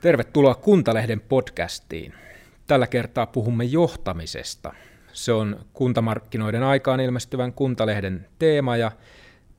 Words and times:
Tervetuloa 0.00 0.54
Kuntalehden 0.54 1.20
podcastiin. 1.20 2.14
Tällä 2.66 2.86
kertaa 2.86 3.26
puhumme 3.26 3.64
johtamisesta. 3.64 4.72
Se 5.12 5.32
on 5.32 5.66
kuntamarkkinoiden 5.72 6.62
aikaan 6.62 7.00
ilmestyvän 7.00 7.52
Kuntalehden 7.52 8.26
teema 8.38 8.76
ja 8.76 8.92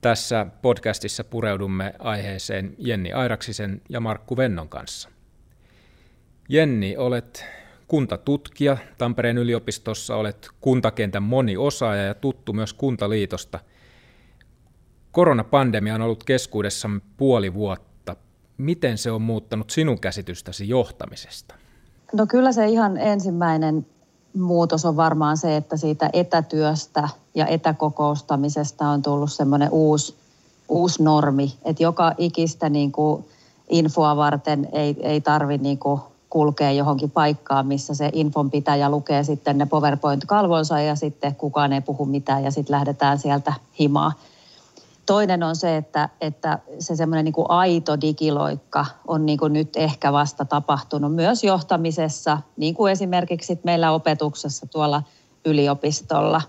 tässä 0.01 0.45
podcastissa 0.61 1.23
pureudumme 1.23 1.93
aiheeseen 1.99 2.75
Jenni 2.77 3.13
Airaksisen 3.13 3.81
ja 3.89 3.99
Markku 3.99 4.37
Vennon 4.37 4.69
kanssa. 4.69 5.09
Jenni, 6.49 6.97
olet 6.97 7.45
kuntatutkija 7.87 8.77
Tampereen 8.97 9.37
yliopistossa, 9.37 10.15
olet 10.15 10.49
kuntakentän 10.61 11.23
moniosaaja 11.23 12.03
ja 12.03 12.13
tuttu 12.13 12.53
myös 12.53 12.73
Kuntaliitosta. 12.73 13.59
Koronapandemia 15.11 15.95
on 15.95 16.01
ollut 16.01 16.23
keskuudessamme 16.23 17.01
puoli 17.17 17.53
vuotta. 17.53 18.15
Miten 18.57 18.97
se 18.97 19.11
on 19.11 19.21
muuttanut 19.21 19.69
sinun 19.69 19.99
käsitystäsi 19.99 20.69
johtamisesta? 20.69 21.55
No 22.13 22.25
kyllä 22.27 22.51
se 22.51 22.67
ihan 22.67 22.97
ensimmäinen 22.97 23.85
muutos 24.37 24.85
on 24.85 24.95
varmaan 24.95 25.37
se, 25.37 25.55
että 25.55 25.77
siitä 25.77 26.09
etätyöstä 26.13 27.09
ja 27.35 27.47
etäkokoustamisesta 27.47 28.87
on 28.87 29.01
tullut 29.01 29.31
semmoinen 29.31 29.69
uusi, 29.71 30.15
uusi 30.69 31.03
normi, 31.03 31.53
että 31.65 31.83
joka 31.83 32.13
ikistä 32.17 32.69
niin 32.69 32.91
kuin 32.91 33.25
infoa 33.69 34.15
varten 34.15 34.69
ei, 34.71 34.95
ei 35.01 35.21
tarvitse 35.21 35.63
niin 35.63 35.79
kulkea 36.29 36.71
johonkin 36.71 37.11
paikkaan, 37.11 37.67
missä 37.67 37.93
se 37.93 38.09
infon 38.13 38.51
pitäjä 38.51 38.89
lukee 38.89 39.23
sitten 39.23 39.57
ne 39.57 39.65
PowerPoint-kalvonsa 39.65 40.79
ja 40.79 40.95
sitten 40.95 41.35
kukaan 41.35 41.73
ei 41.73 41.81
puhu 41.81 42.05
mitään 42.05 42.43
ja 42.43 42.51
sitten 42.51 42.73
lähdetään 42.73 43.19
sieltä 43.19 43.53
himaa. 43.79 44.11
Toinen 45.09 45.43
on 45.43 45.55
se, 45.55 45.77
että, 45.77 46.09
että 46.21 46.59
se 46.79 46.95
semmoinen 46.95 47.25
niin 47.25 47.45
aito 47.49 48.01
digiloikka 48.01 48.85
on 49.07 49.25
niin 49.25 49.39
kuin 49.39 49.53
nyt 49.53 49.75
ehkä 49.75 50.13
vasta 50.13 50.45
tapahtunut 50.45 51.15
myös 51.15 51.43
johtamisessa, 51.43 52.37
niin 52.57 52.75
kuin 52.75 52.91
esimerkiksi 52.91 53.59
meillä 53.63 53.91
opetuksessa 53.91 54.67
tuolla 54.67 55.03
yliopistolla. 55.45 56.41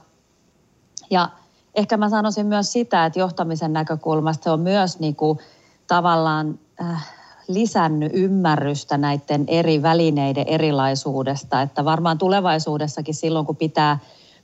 Ja 1.11 1.28
ehkä 1.75 1.97
mä 1.97 2.08
sanoisin 2.08 2.47
myös 2.47 2.72
sitä, 2.72 3.06
että 3.06 3.19
johtamisen 3.19 3.72
näkökulmasta 3.72 4.44
se 4.44 4.50
on 4.50 4.61
myös 4.61 4.98
niin 4.98 5.17
kuin 5.17 5.39
tavallaan 5.86 6.58
äh, 6.80 7.08
lisännyt 7.48 8.12
ymmärrystä 8.14 8.98
näiden 8.98 9.45
eri 9.47 9.83
välineiden 9.83 10.48
erilaisuudesta, 10.48 11.62
että 11.62 11.84
varmaan 11.84 12.19
tulevaisuudessakin 12.19 13.14
silloin, 13.14 13.47
kun 13.47 13.56
pitää, 13.56 13.98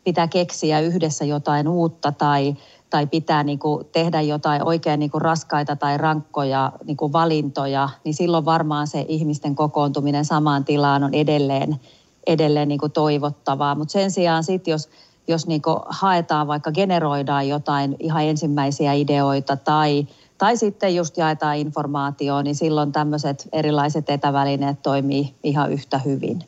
pitää 0.04 0.28
keksiä 0.28 0.80
yhdessä 0.80 1.24
jotain 1.24 1.68
uutta 1.68 2.12
tai, 2.12 2.56
tai 2.90 3.06
pitää 3.06 3.42
niin 3.42 3.58
kuin 3.58 3.86
tehdä 3.92 4.20
jotain 4.20 4.64
oikein 4.64 5.00
niin 5.00 5.10
kuin 5.10 5.22
raskaita 5.22 5.76
tai 5.76 5.98
rankkoja 5.98 6.72
niin 6.84 6.96
kuin 6.96 7.12
valintoja, 7.12 7.88
niin 8.04 8.14
silloin 8.14 8.44
varmaan 8.44 8.86
se 8.86 9.04
ihmisten 9.08 9.54
kokoontuminen 9.54 10.24
samaan 10.24 10.64
tilaan 10.64 11.04
on 11.04 11.14
edelleen, 11.14 11.80
edelleen 12.26 12.68
niin 12.68 12.80
kuin 12.80 12.92
toivottavaa. 12.92 13.74
Mutta 13.74 13.92
sen 13.92 14.10
sijaan 14.10 14.44
sitten, 14.44 14.72
jos, 14.72 14.88
jos 15.28 15.46
niin 15.46 15.62
kuin 15.62 15.78
haetaan 15.88 16.46
vaikka 16.46 16.72
generoidaan 16.72 17.48
jotain 17.48 17.96
ihan 17.98 18.24
ensimmäisiä 18.24 18.92
ideoita 18.92 19.56
tai 19.56 20.06
tai 20.38 20.56
sitten 20.56 20.96
just 20.96 21.16
jaetaan 21.16 21.56
informaatiota, 21.56 22.42
niin 22.42 22.54
silloin 22.54 22.92
tämmöiset 22.92 23.48
erilaiset 23.52 24.10
etävälineet 24.10 24.82
toimii 24.82 25.34
ihan 25.42 25.72
yhtä 25.72 25.98
hyvin. 25.98 26.38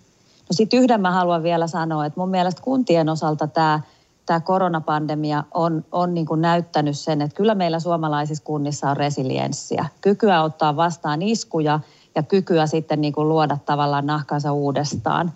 No 0.49 0.53
sitten 0.53 0.81
yhden 0.81 1.01
mä 1.01 1.11
haluan 1.11 1.43
vielä 1.43 1.67
sanoa, 1.67 2.07
että 2.07 2.21
mun 2.21 2.29
mielestä 2.29 2.63
kuntien 2.63 3.09
osalta 3.09 3.47
tämä 3.47 3.81
tämä 4.29 4.41
koronapandemia 4.41 5.45
on, 5.55 5.85
on 5.93 6.15
niin 6.15 6.27
kuin 6.27 6.41
näyttänyt 6.41 6.99
sen, 6.99 7.23
että 7.23 7.37
kyllä 7.37 7.55
meillä 7.55 7.81
suomalaisissa 7.81 8.45
kunnissa 8.45 8.91
on 8.91 8.97
resilienssiä. 8.97 9.87
Kykyä 10.01 10.43
ottaa 10.43 10.77
vastaan 10.77 11.23
iskuja 11.23 11.81
ja 12.15 12.23
kykyä 12.23 12.67
sitten 12.67 13.01
niin 13.01 13.13
kuin 13.13 13.29
luoda 13.29 13.59
tavallaan 13.67 14.07
nahkansa 14.07 14.53
uudestaan. 14.53 15.33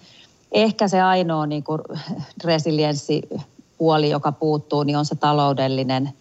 Ehkä 0.52 0.88
se 0.88 1.00
ainoa 1.00 1.46
niin 1.46 1.64
kuin 1.64 1.80
resilienssipuoli, 2.44 4.10
joka 4.10 4.32
puuttuu, 4.32 4.82
niin 4.82 4.96
on 4.96 5.06
se 5.06 5.14
taloudellinen 5.14 6.12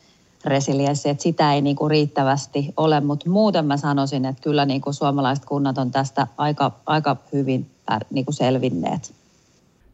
resilienssi, 0.45 1.09
että 1.09 1.23
sitä 1.23 1.53
ei 1.53 1.61
niin 1.61 1.75
kuin 1.75 1.91
riittävästi 1.91 2.73
ole, 2.77 2.99
mutta 2.99 3.29
muuten 3.29 3.65
mä 3.65 3.77
sanoisin, 3.77 4.25
että 4.25 4.41
kyllä 4.41 4.65
niin 4.65 4.81
kuin 4.81 4.93
suomalaiset 4.93 5.45
kunnat 5.45 5.77
on 5.77 5.91
tästä 5.91 6.27
aika, 6.37 6.71
aika 6.85 7.15
hyvin 7.33 7.71
niin 8.11 8.25
kuin 8.25 8.35
selvinneet. 8.35 9.20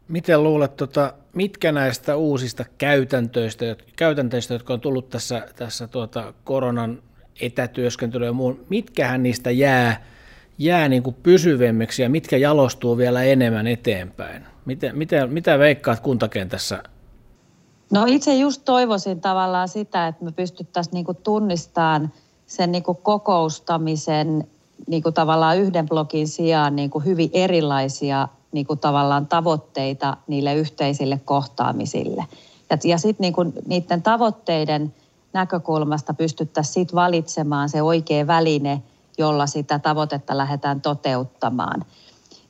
Miten 0.08 0.42
luulet, 0.42 0.76
tota, 0.76 1.12
mitkä 1.34 1.72
näistä 1.72 2.16
uusista 2.16 2.64
käytäntöistä, 2.78 3.76
käytäntöistä 3.96 4.54
jotka 4.54 4.74
on 4.74 4.80
tullut 4.80 5.10
tässä, 5.10 5.48
tässä 5.56 5.88
tuota 5.88 6.34
koronan 6.44 7.02
etätyöskentelyä 7.40 8.26
ja 8.26 8.32
muun, 8.32 8.64
mitkähän 8.68 9.22
niistä 9.22 9.50
jää, 9.50 10.04
jää 10.58 10.88
niin 10.88 11.02
kuin 11.02 11.16
pysyvemmiksi 11.22 12.02
ja 12.02 12.10
mitkä 12.10 12.36
jalostuu 12.36 12.96
vielä 12.96 13.22
enemmän 13.22 13.66
eteenpäin? 13.66 14.42
Miten, 14.64 14.98
mitä, 14.98 15.26
mitä 15.26 15.58
veikkaat 15.58 16.00
kuntakentässä 16.00 16.82
No 17.90 18.04
itse 18.06 18.34
just 18.34 18.62
toivoisin 18.64 19.20
tavallaan 19.20 19.68
sitä, 19.68 20.06
että 20.08 20.24
me 20.24 20.32
pystyttäisiin 20.32 20.94
niinku 20.94 21.14
tunnistamaan 21.14 22.12
sen 22.46 22.72
niinku 22.72 22.94
kokoustamisen 22.94 24.48
niinku 24.86 25.12
tavallaan 25.12 25.58
yhden 25.58 25.88
blogin 25.88 26.28
sijaan 26.28 26.76
niinku 26.76 27.00
hyvin 27.00 27.30
erilaisia 27.32 28.28
niinku 28.52 28.76
tavallaan 28.76 29.26
tavoitteita 29.26 30.16
niille 30.26 30.54
yhteisille 30.54 31.20
kohtaamisille. 31.24 32.24
Ja, 32.70 32.78
ja 32.84 32.98
sitten 32.98 33.24
niinku 33.24 33.44
niiden 33.66 34.02
tavoitteiden 34.02 34.94
näkökulmasta 35.32 36.14
pystyttäisiin 36.14 36.74
sit 36.74 36.94
valitsemaan 36.94 37.68
se 37.68 37.82
oikea 37.82 38.26
väline, 38.26 38.82
jolla 39.18 39.46
sitä 39.46 39.78
tavoitetta 39.78 40.36
lähdetään 40.36 40.80
toteuttamaan. 40.80 41.84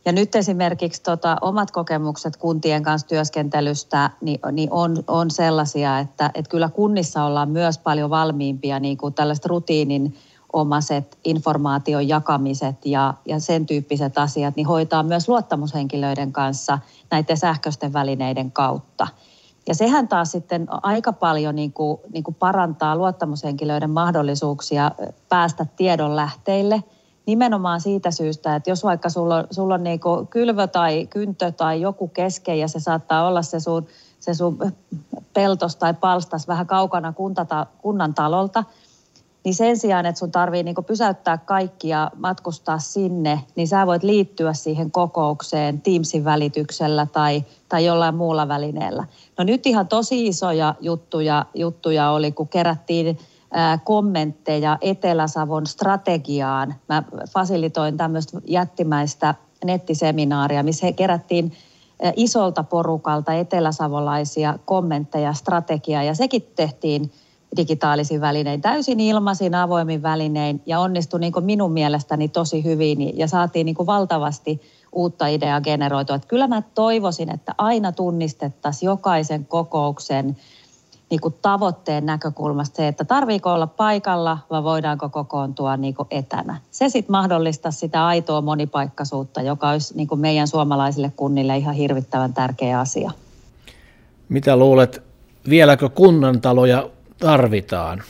Ja 0.05 0.13
nyt 0.13 0.35
esimerkiksi 0.35 1.03
tota, 1.03 1.37
omat 1.41 1.71
kokemukset 1.71 2.37
kuntien 2.37 2.83
kanssa 2.83 3.09
työskentelystä 3.09 4.11
niin, 4.21 4.41
niin 4.53 4.73
on, 4.73 4.97
on 5.07 5.31
sellaisia, 5.31 5.99
että, 5.99 6.31
että 6.35 6.51
kyllä 6.51 6.69
kunnissa 6.69 7.25
ollaan 7.25 7.51
myös 7.51 7.79
paljon 7.79 8.11
valmiimpia 8.11 8.81
niin 8.81 8.99
kuin 8.99 9.15
tällaiset 9.15 9.47
rutiinin 9.47 10.17
omaset 10.53 11.19
informaation 11.25 12.09
jakamiset 12.09 12.87
ja, 12.87 13.15
ja 13.27 13.41
sen 13.41 13.67
tyyppiset 13.67 14.19
asiat, 14.19 14.57
niin 14.57 14.67
hoitaa 14.67 15.03
myös 15.03 15.29
luottamushenkilöiden 15.29 16.33
kanssa 16.33 16.79
näiden 17.11 17.37
sähköisten 17.37 17.93
välineiden 17.93 18.53
kautta. 18.53 19.07
Ja 19.67 19.75
sehän 19.75 20.09
taas 20.09 20.31
sitten 20.31 20.67
aika 20.71 21.13
paljon 21.13 21.57
niin 21.57 21.73
kuin, 21.73 22.01
niin 22.13 22.25
kuin 22.25 22.35
parantaa 22.35 22.97
luottamushenkilöiden 22.97 23.91
mahdollisuuksia 23.91 24.91
päästä 25.29 25.67
tiedon 25.77 26.17
lähteille– 26.17 26.83
nimenomaan 27.29 27.81
siitä 27.81 28.11
syystä, 28.11 28.57
että 28.57 28.71
jos 28.71 28.85
vaikka 28.85 29.09
sulla 29.09 29.37
on, 29.37 29.47
sulla 29.51 29.75
on 29.75 29.85
niin 29.85 30.01
kylvö 30.31 30.67
tai 30.67 31.07
kyntö 31.07 31.53
tai 31.53 31.81
joku 31.81 32.09
kesken 32.09 32.59
ja 32.59 32.69
se 32.69 32.81
saattaa 32.81 33.27
olla 33.27 33.43
se 33.43 33.61
sun, 33.61 33.87
se 34.21 34.35
sun 34.35 34.59
peltos 35.35 35.77
tai 35.77 35.95
palstas 35.95 36.49
vähän 36.49 36.67
kaukana 36.67 37.13
kuntata, 37.13 37.67
kunnan 37.83 38.15
talolta, 38.15 38.65
niin 39.45 39.55
sen 39.55 39.77
sijaan, 39.77 40.07
että 40.07 40.19
sun 40.19 40.31
tarvii 40.31 40.63
niin 40.63 40.75
pysäyttää 40.87 41.39
kaikki 41.39 41.89
ja 41.89 42.11
matkustaa 42.17 42.79
sinne, 42.79 43.41
niin 43.57 43.69
sä 43.69 43.87
voit 43.87 44.03
liittyä 44.03 44.53
siihen 44.53 44.91
kokoukseen 44.91 45.81
Teamsin 45.81 46.25
välityksellä 46.25 47.07
tai, 47.07 47.45
tai 47.69 47.85
jollain 47.85 48.15
muulla 48.15 48.49
välineellä. 48.49 49.05
No 49.39 49.45
nyt 49.45 49.67
ihan 49.67 49.89
tosi 49.89 50.27
isoja 50.27 50.75
juttuja, 50.81 51.47
juttuja 51.55 52.11
oli, 52.11 52.33
kun 52.33 52.49
kerättiin 52.49 53.19
kommentteja 53.85 54.79
Etelä-Savon 54.81 55.67
strategiaan. 55.67 56.75
Mä 56.89 57.03
fasilitoin 57.33 57.97
tämmöistä 57.97 58.41
jättimäistä 58.47 59.35
nettiseminaaria, 59.65 60.63
missä 60.63 60.87
he 60.87 60.93
kerättiin 60.93 61.53
isolta 62.17 62.63
porukalta 62.63 63.33
eteläsavolaisia 63.33 64.59
kommentteja 64.65 65.33
strategiaa 65.33 66.03
ja 66.03 66.15
sekin 66.15 66.43
tehtiin 66.57 67.13
digitaalisin 67.57 68.21
välinein, 68.21 68.61
täysin 68.61 69.01
ilmaisin, 69.01 69.55
avoimin 69.55 70.03
välinein 70.03 70.63
ja 70.67 70.81
onnistui 70.81 71.21
niin 71.21 71.33
minun 71.41 71.73
mielestäni 71.73 72.29
tosi 72.29 72.65
hyvin 72.65 73.19
ja 73.19 73.29
saatiin 73.29 73.65
niin 73.65 73.87
valtavasti 73.87 74.61
uutta 74.93 75.27
ideaa 75.27 75.61
generoitua. 75.61 76.17
Että 76.17 76.29
kyllä 76.29 76.49
mä 76.49 76.63
toivoisin, 76.75 77.35
että 77.35 77.55
aina 77.59 77.93
tunnistettaisiin 77.93 78.87
jokaisen 78.87 79.47
kokouksen 79.47 80.37
niin 81.11 81.21
kuin 81.21 81.35
tavoitteen 81.43 82.07
näkökulmasta 82.07 82.77
se, 82.77 82.89
että 82.89 83.05
tarviiko 83.05 83.53
olla 83.53 83.67
paikalla 83.67 84.39
vai 84.51 84.63
voidaanko 84.63 85.09
kokoontua 85.09 85.77
niin 85.77 85.95
kuin 85.95 86.09
etänä. 86.11 86.61
Se 86.71 86.89
sitten 86.89 87.13
mahdollistaa 87.13 87.73
sitä 87.73 88.07
aitoa 88.07 88.41
monipaikkaisuutta, 88.41 89.43
joka 89.43 89.71
olisi 89.71 89.97
niin 89.97 90.09
kuin 90.09 90.21
meidän 90.21 90.49
suomalaisille 90.49 91.13
kunnille 91.17 91.57
ihan 91.57 91.75
hirvittävän 91.75 92.35
tärkeä 92.35 92.81
asia. 92.81 93.11
Mitä 94.29 94.57
luulet, 94.57 95.03
vieläkö 95.49 95.89
kunnantaloja 95.89 96.89
tarvitaan? 97.19 98.03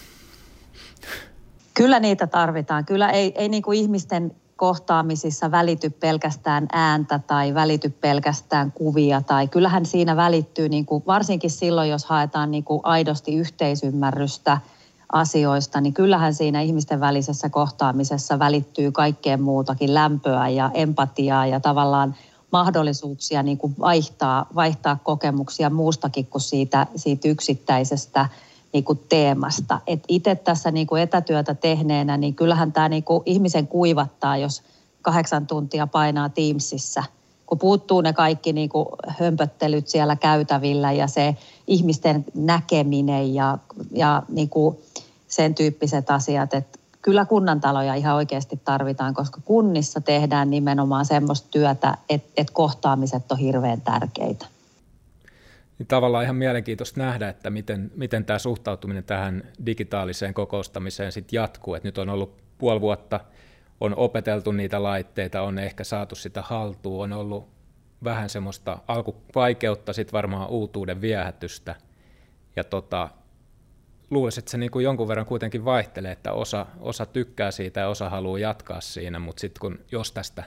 Kyllä 1.75 2.01
niitä 2.01 2.27
tarvitaan. 2.27 2.85
Kyllä 2.85 3.11
ei, 3.11 3.33
ei 3.37 3.49
niin 3.49 3.63
kuin 3.63 3.79
ihmisten 3.79 4.35
kohtaamisissa 4.57 5.51
välity 5.51 5.91
pelkästään 5.91 6.67
ääntä 6.73 7.21
tai 7.27 7.55
välity 7.55 7.91
pelkästään 7.91 8.73
kuvia. 8.73 9.21
Tai 9.21 9.49
kyllähän 9.49 9.87
siinä 9.87 10.17
välittyy, 10.17 10.69
niin 10.69 10.87
kuin, 10.87 11.03
varsinkin 11.07 11.51
silloin, 11.51 11.91
jos 11.91 12.05
haetaan 12.05 12.51
niin 12.51 12.65
kuin 12.65 12.81
aidosti 12.83 13.35
yhteisymmärrystä 13.35 14.59
asioista, 15.13 15.81
niin 15.81 15.95
kyllähän 15.95 16.35
siinä 16.35 16.61
ihmisten 16.61 17.01
välisessä 17.01 17.49
kohtaamisessa 17.49 18.39
välittyy 18.39 18.93
kaikkeen 18.93 19.43
muutakin 19.43 19.95
lämpöä 19.95 20.49
ja 20.49 20.71
empatiaa 20.75 21.47
ja 21.47 21.61
tavallaan 21.61 22.15
mahdollisuuksia 22.53 23.43
niin 23.43 23.59
kuin 23.59 23.75
vaihtaa, 23.81 24.47
vaihtaa 24.55 24.99
kokemuksia 25.03 25.71
muustakin 25.71 26.27
kuin 26.27 26.43
siitä, 26.43 26.87
siitä 26.97 27.29
yksittäisestä 27.29 28.29
niin 28.73 28.85
kuin 28.85 29.01
teemasta. 29.09 29.81
Et 29.87 30.05
itse 30.09 30.35
tässä 30.35 30.71
niin 30.71 30.87
kuin 30.87 31.03
etätyötä 31.03 31.55
tehneenä, 31.55 32.17
niin 32.17 32.35
kyllähän 32.35 32.73
tämä 32.73 32.89
niin 32.89 33.05
kuin 33.05 33.23
ihmisen 33.27 33.67
kuivattaa, 33.67 34.37
jos 34.37 34.63
kahdeksan 35.03 35.47
tuntia 35.47 35.87
painaa 35.87 36.29
Teamsissa– 36.29 37.05
kun 37.49 37.59
puuttuu 37.59 38.01
ne 38.01 38.13
kaikki 38.13 38.53
niin 38.53 38.69
kuin 38.69 38.87
hömpöttelyt 39.09 39.89
siellä 39.89 40.17
käytävillä 40.17 40.93
ja 40.93 41.07
se 41.07 41.37
ihmisten 41.67 42.25
näkeminen 42.35 43.35
ja, 43.35 43.59
ja 43.93 44.23
niin 44.29 44.49
kuin 44.49 44.77
sen 45.29 45.55
tyyppiset 45.55 46.11
asiat, 46.11 46.55
että 46.55 46.79
kyllä 47.03 47.25
kunnantaloja 47.25 47.95
ihan 47.95 48.17
oikeasti 48.17 48.61
tarvitaan, 48.65 49.15
koska 49.15 49.41
kunnissa 49.45 50.01
tehdään 50.01 50.51
nimenomaan 50.51 51.05
semmoista 51.05 51.49
työtä, 51.51 51.97
että, 52.09 52.29
että 52.37 52.53
kohtaamiset 52.53 53.33
on 53.33 53.39
hirveän 53.39 53.81
tärkeitä. 53.81 54.47
Niin 55.79 55.87
tavallaan 55.87 56.25
ihan 56.25 56.37
mielenkiintoista 56.37 57.01
nähdä, 57.01 57.29
että 57.29 57.51
miten, 57.51 57.91
miten 57.97 58.25
tämä 58.25 58.39
suhtautuminen 58.39 59.05
tähän 59.05 59.43
digitaaliseen 59.67 60.35
kokoustamiseen 60.35 61.13
sitten 61.13 61.37
jatkuu. 61.37 61.75
Et 61.75 61.85
nyt 61.85 61.99
on 61.99 62.09
ollut 62.09 62.43
puoli 62.59 62.81
vuotta, 62.81 63.21
on 63.81 63.95
opeteltu 63.97 64.53
niitä 64.53 64.83
laitteita, 64.83 65.43
on 65.43 65.59
ehkä 65.59 65.85
saatu 65.85 66.15
sitä 66.15 66.43
haltuun, 66.43 67.05
on 67.05 67.13
ollut 67.13 67.49
vähän 68.05 68.29
semmoista 68.29 68.79
alkuvaikeutta, 68.89 69.93
sitten 69.93 70.13
varmaan 70.13 70.49
uutuuden 70.49 71.01
viehätystä. 71.01 71.75
Ja 72.57 72.65
tota, 72.65 73.09
luulisin, 74.11 74.41
että 74.41 74.51
se 74.51 74.59
niin 74.59 74.71
kuin 74.71 74.85
jonkun 74.85 75.09
verran 75.09 75.27
kuitenkin 75.27 75.65
vaihtelee, 75.65 76.13
että 76.13 76.33
osa, 76.33 76.67
osa 76.81 77.07
tykkää 77.07 77.51
siitä 77.51 77.81
ja 77.81 77.89
osa 77.89 78.11
haluaa 78.11 78.39
jatkaa 78.39 78.81
siinä, 78.81 79.19
mutta 79.19 79.41
sitten 79.41 79.61
kun 79.61 79.79
jos 79.93 80.13
tästä 80.13 80.45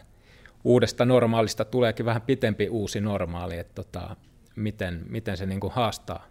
uudesta 0.64 1.06
normaalista 1.06 1.66
tuleekin 1.66 2.06
vähän 2.06 2.22
pitempi 2.22 2.70
uusi 2.70 3.02
normaali, 3.02 3.58
että 3.58 3.74
tota, 3.76 4.16
miten, 4.56 5.06
miten 5.10 5.38
se 5.38 5.46
niin 5.46 5.60
kuin 5.60 5.74
haastaa 5.74 6.26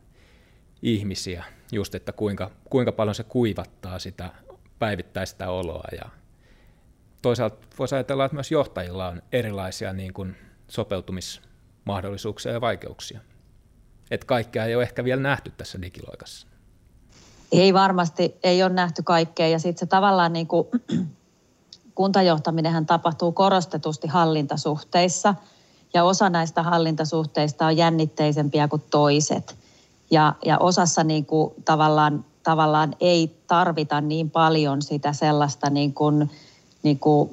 ihmisiä, 0.83 1.45
just 1.73 1.95
että 1.95 2.13
kuinka, 2.13 2.51
kuinka 2.71 2.93
paljon 2.93 3.15
se 3.15 3.25
kuivattaa 3.25 3.99
sitä 3.99 4.31
päivittäistä 4.79 5.51
oloa. 5.51 5.89
Ja 5.93 6.11
toisaalta 7.23 7.67
voisi 7.79 7.95
ajatella, 7.95 8.25
että 8.25 8.35
myös 8.35 8.51
johtajilla 8.51 9.09
on 9.09 9.23
erilaisia 9.33 9.93
niin 9.93 10.13
kuin 10.13 10.37
sopeutumismahdollisuuksia 10.69 12.53
ja 12.53 12.61
vaikeuksia. 12.61 13.21
Että 14.11 14.27
kaikkea 14.27 14.65
ei 14.65 14.75
ole 14.75 14.83
ehkä 14.83 15.05
vielä 15.05 15.23
nähty 15.23 15.53
tässä 15.57 15.83
digiloikassa. 15.83 16.47
Ei 17.53 17.75
varmasti, 17.75 18.37
ei 18.43 18.63
ole 18.63 18.73
nähty 18.73 19.03
kaikkea 19.03 19.49
ja 19.49 19.59
sitten 19.59 19.81
se 19.81 19.87
tavallaan 19.87 20.33
niin 20.33 20.47
kuin, 20.47 20.69
kuntajohtaminenhan 21.95 22.87
tapahtuu 22.87 23.33
korostetusti 23.33 24.09
hallintasuhteissa 24.09 25.35
ja 25.95 26.05
osa 26.05 26.31
näistä 26.31 26.63
hallintasuhteista 26.63 27.67
on 27.67 27.77
jännitteisempiä 27.77 28.69
kuin 28.69 28.83
toiset. 28.91 29.57
Ja, 30.11 30.35
ja 30.45 30.59
osassa 30.59 31.05
niin 31.05 31.27
kuin 31.27 31.53
tavallaan, 31.65 32.25
tavallaan 32.43 32.95
ei 33.01 33.37
tarvita 33.47 34.01
niin 34.01 34.31
paljon 34.31 34.83
sitä 34.83 35.13
sellaista 35.13 35.71
niin 35.71 35.95
kuin, 35.95 36.31
niin 36.83 36.99
kuin 36.99 37.31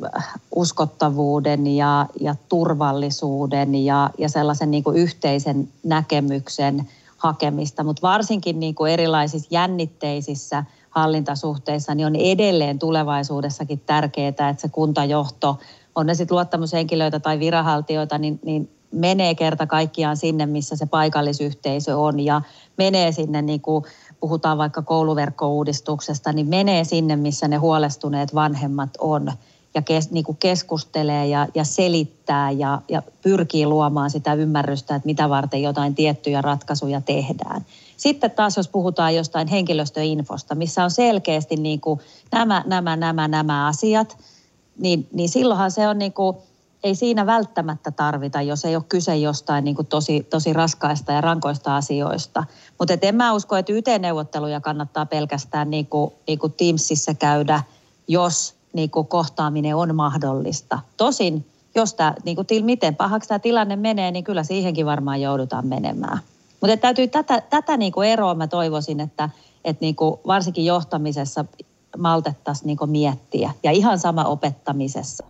uskottavuuden 0.56 1.68
ja, 1.68 2.06
ja 2.22 2.36
turvallisuuden 2.50 3.76
ja, 3.76 4.10
ja 4.18 4.30
sellaisen 4.30 4.72
niin 4.72 4.84
kuin 4.84 4.98
yhteisen 4.98 5.70
näkemyksen 5.84 6.88
hakemista, 7.18 7.84
mutta 7.84 8.08
varsinkin 8.08 8.60
niin 8.60 8.76
kuin 8.76 8.92
erilaisissa 8.92 9.48
jännitteisissä 9.52 10.64
hallintasuhteissa 10.90 11.96
niin 11.96 12.08
on 12.08 12.16
edelleen 12.16 12.80
tulevaisuudessakin 12.80 13.80
tärkeää, 13.86 14.30
että 14.30 14.56
se 14.58 14.70
kuntajohto, 14.70 15.60
on 15.98 16.06
ne 16.06 16.16
sitten 16.16 16.36
luottamushenkilöitä 16.36 17.20
tai 17.20 17.40
viranhaltijoita, 17.40 18.18
niin, 18.18 18.40
niin 18.46 18.70
menee 18.92 19.36
kerta 19.36 19.68
kaikkiaan 19.68 20.18
sinne, 20.18 20.46
missä 20.46 20.76
se 20.76 20.86
paikallisyhteisö 20.86 21.98
on 21.98 22.20
ja 22.20 22.42
menee 22.78 23.12
sinne, 23.12 23.42
niin 23.42 23.62
kuin 23.62 23.84
puhutaan 24.20 24.58
vaikka 24.58 24.82
kouluverkkouudistuksesta, 24.82 26.34
niin 26.34 26.48
menee 26.48 26.84
sinne, 26.84 27.16
missä 27.16 27.48
ne 27.48 27.56
huolestuneet 27.56 28.36
vanhemmat 28.36 28.90
on 29.00 29.32
ja 29.76 29.82
kes, 29.82 30.12
niin 30.12 30.24
kuin 30.24 30.38
keskustelee 30.38 31.28
ja, 31.28 31.48
ja 31.56 31.64
selittää 31.64 32.52
ja, 32.52 32.82
ja 32.90 33.02
pyrkii 33.22 33.66
luomaan 33.66 34.10
sitä 34.10 34.34
ymmärrystä, 34.34 34.96
että 34.96 35.06
mitä 35.06 35.30
varten 35.30 35.62
jotain 35.62 35.96
tiettyjä 35.96 36.42
ratkaisuja 36.42 37.02
tehdään. 37.02 37.66
Sitten 37.98 38.32
taas, 38.32 38.58
jos 38.58 38.68
puhutaan 38.68 39.16
jostain 39.16 39.48
henkilöstöinfosta, 39.48 40.56
missä 40.56 40.84
on 40.84 40.92
selkeästi 40.92 41.56
niin 41.56 41.82
kuin 41.82 42.00
nämä, 42.32 42.64
nämä, 42.66 42.96
nämä, 42.96 43.28
nämä 43.28 43.68
asiat, 43.68 44.18
niin, 44.80 45.08
niin 45.14 45.30
silloinhan 45.30 45.72
se 45.72 45.88
on 45.88 45.98
niin 45.98 46.14
kuin, 46.14 46.38
ei 46.84 46.96
siinä 46.96 47.26
välttämättä 47.26 47.92
tarvita, 47.92 48.42
jos 48.42 48.66
ei 48.66 48.76
ole 48.76 48.84
kyse 48.90 49.18
jostain 49.18 49.64
niin 49.64 49.76
kuin 49.76 49.88
tosi, 49.88 50.24
tosi 50.30 50.54
raskaista 50.54 51.12
ja 51.12 51.22
rankoista 51.22 51.76
asioista. 51.76 52.44
Mutta 52.80 52.94
en 53.02 53.16
mä 53.16 53.34
usko, 53.34 53.56
että 53.56 53.74
YT-neuvotteluja 53.74 54.62
kannattaa 54.62 55.06
pelkästään 55.06 55.70
niin 55.70 55.86
kuin, 55.86 56.14
niin 56.28 56.40
kuin 56.40 56.54
Teamsissa 56.54 57.14
käydä, 57.14 57.64
jos 58.08 58.56
niin 58.74 58.90
kuin 58.90 59.08
kohtaaminen 59.08 59.76
on 59.76 59.96
mahdollista. 59.96 60.80
Tosin, 60.98 61.46
jos 61.76 61.94
tämä, 61.94 62.14
niin 62.26 62.36
kuin, 62.36 62.66
miten 62.66 62.96
pahaksi 62.96 63.30
tämä 63.30 63.40
tilanne 63.40 63.76
menee, 63.76 64.12
niin 64.12 64.24
kyllä 64.24 64.44
siihenkin 64.44 64.86
varmaan 64.86 65.22
joudutaan 65.22 65.68
menemään. 65.68 66.20
Mutta 66.62 66.78
täytyy 66.78 67.08
tätä, 67.08 67.42
tätä 67.42 67.78
niin 67.78 67.92
kuin 67.92 68.10
eroa 68.10 68.36
mä 68.36 68.48
toivoisin, 68.48 69.00
että, 69.00 69.30
että 69.66 69.82
niin 69.86 69.96
kuin 69.96 70.20
varsinkin 70.28 70.66
johtamisessa 70.66 71.46
maltettaisiin 71.98 72.68
niin 72.68 72.92
miettiä 72.92 73.52
ja 73.64 73.72
ihan 73.72 74.00
sama 74.00 74.24
opettamisessa. 74.24 75.26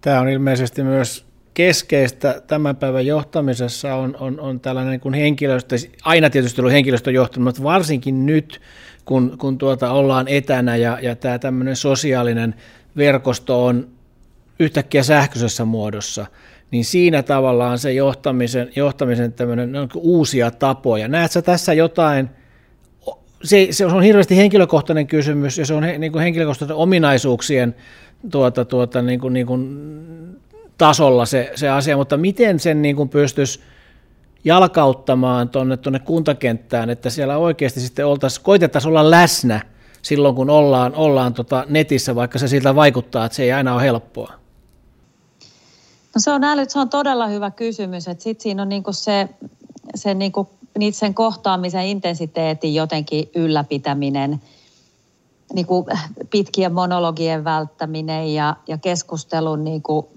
Tämä 0.00 0.20
on 0.20 0.28
ilmeisesti 0.28 0.82
myös 0.82 1.28
keskeistä 1.54 2.42
tämän 2.46 2.76
päivän 2.76 3.06
johtamisessa 3.06 3.94
on, 3.94 4.16
on, 4.20 4.40
on 4.40 4.60
tällainen 4.60 4.90
niin 4.90 5.00
kuin 5.00 5.14
henkilöstö, 5.14 5.76
aina 6.04 6.30
tietysti 6.30 6.60
ollut 6.60 6.72
henkilöstöjohtaminen, 6.72 7.44
mutta 7.44 7.62
varsinkin 7.62 8.26
nyt, 8.26 8.60
kun, 9.04 9.36
kun 9.38 9.58
tuota 9.58 9.90
ollaan 9.90 10.28
etänä 10.28 10.76
ja, 10.76 10.98
ja 11.02 11.16
tämä 11.16 11.38
tämmöinen 11.38 11.76
sosiaalinen 11.76 12.54
verkosto 12.96 13.64
on 13.64 13.88
yhtäkkiä 14.58 15.02
sähköisessä 15.02 15.64
muodossa, 15.64 16.26
niin 16.70 16.84
siinä 16.84 17.22
tavallaan 17.22 17.78
se 17.78 17.92
johtamisen, 17.92 18.70
johtamisen 18.76 19.32
tämmöinen 19.32 19.72
no, 19.72 19.88
uusia 19.94 20.50
tapoja. 20.50 21.08
Näet 21.08 21.32
sä 21.32 21.42
tässä 21.42 21.72
jotain, 21.72 22.30
se, 23.44 23.68
se 23.70 23.86
on 23.86 24.02
hirveästi 24.02 24.36
henkilökohtainen 24.36 25.06
kysymys 25.06 25.58
ja 25.58 25.66
se 25.66 25.74
on 25.74 25.84
he, 25.84 25.98
niin 25.98 26.12
kuin 26.12 26.22
henkilökohtaisen 26.22 26.76
ominaisuuksien 26.76 27.74
tuota, 28.30 28.64
tuota, 28.64 29.02
niin 29.02 29.20
kuin, 29.20 29.34
niin 29.34 29.46
kuin 29.46 29.78
tasolla 30.78 31.26
se, 31.26 31.52
se 31.54 31.68
asia, 31.68 31.96
mutta 31.96 32.16
miten 32.16 32.60
sen 32.60 32.82
niin 32.82 32.96
kuin 32.96 33.08
pystyisi 33.08 33.60
jalkauttamaan 34.44 35.48
tuonne, 35.48 35.76
tuonne 35.76 35.98
kuntakenttään, 35.98 36.90
että 36.90 37.10
siellä 37.10 37.36
oikeasti 37.36 37.80
sitten 37.80 38.06
oltaisiin, 38.06 38.44
koitettaisiin 38.44 38.90
olla 38.90 39.10
läsnä 39.10 39.60
silloin, 40.02 40.34
kun 40.34 40.50
ollaan, 40.50 40.94
ollaan 40.94 41.34
tota 41.34 41.64
netissä, 41.68 42.14
vaikka 42.14 42.38
se 42.38 42.48
siltä 42.48 42.74
vaikuttaa, 42.74 43.24
että 43.24 43.36
se 43.36 43.42
ei 43.42 43.52
aina 43.52 43.74
ole 43.74 43.82
helppoa? 43.82 44.32
No 46.14 46.20
se 46.20 46.30
on, 46.30 46.44
äly, 46.44 46.64
se 46.68 46.78
on 46.78 46.88
todella 46.88 47.26
hyvä 47.26 47.50
kysymys, 47.50 48.08
että 48.08 48.24
sitten 48.24 48.42
siinä 48.42 48.62
on 48.62 48.68
niinku 48.68 48.92
se, 48.92 49.28
se 49.94 50.14
niinku, 50.14 50.57
sen 50.92 51.14
kohtaamisen 51.14 51.86
intensiteetin 51.86 52.74
jotenkin 52.74 53.30
ylläpitäminen, 53.34 54.42
niinku 55.54 55.86
pitkien 56.30 56.74
monologien 56.74 57.44
välttäminen 57.44 58.34
ja, 58.34 58.56
ja 58.68 58.78
keskustelun 58.78 59.64
niinku 59.64 60.08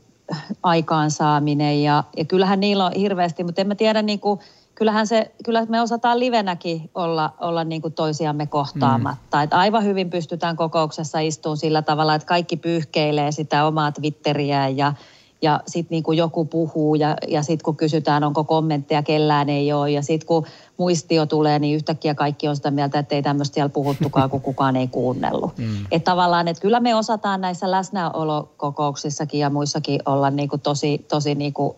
aikaansaaminen 0.64 1.84
ja, 1.84 2.04
ja 2.18 2.26
kyllähän 2.26 2.60
niillä 2.60 2.86
on 2.86 2.92
hirveästi, 2.96 3.44
mutta 3.44 3.62
en 3.62 3.68
mä 3.68 3.76
tiedä 3.76 4.02
niin 4.02 4.20
kuin, 4.20 4.40
kyllähän 4.76 5.08
se, 5.08 5.32
kyllä 5.44 5.66
me 5.66 5.82
osataan 5.82 6.20
livenäkin 6.20 6.90
olla, 6.96 7.34
olla 7.40 7.64
niin 7.64 7.82
kuin 7.82 7.94
toisiamme 7.94 8.48
kohtaamatta. 8.48 9.38
Mm. 9.38 9.44
Että 9.44 9.60
aivan 9.60 9.84
hyvin 9.84 10.10
pystytään 10.10 10.56
kokouksessa 10.56 11.20
istumaan 11.20 11.58
sillä 11.58 11.82
tavalla, 11.82 12.16
että 12.16 12.26
kaikki 12.26 12.58
pyyhkeilee 12.58 13.32
sitä 13.32 13.66
omaa 13.66 13.92
Twitteriä 13.92 14.68
ja, 14.68 14.94
ja 15.42 15.60
sitten 15.68 15.96
niin 15.96 16.18
joku 16.18 16.46
puhuu 16.46 16.96
ja, 16.96 17.16
ja 17.28 17.44
sitten 17.44 17.64
kun 17.64 17.78
kysytään, 17.78 18.24
onko 18.24 18.44
kommentteja, 18.44 19.04
kellään 19.04 19.50
ei 19.50 19.74
ole. 19.74 19.92
Ja 19.92 20.02
sitten 20.02 20.28
kun 20.28 20.46
muistio 20.78 21.26
tulee, 21.26 21.60
niin 21.60 21.76
yhtäkkiä 21.76 22.16
kaikki 22.16 22.48
on 22.48 22.56
sitä 22.56 22.72
mieltä, 22.72 23.00
että 23.00 23.16
ei 23.16 23.22
tämmöistä 23.22 23.54
siellä 23.54 23.70
puhuttukaan, 23.70 24.30
kun 24.30 24.42
kukaan 24.42 24.76
ei 24.76 24.88
kuunnellut. 24.88 25.58
Mm. 25.58 25.86
Että 25.92 26.12
tavallaan, 26.12 26.48
että 26.48 26.62
kyllä 26.62 26.80
me 26.80 26.96
osataan 26.96 27.42
näissä 27.42 27.72
läsnäolokokouksissakin 27.72 29.40
ja 29.40 29.50
muissakin 29.50 30.00
olla 30.06 30.30
niin 30.30 30.50
kuin 30.50 30.62
tosi, 30.62 31.06
tosi 31.08 31.36
niin 31.36 31.54
kuin, 31.54 31.76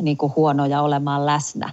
niin 0.00 0.16
kuin 0.16 0.32
huonoja 0.36 0.82
olemaan 0.82 1.26
läsnä. 1.26 1.72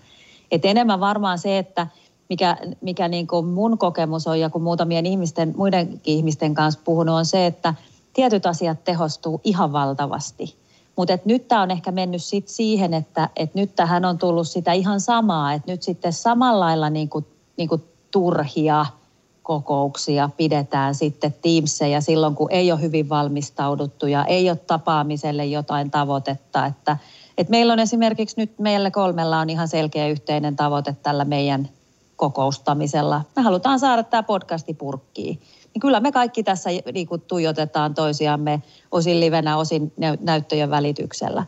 Et 0.51 0.65
enemmän 0.65 0.99
varmaan 0.99 1.39
se, 1.39 1.57
että 1.57 1.87
mikä, 2.29 2.57
mikä 2.81 3.07
niin 3.07 3.27
kuin 3.27 3.45
mun 3.45 3.77
kokemus 3.77 4.27
on 4.27 4.39
ja 4.39 4.49
kun 4.49 4.63
muutamien 4.63 5.05
ihmisten, 5.05 5.53
muidenkin 5.57 5.99
ihmisten 6.17 6.53
kanssa 6.53 6.81
puhunut, 6.83 7.15
on 7.15 7.25
se, 7.25 7.45
että 7.45 7.73
tietyt 8.13 8.45
asiat 8.45 8.83
tehostuu 8.83 9.41
ihan 9.43 9.71
valtavasti– 9.71 10.55
mutta 10.97 11.17
nyt 11.25 11.47
tämä 11.47 11.61
on 11.61 11.71
ehkä 11.71 11.91
mennyt 11.91 12.23
sit 12.23 12.47
siihen, 12.47 12.93
että 12.93 13.29
et 13.35 13.55
nyt 13.55 13.75
tähän 13.75 14.05
on 14.05 14.17
tullut 14.17 14.47
sitä 14.47 14.73
ihan 14.73 15.01
samaa, 15.01 15.53
että 15.53 15.71
nyt 15.71 15.83
sitten 15.83 16.13
samalla 16.13 16.65
lailla 16.65 16.89
niinku, 16.89 17.27
niinku 17.57 17.81
turhia 18.11 18.85
kokouksia 19.43 20.29
pidetään 20.37 20.95
sitten 20.95 21.35
Teamsseja 21.41 22.01
silloin, 22.01 22.35
kun 22.35 22.51
ei 22.51 22.71
ole 22.71 22.81
hyvin 22.81 23.09
valmistauduttu 23.09 24.07
ja 24.07 24.25
ei 24.25 24.49
ole 24.49 24.57
tapaamiselle 24.57 25.45
jotain 25.45 25.91
tavoitetta. 25.91 26.65
Että, 26.65 26.97
että 27.37 27.51
meillä 27.51 27.73
on 27.73 27.79
esimerkiksi 27.79 28.35
nyt 28.37 28.59
meillä 28.59 28.91
kolmella 28.91 29.39
on 29.39 29.49
ihan 29.49 29.67
selkeä 29.67 30.07
yhteinen 30.07 30.55
tavoite 30.55 30.95
tällä 31.03 31.25
meidän 31.25 31.69
kokoustamisella. 32.15 33.21
Me 33.35 33.41
halutaan 33.41 33.79
saada 33.79 34.03
tämä 34.03 34.23
podcasti 34.23 34.73
purkkiin. 34.73 35.39
Kyllä 35.79 35.99
me 35.99 36.11
kaikki 36.11 36.43
tässä 36.43 36.69
niin 36.93 37.07
kuin 37.07 37.21
tuijotetaan 37.21 37.93
toisiamme 37.93 38.61
osin 38.91 39.19
livenä, 39.19 39.57
osin 39.57 39.93
näyttöjen 40.19 40.69
välityksellä. 40.69 41.45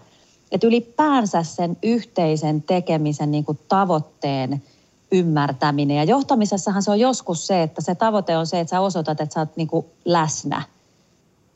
Että 0.51 0.67
ylipäänsä 0.67 1.43
sen 1.43 1.77
yhteisen 1.83 2.61
tekemisen 2.61 3.31
niin 3.31 3.45
kuin 3.45 3.59
tavoitteen 3.67 4.63
ymmärtäminen. 5.11 5.97
Ja 5.97 6.03
johtamisessahan 6.03 6.83
se 6.83 6.91
on 6.91 6.99
joskus 6.99 7.47
se, 7.47 7.63
että 7.63 7.81
se 7.81 7.95
tavoite 7.95 8.37
on 8.37 8.47
se, 8.47 8.59
että 8.59 8.69
sä 8.69 8.79
osoitat, 8.79 9.21
että 9.21 9.33
sä 9.33 9.39
oot 9.39 9.57
niin 9.57 9.67
kuin 9.67 9.85
läsnä. 10.05 10.61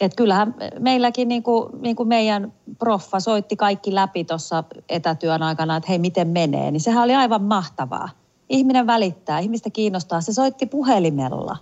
Et 0.02 0.16
kyllähän 0.16 0.56
meilläkin 0.80 1.28
niin 1.28 1.44
kuin, 1.44 1.70
niin 1.82 1.96
kuin 1.96 2.10
meidän 2.10 2.54
proffa 2.80 3.20
soitti 3.20 3.56
kaikki 3.56 3.96
läpi 3.96 4.24
tuossa 4.24 4.64
etätyön 4.90 5.44
aikana, 5.44 5.78
että 5.78 5.90
hei 5.90 6.00
miten 6.00 6.28
menee. 6.28 6.72
Niin 6.72 6.82
sehän 6.82 7.04
oli 7.04 7.16
aivan 7.16 7.44
mahtavaa. 7.44 8.10
Ihminen 8.50 8.88
välittää, 8.88 9.40
ihmistä 9.40 9.70
kiinnostaa. 9.70 10.22
Se 10.22 10.34
soitti 10.34 10.66
puhelimella 10.66 11.58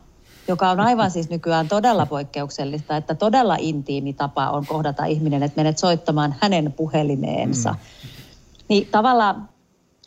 joka 0.48 0.70
on 0.70 0.80
aivan 0.80 1.12
siis 1.12 1.30
nykyään 1.30 1.68
todella 1.68 2.06
poikkeuksellista, 2.06 2.98
että 2.98 3.16
todella 3.16 3.56
intiimi 3.60 4.14
tapa 4.14 4.50
on 4.50 4.66
kohdata 4.66 5.06
ihminen, 5.06 5.44
että 5.44 5.60
menet 5.60 5.78
soittamaan 5.78 6.36
hänen 6.40 6.74
puhelimeensa. 6.74 7.72
Mm. 7.72 8.10
Niin 8.68 8.88
tavallaan, 8.92 9.50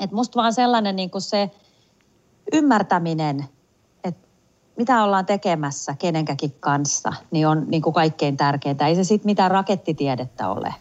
että 0.01 0.17
musta 0.17 0.41
vaan 0.41 0.53
sellainen 0.53 0.97
niin 0.97 1.11
kuin 1.11 1.23
se 1.23 1.51
ymmärtäminen, 2.53 3.45
että 4.05 4.29
mitä 4.77 5.05
ollaan 5.05 5.27
tekemässä 5.27 5.95
kenenkäkin 5.99 6.55
kanssa, 6.61 7.13
niin 7.31 7.49
on 7.49 7.65
niin 7.69 7.83
kuin 7.83 7.95
kaikkein 7.95 8.37
tärkeintä. 8.37 8.87
Ei 8.87 8.95
se 8.95 9.05
sitten 9.05 9.29
mitään 9.29 9.51
rakettitiedettä 9.51 10.49
ole. 10.49 10.75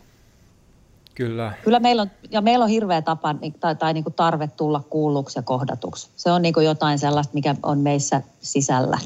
Kyllä. 1.15 1.53
Kyllä 1.63 1.79
meillä 1.79 2.01
on, 2.01 2.11
ja 2.31 2.41
meillä 2.41 2.63
on 2.63 2.69
hirveä 2.69 3.01
tapa 3.01 3.35
tai, 3.59 3.75
tai 3.75 3.93
niin 3.93 4.03
kuin 4.03 4.13
tarve 4.13 4.47
tulla 4.47 4.83
kuulluksi 4.89 5.39
ja 5.39 5.43
kohdatuksi. 5.43 6.09
Se 6.15 6.31
on 6.31 6.41
niin 6.41 6.53
kuin 6.53 6.65
jotain 6.65 6.99
sellaista, 6.99 7.33
mikä 7.33 7.55
on 7.63 7.79
meissä 7.79 8.21
sisällä. 8.41 8.99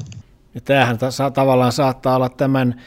Ja 0.58 0.62
tämähän 0.62 0.98
ta- 0.98 1.30
tavallaan 1.30 1.72
saattaa 1.72 2.16
olla 2.16 2.28
tämän 2.28 2.80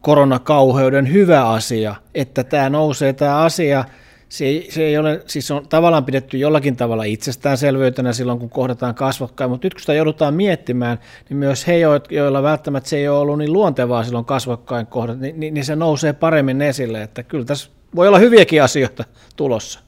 koronakauheuden 0.00 1.12
hyvä 1.12 1.48
asia, 1.48 1.94
että 2.14 2.44
tämä 2.44 2.70
nousee 2.70 3.12
tämä 3.12 3.36
asia, 3.36 3.84
se 4.28 4.44
ei, 4.44 4.68
se 4.70 4.82
ei 4.82 4.98
ole, 4.98 5.22
siis 5.26 5.50
on 5.50 5.68
tavallaan 5.68 6.04
pidetty 6.04 6.38
jollakin 6.38 6.76
tavalla 6.76 7.04
itsestäänselvyytenä 7.04 8.12
silloin, 8.12 8.38
kun 8.38 8.50
kohdataan 8.50 8.94
kasvokkain, 8.94 9.50
mutta 9.50 9.66
nyt 9.66 9.74
kun 9.74 9.80
sitä 9.80 9.94
joudutaan 9.94 10.34
miettimään, 10.34 10.98
niin 11.28 11.36
myös 11.36 11.66
he, 11.66 11.78
joilla 12.10 12.42
välttämättä 12.42 12.88
se 12.88 12.96
ei 12.96 13.08
ole 13.08 13.18
ollut 13.18 13.38
niin 13.38 13.52
luontevaa 13.52 14.04
silloin 14.04 14.24
kasvokkain 14.24 14.86
kohdat, 14.86 15.18
niin, 15.18 15.40
niin, 15.40 15.54
niin 15.54 15.64
se 15.64 15.76
nousee 15.76 16.12
paremmin 16.12 16.62
esille, 16.62 17.02
että 17.02 17.22
kyllä 17.22 17.44
tässä 17.44 17.70
voi 17.96 18.08
olla 18.08 18.18
hyviäkin 18.18 18.62
asioita 18.62 19.04
tulossa. 19.36 19.80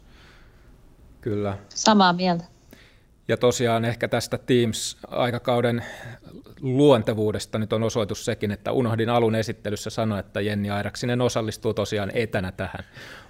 Kyllä. 1.20 1.58
Samaa 1.68 2.12
mieltä. 2.12 2.44
Ja 3.30 3.36
tosiaan 3.36 3.84
ehkä 3.84 4.08
tästä 4.08 4.38
Teams-aikakauden 4.38 5.84
luontevuudesta 6.60 7.58
nyt 7.58 7.72
on 7.72 7.82
osoitus 7.82 8.24
sekin, 8.24 8.50
että 8.50 8.72
unohdin 8.72 9.08
alun 9.08 9.34
esittelyssä 9.34 9.90
sanoa, 9.90 10.18
että 10.18 10.40
Jenni 10.40 10.70
Airaksinen 10.70 11.20
osallistuu 11.20 11.74
tosiaan 11.74 12.10
etänä 12.14 12.52
tähän 12.52 12.84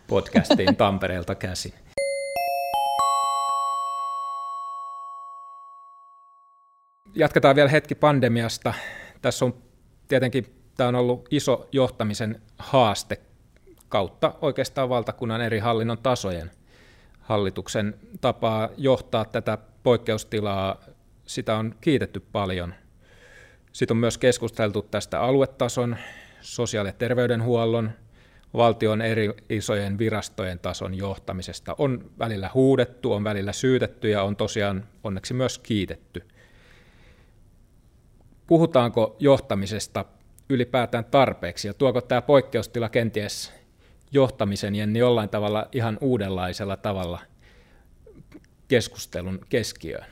podcastiin 0.07 0.77
Tampereelta 0.77 1.35
käsin. 1.35 1.73
Jatketaan 7.15 7.57
vielä 7.57 7.71
hetki 7.71 7.95
pandemiasta. 7.95 8.75
Tässä 9.23 9.45
on 9.45 9.55
tietenkin 10.09 10.47
tämä 10.77 10.89
on 10.89 10.95
ollut 10.95 11.29
iso 11.31 11.69
johtamisen 11.73 12.43
haaste 12.59 13.21
kautta 13.89 14.35
oikeastaan 14.41 14.89
valtakunnan 14.89 15.41
eri 15.41 15.59
hallinnon 15.59 15.99
tasojen. 15.99 16.51
Hallituksen 17.21 17.95
tapaa 18.21 18.69
johtaa 18.77 19.25
tätä 19.25 19.59
poikkeustilaa, 19.83 20.85
sitä 21.27 21.57
on 21.57 21.75
kiitetty 21.81 22.21
paljon. 22.21 22.75
Sitten 23.73 23.95
on 23.95 24.01
myös 24.01 24.19
keskusteltu 24.19 24.83
tästä 24.83 25.21
aluetason, 25.21 25.97
sosiaali- 26.41 26.89
ja 26.89 26.93
terveydenhuollon, 26.93 27.91
valtion 28.55 29.03
eri 29.03 29.31
isojen 29.49 29.99
virastojen 29.99 30.59
tason 30.59 30.95
johtamisesta. 30.95 31.75
On 31.79 32.11
välillä 32.19 32.51
huudettu, 32.55 33.13
on 33.13 33.25
välillä 33.25 33.53
syytetty 33.53 34.09
ja 34.09 34.23
on 34.23 34.37
tosiaan 34.37 34.89
onneksi 35.05 35.35
myös 35.35 35.59
kiitetty. 35.59 36.23
Puhutaanko 38.47 39.17
johtamisesta 39.19 40.05
ylipäätään 40.49 41.05
tarpeeksi 41.05 41.69
ja 41.69 41.75
tuoko 41.75 42.01
tämä 42.01 42.23
poikkeustila 42.23 42.89
kenties 42.89 43.53
johtamisen 44.13 44.75
Jenni 44.75 44.99
jollain 44.99 45.29
tavalla 45.29 45.69
ihan 45.73 45.99
uudenlaisella 46.01 46.77
tavalla 46.77 47.19
keskustelun 48.71 49.41
keskiöön? 49.49 50.05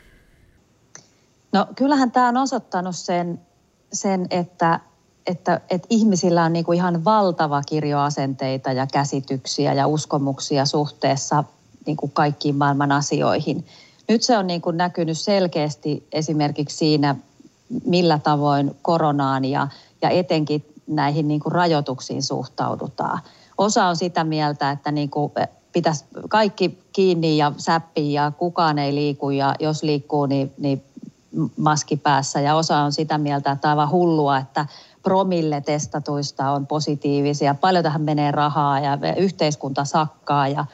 No 1.53 1.67
kyllähän 1.77 2.11
tämä 2.11 2.29
on 2.29 2.37
osoittanut 2.37 2.97
sen, 2.97 3.41
sen 3.93 4.27
että, 4.31 4.81
että, 5.27 5.61
että 5.71 5.87
ihmisillä 5.91 6.45
on 6.45 6.53
niinku 6.53 6.73
ihan 6.73 7.05
valtava 7.05 7.63
kirjo 7.63 7.99
asenteita 7.99 8.73
ja 8.73 8.87
käsityksiä 8.93 9.73
ja 9.75 9.87
uskomuksia 9.87 10.65
suhteessa 10.65 11.45
niinku 11.87 12.09
kaikkiin 12.09 12.57
maailman 12.57 12.93
asioihin. 12.93 13.67
Nyt 14.09 14.23
se 14.23 14.39
on 14.39 14.47
niinku 14.47 14.71
näkynyt 14.71 15.19
selkeästi 15.19 16.07
esimerkiksi 16.13 16.77
siinä, 16.77 17.15
millä 17.85 18.19
tavoin 18.19 18.77
koronaan 18.83 19.45
ja, 19.45 19.69
ja 20.03 20.11
etenkin 20.11 20.65
näihin 20.87 21.29
niinku 21.29 21.51
rajoituksiin 21.51 22.23
suhtaudutaan. 22.23 23.21
Osa 23.59 23.85
on 23.85 23.97
sitä 23.97 24.25
mieltä, 24.25 24.71
että 24.71 24.93
niinku 24.93 25.33
pitäisi 25.73 26.05
kaikki 26.29 26.79
kiinni 26.93 27.37
ja 27.37 27.53
säppi 27.57 28.13
ja 28.13 28.33
kukaan 28.39 28.79
ei 28.79 28.95
liiku 28.95 29.31
ja 29.31 29.55
jos 29.61 29.83
liikkuu, 29.83 30.27
niin, 30.27 30.53
niin 30.59 30.83
maski 31.57 31.97
päässä. 31.97 32.41
Ja 32.41 32.55
osa 32.55 32.79
on 32.79 32.93
sitä 32.93 33.19
mieltä, 33.19 33.51
että 33.51 33.71
aivan 33.71 33.91
hullua, 33.91 34.39
että 34.39 34.67
promille 35.03 35.61
testatuista 35.61 36.51
on 36.51 36.67
positiivisia. 36.67 37.55
Paljon 37.55 37.85
tähän 37.85 38.03
menee 38.03 38.31
rahaa 38.31 38.81
ja 38.81 38.99
yhteiskunta 39.17 39.85
sakkaa 39.85 40.49
ja 40.49 40.65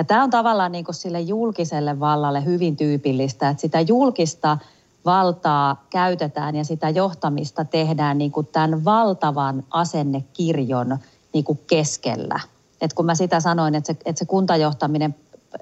ja 0.00 0.04
tämä 0.04 0.22
on 0.22 0.30
tavallaan 0.30 0.72
niin 0.72 0.84
sille 0.90 1.20
julkiselle 1.20 2.00
vallalle 2.00 2.44
hyvin 2.44 2.76
tyypillistä, 2.76 3.48
että 3.48 3.60
sitä 3.60 3.80
julkista 3.80 4.58
valtaa 5.04 5.84
käytetään 5.90 6.56
ja 6.56 6.64
sitä 6.64 6.88
johtamista 6.88 7.64
tehdään 7.64 8.18
niin 8.18 8.32
kuin 8.32 8.46
tämän 8.46 8.84
valtavan 8.84 9.64
asennekirjon 9.70 10.98
niin 11.32 11.44
kuin 11.44 11.60
keskellä. 11.66 12.40
Et 12.80 12.92
kun 12.92 13.06
mä 13.06 13.14
sitä 13.14 13.40
sanoin, 13.40 13.74
että 13.74 13.92
se, 13.92 13.98
että 14.04 14.18
se 14.18 14.24
kuntajohtaminen 14.24 15.14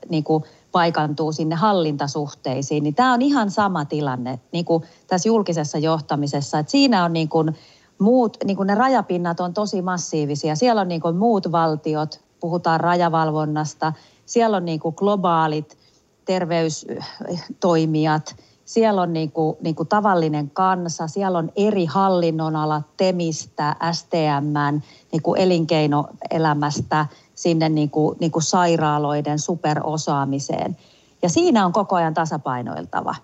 niin 0.08 0.24
kuin 0.24 0.44
paikantuu 0.72 1.32
sinne 1.32 1.54
hallintasuhteisiin, 1.54 2.84
niin 2.84 2.94
tämä 2.94 3.12
on 3.12 3.22
ihan 3.22 3.50
sama 3.50 3.84
tilanne 3.84 4.38
niin 4.52 4.64
kuin 4.64 4.84
tässä 5.06 5.28
julkisessa 5.28 5.78
johtamisessa. 5.78 6.58
Että 6.58 6.70
siinä 6.70 7.04
on 7.04 7.12
niin 7.12 7.28
kuin 7.28 7.56
muut, 7.98 8.36
niin 8.44 8.56
kuin 8.56 8.66
ne 8.66 8.74
rajapinnat 8.74 9.40
on 9.40 9.54
tosi 9.54 9.82
massiivisia. 9.82 10.56
Siellä 10.56 10.80
on 10.80 10.88
niin 10.88 11.00
kuin 11.00 11.16
muut 11.16 11.52
valtiot, 11.52 12.20
puhutaan 12.40 12.80
rajavalvonnasta, 12.80 13.92
siellä 14.26 14.56
on 14.56 14.64
niin 14.64 14.80
kuin 14.80 14.94
globaalit 14.98 15.78
terveystoimijat, 16.24 18.36
siellä 18.68 19.02
on 19.02 19.12
niin 19.12 19.32
kuin, 19.32 19.56
niin 19.60 19.74
kuin 19.74 19.88
tavallinen 19.88 20.50
kansa, 20.50 21.06
siellä 21.06 21.38
on 21.38 21.52
eri 21.56 21.84
hallinnonalat, 21.84 22.96
TEMistä, 22.96 23.76
STM, 23.92 24.80
niin 25.12 25.22
kuin 25.22 25.40
elinkeinoelämästä– 25.40 27.06
sinne 27.38 27.68
niin 27.68 27.90
kuin, 27.90 28.16
niin 28.20 28.30
kuin 28.32 28.42
sairaaloiden 28.42 29.38
superosaamiseen. 29.38 30.76
Ja 31.22 31.28
siinä 31.28 31.66
on 31.66 31.72
koko 31.72 31.96
ajan 31.96 32.14
tasapainoiltava. 32.14 33.14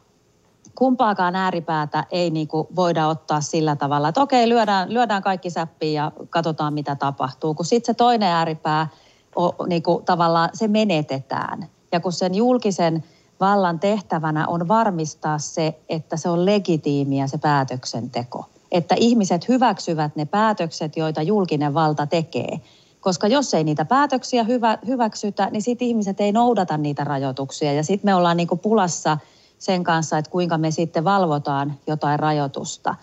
Kumpaakaan 0.75 1.37
ääripäätä 1.37 2.05
ei 2.11 2.31
niin 2.31 2.49
kuin 2.49 2.69
voida 2.77 3.09
ottaa 3.09 3.41
sillä 3.41 3.77
tavalla, 3.77 4.09
että 4.09 4.23
okei, 4.23 4.49
lyödään, 4.49 4.95
lyödään 4.95 5.23
kaikki 5.23 5.51
säppiin 5.51 5.95
ja 5.95 6.13
katsotaan 6.31 6.75
mitä 6.75 6.97
tapahtuu. 6.97 7.55
Kun 7.55 7.65
sitten 7.65 7.95
se 7.95 7.97
toinen 7.97 8.29
ääripää, 8.29 8.89
on, 9.37 9.53
niin 9.67 9.83
kuin, 9.83 10.05
tavallaan 10.05 10.51
se 10.53 10.69
menetetään. 10.69 11.69
Ja 11.93 12.01
kun 12.01 12.13
sen 12.13 12.35
julkisen 12.35 13.05
vallan 13.41 13.81
tehtävänä 13.81 14.47
on 14.47 14.69
varmistaa 14.69 15.39
se, 15.39 15.79
että 15.89 16.17
se 16.17 16.29
on 16.29 16.47
legitiimiä 16.47 17.27
se 17.27 17.39
päätöksenteko. 17.39 18.47
Että 18.73 18.95
ihmiset 18.99 19.49
hyväksyvät 19.49 20.17
ne 20.17 20.25
päätökset, 20.25 20.97
joita 20.97 21.23
julkinen 21.23 21.75
valta 21.75 22.07
tekee– 22.07 22.61
koska 23.05 23.29
jos 23.29 23.55
ei 23.55 23.65
niitä 23.65 23.85
päätöksiä 23.85 24.45
hyvä, 24.45 24.79
hyväksytä, 24.87 25.49
niin 25.51 25.63
sitten 25.63 25.89
ihmiset 25.89 26.21
ei 26.21 26.33
noudata 26.33 26.77
niitä 26.77 27.05
rajoituksia. 27.05 27.73
Ja 27.73 27.83
sitten 27.83 28.09
me 28.09 28.15
ollaan 28.15 28.37
niinku 28.37 28.57
pulassa 28.57 29.19
sen 29.59 29.85
kanssa, 29.85 30.19
että 30.19 30.31
kuinka 30.31 30.59
me 30.59 30.71
sitten 30.71 31.05
valvotaan 31.05 31.75
jotain 31.87 32.19
rajoitusta. 32.19 32.95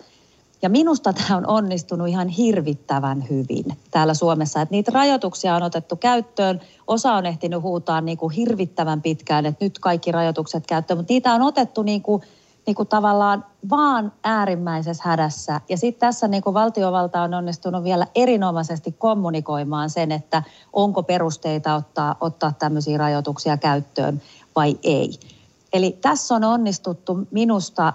Ja 0.62 0.70
minusta 0.70 1.12
tämä 1.28 1.36
on 1.36 1.46
onnistunut 1.46 2.08
ihan 2.08 2.28
hirvittävän 2.28 3.24
hyvin 3.30 3.64
täällä 3.90 4.14
Suomessa. 4.14 4.60
Että 4.60 4.72
niitä 4.72 4.90
rajoituksia 4.94 5.56
on 5.56 5.62
otettu 5.62 5.96
käyttöön. 5.96 6.60
Osa 6.86 7.12
on 7.12 7.26
ehtinyt 7.26 7.62
huutaa 7.62 8.00
niin 8.00 8.18
kuin 8.18 8.34
hirvittävän 8.34 9.02
pitkään, 9.02 9.46
että 9.46 9.64
nyt 9.64 9.78
kaikki 9.78 10.12
rajoitukset 10.12 10.66
käyttöön. 10.66 10.98
Mutta 10.98 11.12
niitä 11.12 11.34
on 11.34 11.42
otettu 11.42 11.82
niin 11.82 12.02
kuin 12.02 12.22
niin 12.66 12.74
kuin 12.74 12.88
tavallaan 12.88 13.44
vaan 13.70 14.12
äärimmäisessä 14.24 15.02
hädässä. 15.06 15.60
Ja 15.68 15.76
sitten 15.76 16.00
tässä 16.00 16.28
niin 16.28 16.42
kuin 16.42 16.54
valtiovalta 16.54 17.22
on 17.22 17.34
onnistunut 17.34 17.84
vielä 17.84 18.06
erinomaisesti 18.14 18.94
kommunikoimaan 18.98 19.90
sen, 19.90 20.12
että 20.12 20.42
onko 20.72 21.02
perusteita 21.02 21.74
ottaa, 21.74 22.16
ottaa 22.20 22.52
tämmöisiä 22.58 22.98
rajoituksia 22.98 23.56
käyttöön 23.56 24.22
vai 24.56 24.78
ei. 24.82 25.18
Eli 25.72 25.98
tässä 26.00 26.34
on 26.34 26.44
onnistuttu 26.44 27.18
minusta 27.30 27.92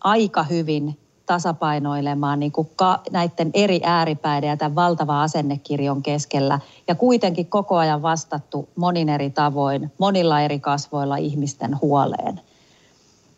aika 0.00 0.42
hyvin 0.42 0.98
tasapainoilemaan 1.28 2.40
niin 2.40 2.52
kuin 2.52 2.70
ka, 2.76 3.00
näiden 3.10 3.50
eri 3.54 3.80
ääripäiden 3.84 4.48
ja 4.48 4.56
tämän 4.56 4.74
valtava 4.74 5.22
asennekirjon 5.22 6.02
keskellä. 6.02 6.60
Ja 6.88 6.94
kuitenkin 6.94 7.46
koko 7.46 7.76
ajan 7.76 8.02
vastattu 8.02 8.68
monin 8.76 9.08
eri 9.08 9.30
tavoin, 9.30 9.92
monilla 9.98 10.40
eri 10.40 10.60
kasvoilla 10.60 11.16
ihmisten 11.16 11.80
huoleen. 11.80 12.40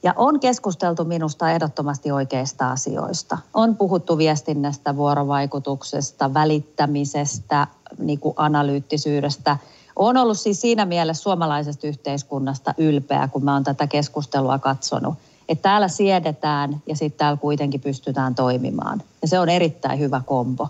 Ja 0.03 0.15
on 0.17 0.41
keskusteltu 0.41 1.05
minusta 1.05 1.51
ehdottomasti 1.51 2.13
oikeista 2.13 2.71
asioista. 2.71 3.39
On 3.55 3.77
puhuttu 3.77 4.19
viestinnästä, 4.19 4.97
vuorovaikutuksesta, 4.97 6.35
välittämisestä, 6.35 7.67
niin 7.99 8.21
kuin 8.21 8.35
analyyttisyydestä. 8.37 9.57
On 9.97 10.17
ollut 10.17 10.39
siis 10.39 10.61
siinä 10.61 10.85
mielessä 10.85 11.23
suomalaisesta 11.23 11.87
yhteiskunnasta 11.87 12.75
ylpeä, 12.79 13.29
kun 13.29 13.45
mä 13.45 13.53
oon 13.53 13.65
tätä 13.65 13.87
keskustelua 13.87 14.59
katsonut. 14.59 15.15
Että 15.51 15.63
täällä 15.63 15.89
siedetään 15.89 16.83
ja 16.87 16.97
sitten 16.97 17.19
täällä 17.19 17.37
kuitenkin 17.37 17.81
pystytään 17.81 18.35
toimimaan. 18.35 19.03
Ja 19.23 19.29
se 19.29 19.39
on 19.39 19.49
erittäin 19.49 19.99
hyvä 19.99 20.23
kombo. 20.27 20.69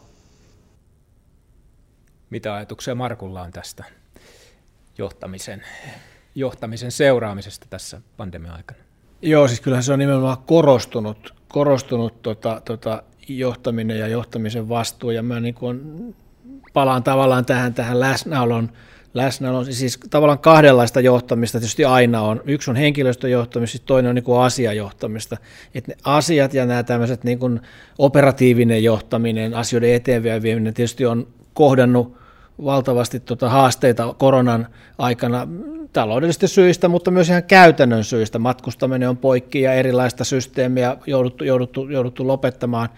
Mitä 2.30 2.54
ajatuksia 2.54 2.94
Markulla 2.94 3.42
on 3.42 3.50
tästä 3.50 3.84
johtamisen, 4.98 5.62
johtamisen 6.34 6.92
seuraamisesta 6.92 7.66
tässä 7.70 8.00
pandemian 8.16 8.56
aikana? 8.56 8.80
Joo, 9.22 9.48
siis 9.48 9.60
kyllähän 9.60 9.84
se 9.84 9.92
on 9.92 9.98
nimenomaan 9.98 10.38
korostunut, 10.46 11.34
korostunut 11.48 12.22
tota, 12.22 12.62
tota, 12.64 13.02
johtaminen 13.28 13.98
ja 13.98 14.08
johtamisen 14.08 14.68
vastuu. 14.68 15.10
Ja 15.10 15.22
mä 15.22 15.40
niin 15.40 15.54
kuin 15.54 15.80
palaan 16.72 17.02
tavallaan 17.02 17.44
tähän, 17.44 17.74
tähän 17.74 18.00
läsnäolon, 18.00 18.72
läsnäolon, 19.14 19.72
siis 19.72 19.98
tavallaan 20.10 20.38
kahdenlaista 20.38 21.00
johtamista 21.00 21.58
tietysti 21.58 21.84
aina 21.84 22.22
on. 22.22 22.40
Yksi 22.46 22.70
on 22.70 22.76
henkilöstöjohtamista, 22.76 23.72
siis 23.72 23.82
toinen 23.86 24.08
on 24.08 24.14
niin 24.14 24.24
kuin 24.24 24.40
asiajohtamista. 24.40 25.36
Et 25.74 25.88
ne 25.88 25.94
asiat 26.04 26.54
ja 26.54 26.66
nämä 26.66 26.82
tämmöiset 26.82 27.24
niin 27.24 27.38
kuin 27.38 27.60
operatiivinen 27.98 28.84
johtaminen, 28.84 29.54
asioiden 29.54 29.94
eteenpäin 29.94 30.42
vieminen 30.42 30.74
tietysti 30.74 31.06
on 31.06 31.28
kohdannut 31.54 32.16
valtavasti 32.64 33.20
tota 33.20 33.48
haasteita 33.48 34.14
koronan 34.18 34.66
aikana 34.98 35.48
taloudellisista 35.92 36.48
syistä, 36.48 36.88
mutta 36.88 37.10
myös 37.10 37.28
ihan 37.28 37.42
käytännön 37.42 38.04
syistä. 38.04 38.38
Matkustaminen 38.38 39.08
on 39.08 39.16
poikki 39.16 39.60
ja 39.60 39.72
erilaista 39.72 40.24
systeemiä 40.24 40.96
jouduttu, 41.06 41.44
jouduttu, 41.44 41.88
jouduttu 41.88 42.26
lopettamaan. 42.26 42.88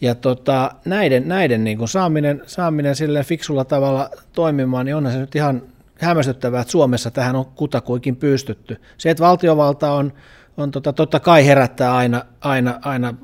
Ja 0.00 0.14
tota, 0.14 0.70
näiden, 0.84 1.28
näiden 1.28 1.64
niin 1.64 1.78
kuin 1.78 1.88
saaminen, 1.88 2.42
saaminen 2.46 2.96
sille 2.96 3.24
fiksulla 3.24 3.64
tavalla 3.64 4.10
toimimaan, 4.32 4.86
niin 4.86 4.96
onhan 4.96 5.12
se 5.12 5.18
nyt 5.18 5.34
ihan 5.34 5.62
hämmästyttävää, 5.98 6.60
että 6.60 6.70
Suomessa 6.70 7.10
tähän 7.10 7.36
on 7.36 7.44
kutakuikin 7.44 8.16
pystytty. 8.16 8.80
Se, 8.98 9.10
että 9.10 9.24
valtiovalta 9.24 9.92
on, 9.92 10.12
on 10.56 10.70
tota, 10.70 10.92
totta 10.92 11.20
kai 11.20 11.46
herättää 11.46 11.96
aina, 11.96 12.24
aina, 12.40 12.78
aina 12.82 13.14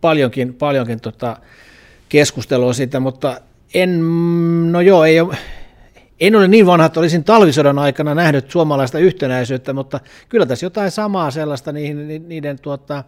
paljonkin, 0.00 0.54
paljonkin 0.54 1.00
tota 1.00 1.36
keskustelua 2.08 2.72
siitä, 2.72 3.00
mutta 3.00 3.40
en, 3.74 4.00
no 4.72 4.80
joo, 4.80 5.04
ei 5.04 5.20
ole, 5.20 5.36
en 6.20 6.36
ole 6.36 6.48
niin 6.48 6.66
vanha, 6.66 6.86
että 6.86 7.00
olisin 7.00 7.24
talvisodan 7.24 7.78
aikana 7.78 8.14
nähnyt 8.14 8.50
suomalaista 8.50 8.98
yhtenäisyyttä, 8.98 9.72
mutta 9.72 10.00
kyllä 10.28 10.46
tässä 10.46 10.66
jotain 10.66 10.90
samaa 10.90 11.30
sellaista 11.30 11.72
niiden, 11.72 12.28
niiden 12.28 12.58
tuota, 12.58 13.04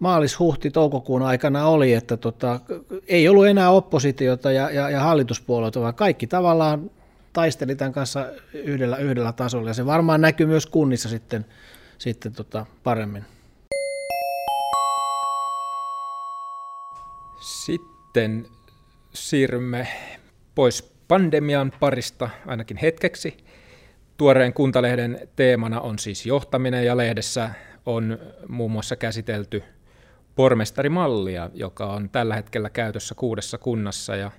maalis, 0.00 0.38
huhti, 0.38 0.70
toukokuun 0.70 1.22
aikana 1.22 1.66
oli, 1.66 1.92
että 1.92 2.16
tota, 2.16 2.60
ei 3.08 3.28
ollut 3.28 3.46
enää 3.46 3.70
oppositiota 3.70 4.52
ja, 4.52 4.70
ja, 4.70 4.90
ja 4.90 5.00
hallituspuolueita, 5.00 5.80
vaan 5.80 5.94
kaikki 5.94 6.26
tavallaan 6.26 6.90
taisteli 7.32 7.76
tämän 7.76 7.92
kanssa 7.92 8.26
yhdellä, 8.52 8.96
yhdellä 8.96 9.32
tasolla, 9.32 9.70
ja 9.70 9.74
se 9.74 9.86
varmaan 9.86 10.20
näkyy 10.20 10.46
myös 10.46 10.66
kunnissa 10.66 11.08
sitten, 11.08 11.46
sitten 11.98 12.32
tota, 12.32 12.66
paremmin. 12.82 13.24
Sitten 17.40 18.46
siirrymme 19.14 19.88
pois 20.54 20.82
pandemian 21.08 21.72
parista 21.80 22.30
ainakin 22.46 22.76
hetkeksi. 22.76 23.36
Tuoreen 24.16 24.52
kuntalehden 24.52 25.28
teemana 25.36 25.80
on 25.80 25.98
siis 25.98 26.26
johtaminen 26.26 26.86
ja 26.86 26.96
lehdessä 26.96 27.50
on 27.86 28.18
muun 28.48 28.70
muassa 28.70 28.96
käsitelty 28.96 29.62
pormestarimallia, 30.40 31.50
joka 31.54 31.86
on 31.86 32.10
tällä 32.10 32.34
hetkellä 32.34 32.70
käytössä 32.70 33.14
kuudessa 33.14 33.58
kunnassa 33.58 34.16
ja 34.16 34.30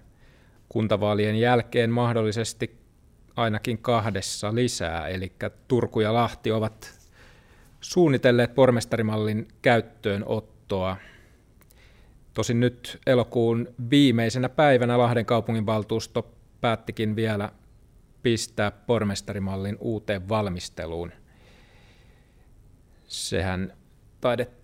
kuntavaalien 0.69 1.35
jälkeen 1.35 1.91
mahdollisesti 1.91 2.79
ainakin 3.35 3.77
kahdessa 3.77 4.55
lisää. 4.55 5.07
Eli 5.07 5.33
Turku 5.67 5.99
ja 5.99 6.13
Lahti 6.13 6.51
ovat 6.51 6.93
suunnitelleet 7.81 8.55
pormestarimallin 8.55 9.47
käyttöönottoa 9.61 10.97
Tosin 12.33 12.59
nyt 12.59 12.99
elokuun 13.07 13.67
viimeisenä 13.89 14.49
päivänä 14.49 14.97
Lahden 14.97 15.25
kaupunginvaltuusto 15.25 16.31
päättikin 16.61 17.15
vielä 17.15 17.51
pistää 18.23 18.71
pormestarimallin 18.71 19.77
uuteen 19.79 20.29
valmisteluun. 20.29 21.11
Sehän 23.07 23.73
taidettiin 24.21 24.60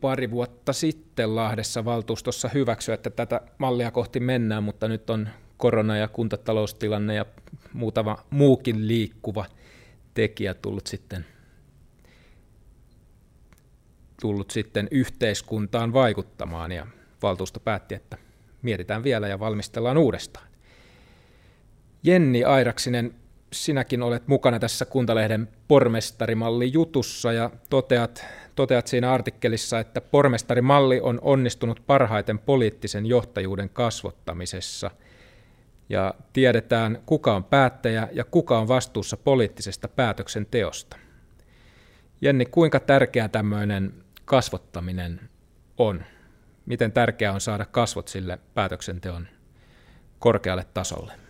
pari 0.00 0.30
vuotta 0.30 0.72
sitten 0.72 1.36
Lahdessa 1.36 1.84
valtuustossa 1.84 2.48
hyväksyä, 2.54 2.94
että 2.94 3.10
tätä 3.10 3.40
mallia 3.58 3.90
kohti 3.90 4.20
mennään, 4.20 4.62
mutta 4.62 4.88
nyt 4.88 5.10
on 5.10 5.28
korona- 5.56 5.96
ja 5.96 6.08
kuntataloustilanne 6.08 7.14
ja 7.14 7.26
muutama 7.72 8.16
muukin 8.30 8.88
liikkuva 8.88 9.46
tekijä 10.14 10.54
tullut 10.54 10.86
sitten, 10.86 11.26
tullut 14.20 14.50
sitten 14.50 14.88
yhteiskuntaan 14.90 15.92
vaikuttamaan 15.92 16.72
ja 16.72 16.86
valtuusto 17.22 17.60
päätti, 17.60 17.94
että 17.94 18.18
mietitään 18.62 19.04
vielä 19.04 19.28
ja 19.28 19.38
valmistellaan 19.38 19.98
uudestaan. 19.98 20.46
Jenni 22.02 22.44
Airaksinen, 22.44 23.14
sinäkin 23.52 24.02
olet 24.02 24.28
mukana 24.28 24.58
tässä 24.58 24.84
Kuntalehden 24.84 25.48
pormestarimalli 25.68 26.72
jutussa 26.72 27.32
ja 27.32 27.50
toteat, 27.70 28.26
toteat 28.54 28.86
siinä 28.86 29.12
artikkelissa, 29.12 29.78
että 29.78 30.00
pormestarimalli 30.00 31.00
on 31.00 31.18
onnistunut 31.22 31.82
parhaiten 31.86 32.38
poliittisen 32.38 33.06
johtajuuden 33.06 33.68
kasvottamisessa 33.68 34.90
ja 35.88 36.14
tiedetään 36.32 37.02
kuka 37.06 37.34
on 37.34 37.44
päättäjä 37.44 38.08
ja 38.12 38.24
kuka 38.24 38.58
on 38.58 38.68
vastuussa 38.68 39.16
poliittisesta 39.16 39.88
päätöksenteosta. 39.88 40.96
Jenni, 42.20 42.46
kuinka 42.46 42.80
tärkeä 42.80 43.28
tämmöinen 43.28 43.94
kasvottaminen 44.24 45.20
on? 45.78 46.04
miten 46.66 46.92
tärkeää 46.92 47.32
on 47.32 47.40
saada 47.40 47.64
kasvot 47.64 48.08
sille 48.08 48.38
päätöksenteon 48.54 49.28
korkealle 50.18 50.66
tasolle? 50.74 51.25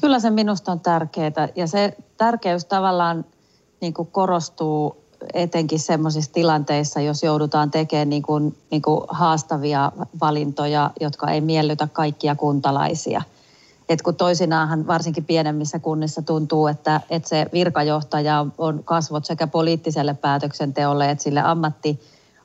Kyllä 0.00 0.20
se 0.20 0.30
minusta 0.30 0.72
on 0.72 0.80
tärkeää 0.80 1.48
ja 1.56 1.66
se 1.66 1.96
tärkeys 2.16 2.64
tavallaan 2.64 3.24
niin 3.80 3.94
kuin 3.94 4.08
korostuu 4.12 5.04
etenkin 5.34 5.78
sellaisissa 5.78 6.32
tilanteissa, 6.32 7.00
jos 7.00 7.22
joudutaan 7.22 7.70
tekemään 7.70 8.08
niin 8.08 8.22
kuin, 8.22 8.56
niin 8.70 8.82
kuin 8.82 9.00
haastavia 9.08 9.92
valintoja, 10.20 10.90
jotka 11.00 11.30
ei 11.30 11.40
miellytä 11.40 11.88
kaikkia 11.92 12.34
kuntalaisia. 12.34 13.22
Et 13.88 14.02
kun 14.02 14.16
toisinaanhan 14.16 14.86
varsinkin 14.86 15.24
pienemmissä 15.24 15.78
kunnissa 15.78 16.22
tuntuu, 16.22 16.66
että, 16.66 17.00
että 17.10 17.28
se 17.28 17.46
virkajohtaja 17.52 18.46
on 18.58 18.84
kasvot 18.84 19.24
sekä 19.24 19.46
poliittiselle 19.46 20.14
päätöksenteolle 20.14 21.10
että 21.10 21.24
sille 21.24 21.40
ammatti 21.40 22.00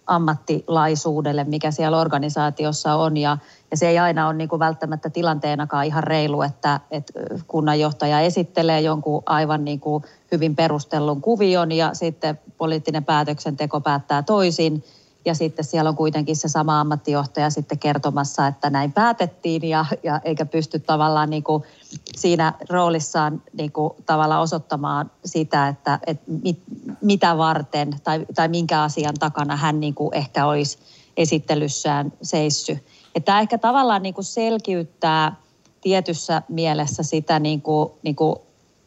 ammattilaisuudelle, 0.08 1.44
mikä 1.44 1.72
siellä 1.72 2.00
organisaatiossa 2.00 2.96
on. 2.96 3.18
Ja, 3.18 3.38
ja 3.72 3.78
se 3.78 3.88
ei 3.90 4.00
aina 4.00 4.28
ole 4.28 4.34
niin 4.34 4.50
kuin 4.50 4.60
välttämättä 4.60 5.10
tilanteenakaan 5.10 5.86
ihan 5.86 6.04
reilu, 6.04 6.42
että, 6.42 6.80
että 6.92 7.14
kunnanjohtaja 7.48 8.20
esittelee 8.20 8.82
jonkun 8.82 9.24
aivan 9.26 9.66
niin 9.66 9.80
kuin 9.80 10.04
hyvin 10.32 10.56
perustellun 10.56 11.22
kuvion 11.22 11.72
ja 11.72 11.94
sitten 11.94 12.40
poliittinen 12.58 13.06
päätöksenteko 13.06 13.82
päättää 13.82 14.24
toisin 14.24 14.84
ja 15.26 15.34
sitten 15.34 15.66
siellä 15.66 15.90
on 15.90 15.96
kuitenkin 15.96 16.36
se 16.36 16.48
sama 16.48 16.80
ammattijohtaja 16.80 17.50
sitten 17.50 17.80
kertomassa, 17.80 18.48
että 18.48 18.70
näin 18.70 18.92
päätettiin 18.92 19.70
ja, 19.70 19.86
ja 20.04 20.22
eikä 20.24 20.46
pysty 20.46 20.80
tavallaan 20.80 21.30
niin 21.30 21.44
kuin 21.44 21.64
siinä 22.16 22.54
roolissaan 22.70 23.42
niin 23.58 23.72
kuin 23.72 23.94
tavallaan 24.06 24.42
osoittamaan 24.42 25.12
sitä, 25.26 25.68
että, 25.68 26.00
että 26.08 26.32
mit, 26.44 26.60
mitä 27.02 27.38
varten 27.38 27.96
tai, 28.04 28.26
tai 28.36 28.48
minkä 28.48 28.82
asian 28.82 29.14
takana 29.20 29.56
hän 29.56 29.80
niin 29.80 29.94
kuin 29.94 30.14
ehkä 30.14 30.46
olisi 30.46 30.78
esittelyssään 31.18 32.14
seissy. 32.22 32.86
Tämä 33.26 33.40
ehkä 33.40 33.58
tavallaan 33.58 34.04
niin 34.04 34.14
kuin 34.14 34.26
selkiyttää 34.26 35.36
tietyssä 35.82 36.42
mielessä 36.50 37.04
sitä 37.04 37.40
niin 37.40 37.62
kuin, 37.62 37.90
niin 38.04 38.16
kuin 38.16 38.36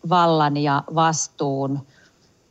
vallan 0.08 0.56
ja 0.56 0.82
vastuun 0.94 1.86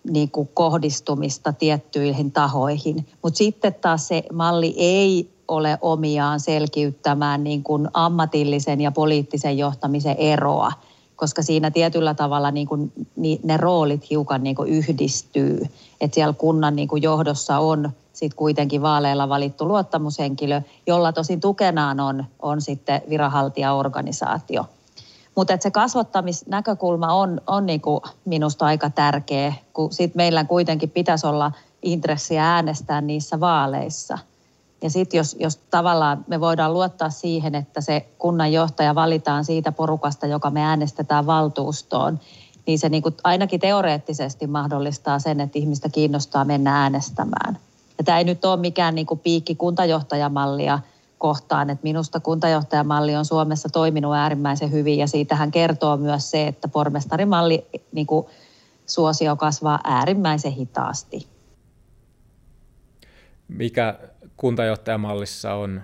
niin 0.10 0.32
kuin 0.32 0.50
kohdistumista 0.54 1.54
tiettyihin 1.54 2.32
tahoihin. 2.32 3.08
Mutta 3.24 3.38
sitten 3.38 3.74
taas 3.74 4.08
se 4.08 4.24
malli 4.34 4.74
ei 4.78 5.37
ole 5.48 5.78
omiaan 5.82 6.40
selkiyttämään 6.40 7.44
niin 7.44 7.64
kuin 7.64 7.88
ammatillisen 7.94 8.82
ja 8.82 8.92
poliittisen 8.92 9.58
johtamisen 9.58 10.16
eroa, 10.18 10.72
koska 11.16 11.42
siinä 11.42 11.72
tietyllä 11.72 12.14
tavalla 12.14 12.52
niin 12.52 12.68
kuin 12.68 12.92
ne 13.44 13.58
roolit 13.58 14.10
hiukan 14.10 14.44
niin 14.44 14.56
kuin 14.56 14.70
yhdistyy. 14.70 15.62
Että 16.02 16.16
siellä 16.16 16.34
kunnan 16.34 16.76
niin 16.76 16.88
kuin 16.88 17.04
johdossa 17.04 17.60
on 17.60 17.92
sit 18.14 18.34
kuitenkin 18.34 18.82
vaaleilla 18.82 19.30
valittu 19.30 19.68
luottamushenkilö, 19.68 20.62
jolla 20.88 21.14
tosin 21.14 21.42
tukenaan 21.42 22.00
on, 22.00 22.26
on 22.42 22.62
sitten 22.62 23.02
viranhaltijaorganisaatio. 23.10 24.66
Mutta 25.36 25.58
se 25.60 25.72
kasvattamisnäkökulma 25.72 27.14
on, 27.14 27.42
on 27.48 27.66
niinku 27.66 28.02
minusta 28.26 28.66
aika 28.66 28.90
tärkeä, 28.90 29.54
kun 29.74 29.94
sit 29.94 30.16
meillä 30.16 30.44
kuitenkin 30.44 30.90
pitäisi 30.90 31.28
olla 31.28 31.52
intressiä 31.82 32.54
äänestää 32.54 33.02
niissä 33.02 33.40
vaaleissa. 33.40 34.18
Ja 34.82 34.90
sitten 34.90 35.18
jos, 35.18 35.36
jos 35.40 35.58
tavallaan 35.58 36.26
me 36.28 36.40
voidaan 36.40 36.74
luottaa 36.74 37.10
siihen, 37.10 37.56
että 37.56 37.82
se 37.82 38.08
kunnanjohtaja 38.18 38.96
valitaan 38.96 39.46
siitä 39.46 39.72
porukasta, 39.72 40.28
joka 40.28 40.50
me 40.50 40.62
äänestetään 40.64 41.26
valtuustoon, 41.26 42.20
niin 42.68 42.80
se 42.80 42.90
niinku 42.90 43.12
ainakin 43.24 43.60
teoreettisesti 43.60 44.48
mahdollistaa 44.48 45.20
sen, 45.20 45.42
että 45.42 45.60
ihmistä 45.60 45.90
kiinnostaa 45.90 46.46
mennä 46.46 46.82
äänestämään. 46.82 47.60
Ja 47.98 48.04
tämä 48.04 48.18
ei 48.18 48.24
nyt 48.24 48.46
ole 48.46 48.58
mikään 48.60 48.96
niinku 48.96 49.16
piikki 49.16 49.56
kuntajohtajamallia 49.56 50.80
kohtaan, 51.18 51.70
että 51.70 51.84
minusta 51.84 52.20
kuntajohtajamalli 52.20 53.16
on 53.16 53.26
Suomessa 53.26 53.70
toiminut 53.70 54.16
äärimmäisen 54.16 54.72
hyvin 54.72 54.98
ja 54.98 55.08
siitähän 55.08 55.52
kertoo 55.52 55.98
myös 55.98 56.32
se, 56.32 56.48
että 56.48 56.68
pormestarimalli 56.68 57.66
niinku 57.92 58.30
suosio 58.86 59.36
kasvaa 59.36 59.80
äärimmäisen 59.84 60.52
hitaasti. 60.52 61.28
Mikä 63.48 64.00
kuntajohtajamallissa 64.38 65.54
on 65.54 65.82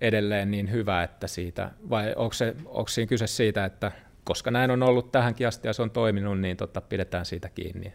edelleen 0.00 0.50
niin 0.50 0.70
hyvä, 0.70 1.02
että 1.02 1.26
siitä, 1.26 1.70
vai 1.90 2.14
onko, 2.16 2.32
se, 2.32 2.56
onko 2.64 2.88
siinä 2.88 3.08
kyse 3.08 3.26
siitä, 3.26 3.64
että 3.64 3.92
koska 4.24 4.50
näin 4.50 4.70
on 4.70 4.82
ollut 4.82 5.12
tähänkin 5.12 5.48
asti 5.48 5.68
ja 5.68 5.72
se 5.72 5.82
on 5.82 5.90
toiminut, 5.90 6.40
niin 6.40 6.56
totta, 6.56 6.80
pidetään 6.80 7.26
siitä 7.26 7.48
kiinni? 7.48 7.92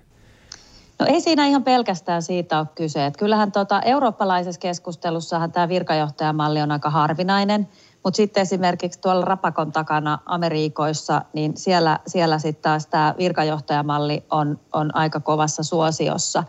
No 1.00 1.06
ei 1.06 1.22
siinä 1.22 1.48
ihan 1.48 1.64
pelkästään 1.64 2.22
siitä 2.22 2.60
ole 2.60 2.68
kyse. 2.76 3.06
Että 3.06 3.20
kyllähän 3.20 3.52
tuota, 3.52 3.82
eurooppalaisessa 3.82 4.60
keskustelussahan 4.60 5.52
tämä 5.52 5.70
virkajohtajamalli 5.70 6.62
on 6.62 6.72
aika 6.72 6.90
harvinainen, 6.90 7.68
mutta 8.04 8.18
sitten 8.18 8.42
esimerkiksi 8.42 9.02
tuolla 9.02 9.26
Rapakon 9.26 9.72
takana 9.72 10.20
Amerikoissa, 10.26 11.22
niin 11.34 11.58
siellä, 11.58 12.00
siellä 12.08 12.40
sitten 12.40 12.62
taas 12.62 12.88
tämä 12.88 13.16
virkajohtajamalli 13.18 14.24
on, 14.32 14.60
on 14.74 14.96
aika 14.96 15.20
kovassa 15.20 15.64
suosiossa. 15.64 16.44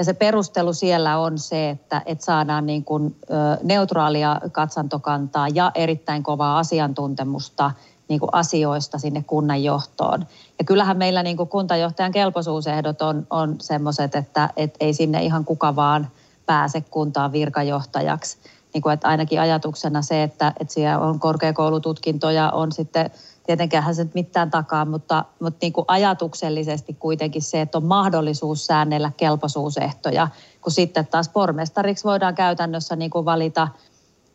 Ja 0.00 0.04
se 0.04 0.14
perustelu 0.14 0.72
siellä 0.72 1.18
on 1.18 1.38
se, 1.38 1.70
että, 1.70 2.02
että 2.06 2.24
saadaan 2.24 2.66
niin 2.66 2.84
kuin, 2.84 3.16
neutraalia 3.62 4.40
katsantokantaa 4.52 5.48
ja 5.48 5.72
erittäin 5.74 6.22
kovaa 6.22 6.58
asiantuntemusta– 6.58 7.70
niin 8.10 8.20
kuin 8.20 8.30
asioista 8.32 8.98
sinne 8.98 9.24
kunnan 9.26 9.64
johtoon. 9.64 10.26
Ja 10.58 10.64
kyllähän 10.64 10.96
meillä 10.96 11.22
niin 11.22 11.36
kuin 11.36 11.48
kuntajohtajan 11.48 12.12
kelpoisuusehdot 12.12 13.02
on, 13.02 13.26
on 13.30 13.56
semmoiset, 13.60 14.14
että 14.14 14.50
et 14.56 14.74
ei 14.80 14.92
sinne 14.94 15.22
ihan 15.22 15.44
kuka 15.44 15.76
vaan 15.76 16.08
pääse 16.46 16.80
kuntaan 16.80 17.32
virkajohtajaksi. 17.32 18.38
Niin 18.74 18.82
kuin, 18.82 18.92
että 18.92 19.08
ainakin 19.08 19.40
ajatuksena 19.40 20.02
se, 20.02 20.22
että, 20.22 20.52
että 20.60 20.74
siellä 20.74 20.98
on 20.98 21.20
korkeakoulututkintoja, 21.20 22.50
on 22.50 22.72
sitten 22.72 23.10
tietenkään 23.56 23.94
se 23.94 24.06
mitään 24.14 24.50
takaa, 24.50 24.84
mutta, 24.84 25.24
mutta 25.40 25.58
niin 25.62 25.72
kuin 25.72 25.84
ajatuksellisesti 25.88 26.94
kuitenkin 26.94 27.42
se, 27.42 27.60
että 27.60 27.78
on 27.78 27.84
mahdollisuus 27.84 28.66
säännellä 28.66 29.12
kelpoisuusehtoja, 29.16 30.28
kun 30.62 30.72
sitten 30.72 31.06
taas 31.06 31.28
pormestariksi 31.28 32.04
voidaan 32.04 32.34
käytännössä 32.34 32.96
niin 32.96 33.10
kuin 33.10 33.24
valita– 33.24 33.68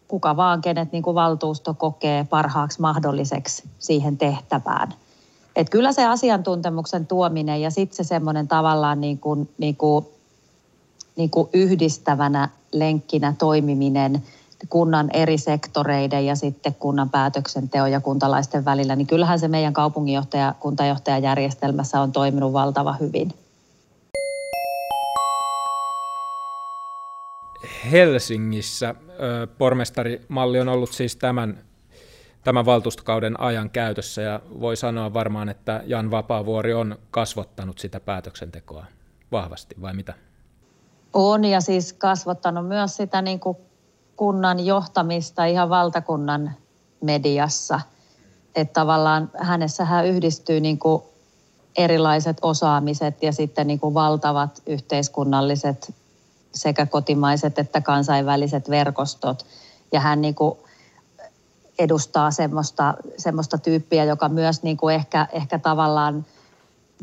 kuka 0.07 0.37
vaan, 0.37 0.61
kenet 0.61 0.91
niin 0.91 1.03
kuin 1.03 1.15
valtuusto 1.15 1.73
kokee 1.73 2.23
parhaaksi 2.23 2.81
mahdolliseksi 2.81 3.63
siihen 3.79 4.17
tehtävään. 4.17 4.93
Et 5.55 5.69
kyllä 5.69 5.91
se 5.91 6.05
asiantuntemuksen 6.05 7.07
tuominen 7.07 7.61
ja 7.61 7.71
sitten 7.71 7.95
se 7.95 8.03
semmoinen 8.03 8.47
tavallaan 8.47 9.01
niin 9.01 9.19
kuin, 9.19 9.49
niin 9.57 9.75
kuin, 9.75 10.05
niin 11.15 11.29
kuin 11.29 11.49
yhdistävänä 11.53 12.49
lenkkinä 12.71 13.33
toimiminen 13.37 14.23
kunnan 14.69 15.09
eri 15.13 15.37
sektoreiden 15.37 16.25
ja 16.25 16.35
sitten 16.35 16.75
kunnan 16.75 17.09
päätöksenteon 17.09 17.91
ja 17.91 18.01
kuntalaisten 18.01 18.65
välillä, 18.65 18.95
niin 18.95 19.07
kyllähän 19.07 19.39
se 19.39 19.47
meidän 19.47 19.73
kaupunginjohtaja, 19.73 20.55
kuntajohtajajärjestelmässä 20.59 22.01
on 22.01 22.11
toiminut 22.11 22.53
valtava 22.53 22.93
hyvin. 22.93 23.33
Helsingissä 27.91 28.95
pormestarimalli 29.57 30.59
on 30.59 30.69
ollut 30.69 30.91
siis 30.91 31.15
tämän, 31.15 31.59
tämän 32.43 32.65
valtuustokauden 32.65 33.39
ajan 33.39 33.69
käytössä 33.69 34.21
ja 34.21 34.39
voi 34.59 34.75
sanoa 34.75 35.13
varmaan, 35.13 35.49
että 35.49 35.83
Jan 35.85 36.11
Vapaavuori 36.11 36.73
on 36.73 36.97
kasvottanut 37.11 37.79
sitä 37.79 37.99
päätöksentekoa 37.99 38.85
vahvasti, 39.31 39.75
vai 39.81 39.93
mitä? 39.93 40.13
On 41.13 41.45
ja 41.45 41.61
siis 41.61 41.93
kasvottanut 41.93 42.67
myös 42.67 42.95
sitä 42.95 43.21
niin 43.21 43.39
kuin 43.39 43.57
kunnan 44.17 44.65
johtamista 44.65 45.45
ihan 45.45 45.69
valtakunnan 45.69 46.51
mediassa. 47.01 47.81
Että 48.55 48.73
tavallaan 48.73 49.31
hänessähän 49.37 50.05
yhdistyy 50.05 50.59
niin 50.59 50.79
kuin 50.79 51.03
erilaiset 51.77 52.37
osaamiset 52.41 53.23
ja 53.23 53.31
sitten 53.31 53.67
niin 53.67 53.79
kuin 53.79 53.93
valtavat 53.93 54.61
yhteiskunnalliset 54.65 55.93
sekä 56.53 56.85
kotimaiset 56.85 57.59
että 57.59 57.81
kansainväliset 57.81 58.69
verkostot. 58.69 59.45
Ja 59.91 59.99
hän 59.99 60.21
niin 60.21 60.35
kuin 60.35 60.59
edustaa 61.79 62.31
semmoista, 62.31 62.93
semmoista 63.17 63.57
tyyppiä, 63.57 64.03
joka 64.03 64.29
myös 64.29 64.63
niin 64.63 64.77
kuin 64.77 64.95
ehkä, 64.95 65.27
ehkä 65.31 65.59
tavallaan 65.59 66.25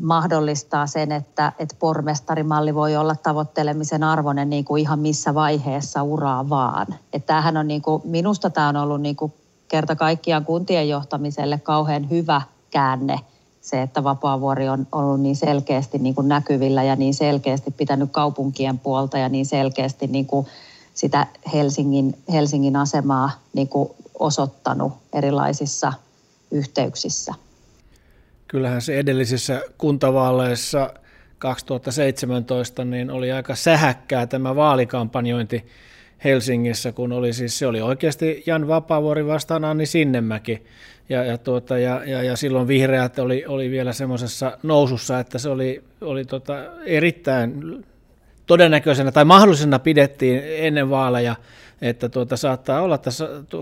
mahdollistaa 0.01 0.87
sen, 0.87 1.11
että, 1.11 1.51
että 1.59 1.75
pormestarimalli 1.79 2.75
voi 2.75 2.95
olla 2.95 3.15
tavoittelemisen 3.15 4.03
arvoinen 4.03 4.49
niin 4.49 4.65
kuin 4.65 4.81
ihan 4.81 4.99
missä 4.99 5.33
vaiheessa 5.33 6.03
uraa 6.03 6.49
vaan. 6.49 6.87
Että 7.13 7.27
tämähän 7.27 7.57
on 7.57 7.67
niin 7.67 7.81
kuin, 7.81 8.01
minusta 8.05 8.49
tämä 8.49 8.67
on 8.67 8.75
ollut 8.75 9.01
niin 9.01 9.15
kuin 9.15 9.33
kerta 9.67 9.95
kaikkiaan 9.95 10.45
kuntien 10.45 10.89
johtamiselle 10.89 11.59
kauhean 11.59 12.09
hyvä 12.09 12.41
käänne– 12.71 13.19
se, 13.63 13.81
että 13.81 14.03
Vapaavuori 14.03 14.69
on 14.69 14.87
ollut 14.91 15.21
niin 15.21 15.35
selkeästi 15.35 15.97
niin 15.97 16.15
kuin 16.15 16.27
näkyvillä 16.27 16.83
ja 16.83 16.95
niin 16.95 17.13
selkeästi 17.13 17.71
pitänyt 17.71 18.11
kaupunkien 18.11 18.79
puolta 18.79 19.17
ja 19.17 19.29
niin 19.29 19.45
selkeästi 19.45 20.07
niin 20.07 20.25
kuin 20.25 20.47
sitä 20.93 21.27
Helsingin, 21.53 22.17
Helsingin 22.33 22.75
asemaa 22.75 23.31
niin 23.53 23.67
kuin 23.67 23.89
osoittanut 24.19 24.93
erilaisissa 25.13 25.93
yhteyksissä. 26.51 27.33
Kyllähän 28.53 28.81
se 28.81 28.99
edellisissä 28.99 29.61
kuntavaaleissa 29.77 30.93
2017 31.37 32.85
niin 32.85 33.11
oli 33.11 33.31
aika 33.31 33.55
sähäkkää 33.55 34.27
tämä 34.27 34.55
vaalikampanjointi 34.55 35.65
Helsingissä, 36.23 36.91
kun 36.91 37.11
oli 37.11 37.33
siis, 37.33 37.59
se 37.59 37.67
oli 37.67 37.81
oikeasti 37.81 38.43
Jan 38.45 38.67
Vapaavuori 38.67 39.27
vastaan 39.27 39.65
Anni 39.65 39.85
Sinnemäki. 39.85 40.63
Ja, 41.09 41.23
ja, 41.23 41.37
tuota, 41.37 41.77
ja, 41.77 42.01
ja, 42.05 42.23
ja 42.23 42.37
silloin 42.37 42.67
vihreät 42.67 43.19
oli, 43.19 43.45
oli 43.47 43.71
vielä 43.71 43.93
semmoisessa 43.93 44.57
nousussa, 44.63 45.19
että 45.19 45.37
se 45.37 45.49
oli, 45.49 45.83
oli 46.01 46.25
tota 46.25 46.55
erittäin 46.85 47.83
todennäköisenä 48.45 49.11
tai 49.11 49.25
mahdollisena 49.25 49.79
pidettiin 49.79 50.41
ennen 50.45 50.89
vaaleja, 50.89 51.35
että 51.83 52.09
tuota, 52.09 52.37
saattaa 52.37 52.81
olla, 52.81 52.95
että 52.95 53.09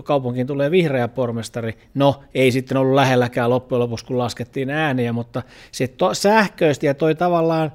kaupunkiin 0.04 0.46
tulee 0.46 0.70
vihreä 0.70 1.08
pormestari. 1.08 1.78
No, 1.94 2.22
ei 2.34 2.52
sitten 2.52 2.76
ollut 2.76 2.94
lähelläkään 2.94 3.50
loppujen 3.50 3.80
lopuksi, 3.80 4.04
kun 4.04 4.18
laskettiin 4.18 4.70
ääniä, 4.70 5.12
mutta 5.12 5.42
se 5.72 5.88
to, 5.88 6.14
sähköisti 6.14 6.86
ja 6.86 6.94
toi 6.94 7.14
tavallaan 7.14 7.72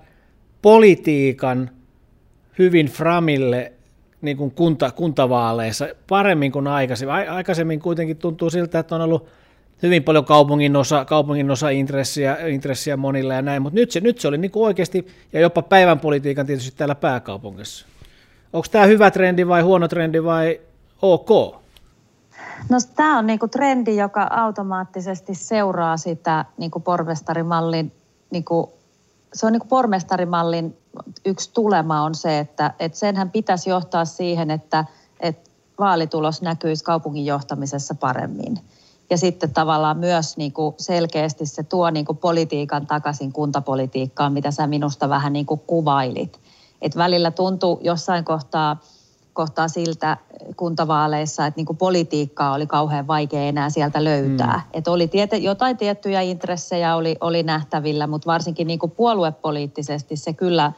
politiikan 0.62 1.70
hyvin 2.60 2.88
framille 2.88 3.74
niin 4.22 4.38
kuin 4.38 4.52
kunta, 4.52 4.92
kuntavaaleissa 4.92 5.88
paremmin 6.10 6.52
kuin 6.52 6.68
aikaisemmin. 6.68 7.16
Aikaisemmin 7.16 7.80
kuitenkin 7.80 8.18
tuntuu 8.18 8.50
siltä, 8.50 8.80
että 8.80 8.96
on 8.96 9.02
ollut 9.02 9.28
hyvin 9.84 10.04
paljon 10.04 10.26
kaupungin 10.26 10.76
osa, 10.76 11.06
kaupungin 11.06 11.52
osa 11.52 11.70
intressiä, 11.70 12.38
intressiä 12.48 12.98
monilla 12.98 13.34
ja 13.34 13.42
näin, 13.42 13.62
mutta 13.62 13.80
nyt 13.80 13.92
se, 13.92 14.00
nyt 14.00 14.20
se 14.20 14.28
oli 14.28 14.38
niin 14.38 14.52
kuin 14.52 14.66
oikeasti, 14.66 15.08
ja 15.34 15.40
jopa 15.40 15.62
päivän 15.62 16.00
politiikan 16.00 16.46
tietysti 16.46 16.78
täällä 16.78 16.96
pääkaupungissa. 16.96 17.97
Onko 18.54 18.68
tämä 18.72 18.86
hyvä 18.86 19.12
trendi 19.12 19.48
vai 19.48 19.62
huono 19.62 19.88
trendi 19.88 20.24
vai 20.24 20.62
ok? 21.02 21.30
No 22.70 22.78
tämä 22.96 23.20
on 23.20 23.28
niinku 23.28 23.48
trendi, 23.48 23.96
joka 23.96 24.28
automaattisesti 24.32 25.36
seuraa 25.36 25.98
sitä 25.98 26.46
niinku 26.58 26.80
pormestarimallin, 26.80 27.92
niinku, 28.32 28.74
se 29.34 29.46
on 29.46 29.52
niinku 29.52 29.68
pormestarimallin 29.68 30.78
yksi 31.26 31.52
tulema 31.54 32.02
on 32.02 32.16
se, 32.16 32.40
että, 32.40 32.74
että 32.80 32.98
senhän 32.98 33.32
pitäisi 33.32 33.70
johtaa 33.70 34.06
siihen, 34.06 34.52
että, 34.52 34.86
että 35.20 35.50
vaalitulos 35.80 36.42
näkyisi 36.42 36.84
kaupungin 36.84 37.26
johtamisessa 37.26 37.96
paremmin. 37.96 38.60
ja 39.10 39.18
sitten 39.18 39.54
tavallaan 39.54 39.98
myös 39.98 40.38
niin 40.38 40.54
kuin 40.54 40.76
selkeästi 40.78 41.46
se 41.46 41.64
tuo 41.64 41.90
niin 41.90 42.06
kuin 42.06 42.18
politiikan 42.18 42.88
takaisin 42.88 43.32
kuntapolitiikkaan, 43.32 44.34
mitä 44.34 44.52
sä 44.52 44.68
minusta 44.68 45.10
vähän 45.10 45.34
niin 45.34 45.46
kuin 45.46 45.62
kuvailit. 45.68 46.40
Et 46.82 46.96
välillä 46.98 47.32
tuntuu 47.32 47.80
jossain 47.84 48.26
kohtaa, 48.26 48.82
kohtaa 49.34 49.68
siltä 49.68 50.18
kuntavaaleissa, 50.56 51.46
että 51.46 51.58
niin 51.58 51.66
kuin 51.66 51.78
politiikkaa 51.78 52.54
oli 52.54 52.68
kauhean 52.68 53.08
vaikea 53.08 53.42
enää 53.42 53.70
sieltä 53.70 54.04
löytää. 54.04 54.56
Mm. 54.56 54.70
Et 54.74 54.88
oli 54.88 55.08
tiete, 55.08 55.38
jotain 55.38 55.78
tiettyjä 55.78 56.22
intressejä 56.22 56.96
oli, 56.96 57.16
oli 57.22 57.44
nähtävillä, 57.44 58.08
mutta 58.08 58.32
varsinkin 58.32 58.68
niin 58.68 58.80
kuin 58.80 58.92
puoluepoliittisesti 58.92 60.16
se 60.16 60.34
kyllä 60.34 60.72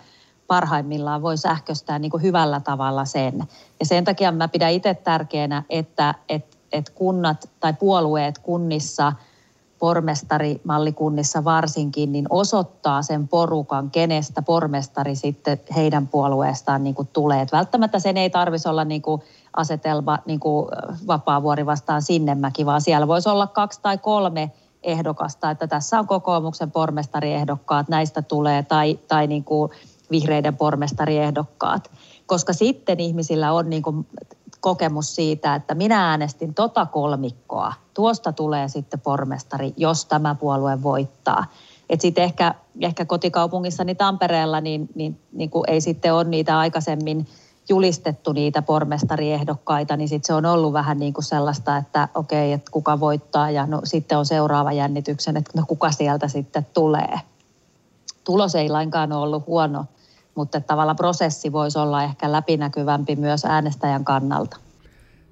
parhaimmillaan 0.47 1.21
voi 1.21 1.37
sähköstää 1.37 1.99
niin 1.99 2.11
kuin 2.11 2.23
hyvällä 2.23 2.59
tavalla 2.59 3.05
sen. 3.05 3.43
Ja 3.79 3.85
sen 3.85 4.03
takia 4.03 4.31
mä 4.31 4.47
pidän 4.47 4.71
itse 4.71 4.93
tärkeänä, 4.93 5.63
että, 5.69 6.15
että 6.29 6.59
että 6.71 6.91
kunnat 6.95 7.49
tai 7.59 7.73
puolueet 7.73 8.37
kunnissa, 8.37 9.13
pormestarimallikunnissa 9.79 11.43
varsinkin, 11.43 12.11
niin 12.11 12.25
osoittaa 12.29 13.01
sen 13.01 13.27
porukan, 13.27 13.91
kenestä 13.91 14.41
pormestari 14.41 15.15
sitten 15.15 15.59
heidän 15.75 16.07
puolueestaan 16.07 16.83
niin 16.83 16.95
kuin 16.95 17.09
tulee. 17.13 17.41
Et 17.41 17.51
välttämättä 17.51 17.99
sen 17.99 18.17
ei 18.17 18.29
tarvitsisi 18.29 18.69
olla 18.69 18.85
niin 18.85 19.01
kuin 19.01 19.21
asetelma 19.53 20.19
niin 20.25 20.39
kuin 20.39 20.67
Vapaavuori 21.07 21.65
vastaan 21.65 22.01
Sinnemäki, 22.01 22.65
vaan 22.65 22.81
siellä 22.81 23.07
voisi 23.07 23.29
olla 23.29 23.47
kaksi 23.47 23.79
tai 23.81 23.97
kolme 23.97 24.51
ehdokasta, 24.83 25.51
että 25.51 25.67
tässä 25.67 25.99
on 25.99 26.07
kokoomuksen 26.07 26.71
pormestariehdokkaat, 26.71 27.89
näistä 27.89 28.21
tulee, 28.21 28.63
tai, 28.63 28.99
tai 29.07 29.27
niin 29.27 29.43
kuin 29.43 29.71
vihreiden 30.11 30.57
pormestariehdokkaat. 30.57 31.91
Koska 32.25 32.53
sitten 32.53 32.99
ihmisillä 32.99 33.51
on 33.51 33.69
niin 33.69 33.81
kuin 33.81 34.07
kokemus 34.59 35.15
siitä, 35.15 35.55
että 35.55 35.75
minä 35.75 36.09
äänestin 36.09 36.53
tota 36.53 36.85
kolmikkoa. 36.85 37.73
Tuosta 37.93 38.33
tulee 38.33 38.67
sitten 38.67 38.99
pormestari, 38.99 39.73
jos 39.77 40.05
tämä 40.05 40.35
puolue 40.35 40.83
voittaa. 40.83 41.45
Että 41.89 42.01
sitten 42.01 42.23
ehkä, 42.23 42.55
ehkä 42.81 43.05
kotikaupungissani 43.05 43.95
Tampereella 43.95 44.61
niin, 44.61 44.89
niin, 44.95 45.19
niin 45.31 45.49
kuin 45.49 45.63
ei 45.67 45.81
sitten 45.81 46.13
ole 46.13 46.23
niitä 46.23 46.59
aikaisemmin 46.59 47.27
julistettu 47.69 48.31
niitä 48.31 48.61
pormestariehdokkaita, 48.61 49.97
niin 49.97 50.09
sitten 50.09 50.27
se 50.27 50.33
on 50.33 50.45
ollut 50.45 50.73
vähän 50.73 50.99
niin 50.99 51.13
kuin 51.13 51.25
sellaista, 51.25 51.77
että 51.77 52.07
okei, 52.15 52.53
että 52.53 52.71
kuka 52.71 52.99
voittaa 52.99 53.51
ja 53.51 53.65
no, 53.65 53.81
sitten 53.83 54.17
on 54.17 54.25
seuraava 54.25 54.71
jännityksen, 54.71 55.37
että 55.37 55.51
no 55.55 55.63
kuka 55.67 55.91
sieltä 55.91 56.27
sitten 56.27 56.67
tulee. 56.73 57.19
Tulos 58.23 58.55
ei 58.55 58.69
lainkaan 58.69 59.11
ole 59.11 59.23
ollut 59.23 59.47
huono, 59.47 59.85
mutta 60.35 60.61
tavallaan 60.61 60.95
prosessi 60.95 61.51
voisi 61.51 61.79
olla 61.79 62.03
ehkä 62.03 62.31
läpinäkyvämpi 62.31 63.15
myös 63.15 63.45
äänestäjän 63.45 64.05
kannalta. 64.05 64.57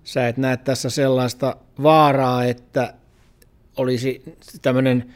Sä 0.04 0.28
et 0.28 0.38
näe 0.38 0.58
tässä 0.58 0.90
sellaista 0.90 1.56
vaaraa, 1.84 2.46
että 2.46 2.94
olisi 3.78 4.38
tämmöinen 4.62 5.14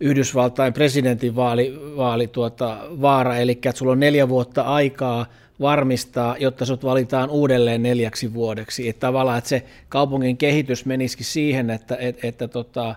Yhdysvaltain 0.00 0.72
presidentinvaali 0.72 1.80
vaali 1.96 2.26
tuota, 2.26 2.78
vaara, 3.00 3.36
eli 3.36 3.52
että 3.52 3.72
sulla 3.72 3.92
on 3.92 4.00
neljä 4.00 4.28
vuotta 4.28 4.62
aikaa 4.62 5.26
varmistaa, 5.60 6.36
jotta 6.38 6.64
sut 6.64 6.84
valitaan 6.84 7.30
uudelleen 7.30 7.82
neljäksi 7.82 8.34
vuodeksi. 8.34 8.88
Että 8.88 9.00
tavallaan, 9.00 9.38
että 9.38 9.48
se 9.48 9.64
kaupungin 9.88 10.36
kehitys 10.36 10.86
menisikin 10.86 11.26
siihen, 11.26 11.70
että, 11.70 11.96
että, 12.00 12.28
että 12.28 12.48
tota, 12.48 12.94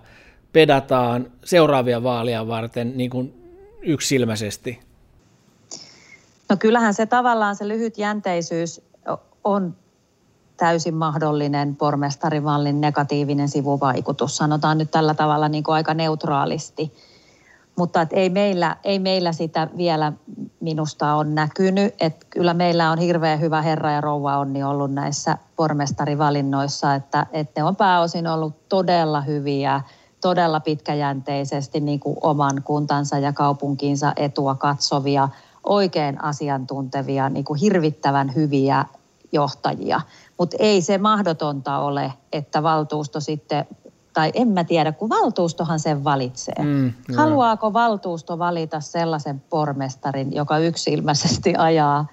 pedataan 0.52 1.32
seuraavia 1.44 2.02
vaalia 2.02 2.48
varten 2.48 2.92
niin 2.96 3.10
kuin 3.10 3.34
yksilmäisesti. 3.82 4.78
No 6.50 6.56
kyllähän 6.56 6.94
se 6.94 7.06
tavallaan 7.06 7.56
se 7.56 7.68
lyhyt 7.68 7.98
jänteisyys 7.98 8.82
on 9.44 9.76
täysin 10.56 10.94
mahdollinen 10.94 11.76
pormestarimallin 11.76 12.80
negatiivinen 12.80 13.48
sivuvaikutus, 13.48 14.36
sanotaan 14.36 14.78
nyt 14.78 14.90
tällä 14.90 15.14
tavalla 15.14 15.48
niin 15.48 15.64
kuin 15.64 15.74
aika 15.74 15.94
neutraalisti. 15.94 16.92
Mutta 17.76 18.02
että 18.02 18.16
ei, 18.16 18.30
meillä, 18.30 18.76
ei 18.84 18.98
meillä 18.98 19.32
sitä 19.32 19.68
vielä 19.76 20.12
minusta 20.60 21.14
on 21.14 21.34
näkynyt. 21.34 21.94
Että 22.00 22.26
kyllä 22.30 22.54
meillä 22.54 22.90
on 22.90 22.98
hirveän 22.98 23.40
hyvä 23.40 23.62
herra 23.62 23.90
ja 23.90 24.00
rouva 24.00 24.38
onni 24.38 24.62
ollut 24.62 24.92
näissä 24.92 25.38
pormestarivalinnoissa, 25.56 26.94
että, 26.94 27.26
että 27.32 27.60
ne 27.60 27.64
on 27.64 27.76
pääosin 27.76 28.26
ollut 28.26 28.68
todella 28.68 29.20
hyviä, 29.20 29.80
todella 30.20 30.60
pitkäjänteisesti 30.60 31.80
niin 31.80 32.00
kuin 32.00 32.16
oman 32.20 32.62
kuntansa 32.64 33.18
ja 33.18 33.32
kaupunkiinsa 33.32 34.12
etua 34.16 34.54
katsovia– 34.54 35.28
oikein 35.64 36.24
asiantuntevia, 36.24 37.28
niin 37.28 37.44
kuin 37.44 37.60
hirvittävän 37.60 38.34
hyviä 38.34 38.84
johtajia. 39.32 40.00
Mutta 40.38 40.56
ei 40.60 40.82
se 40.82 40.98
mahdotonta 40.98 41.78
ole, 41.78 42.12
että 42.32 42.62
valtuusto 42.62 43.20
sitten, 43.20 43.66
tai 44.12 44.30
en 44.34 44.48
mä 44.48 44.64
tiedä, 44.64 44.92
kun 44.92 45.08
valtuustohan 45.08 45.80
sen 45.80 46.04
valitsee. 46.04 46.62
Mm, 46.62 46.92
Haluaako 47.16 47.72
valtuusto 47.72 48.38
valita 48.38 48.80
sellaisen 48.80 49.40
pormestarin, 49.50 50.34
joka 50.34 50.58
yksilmäisesti 50.58 51.54
ajaa 51.58 52.06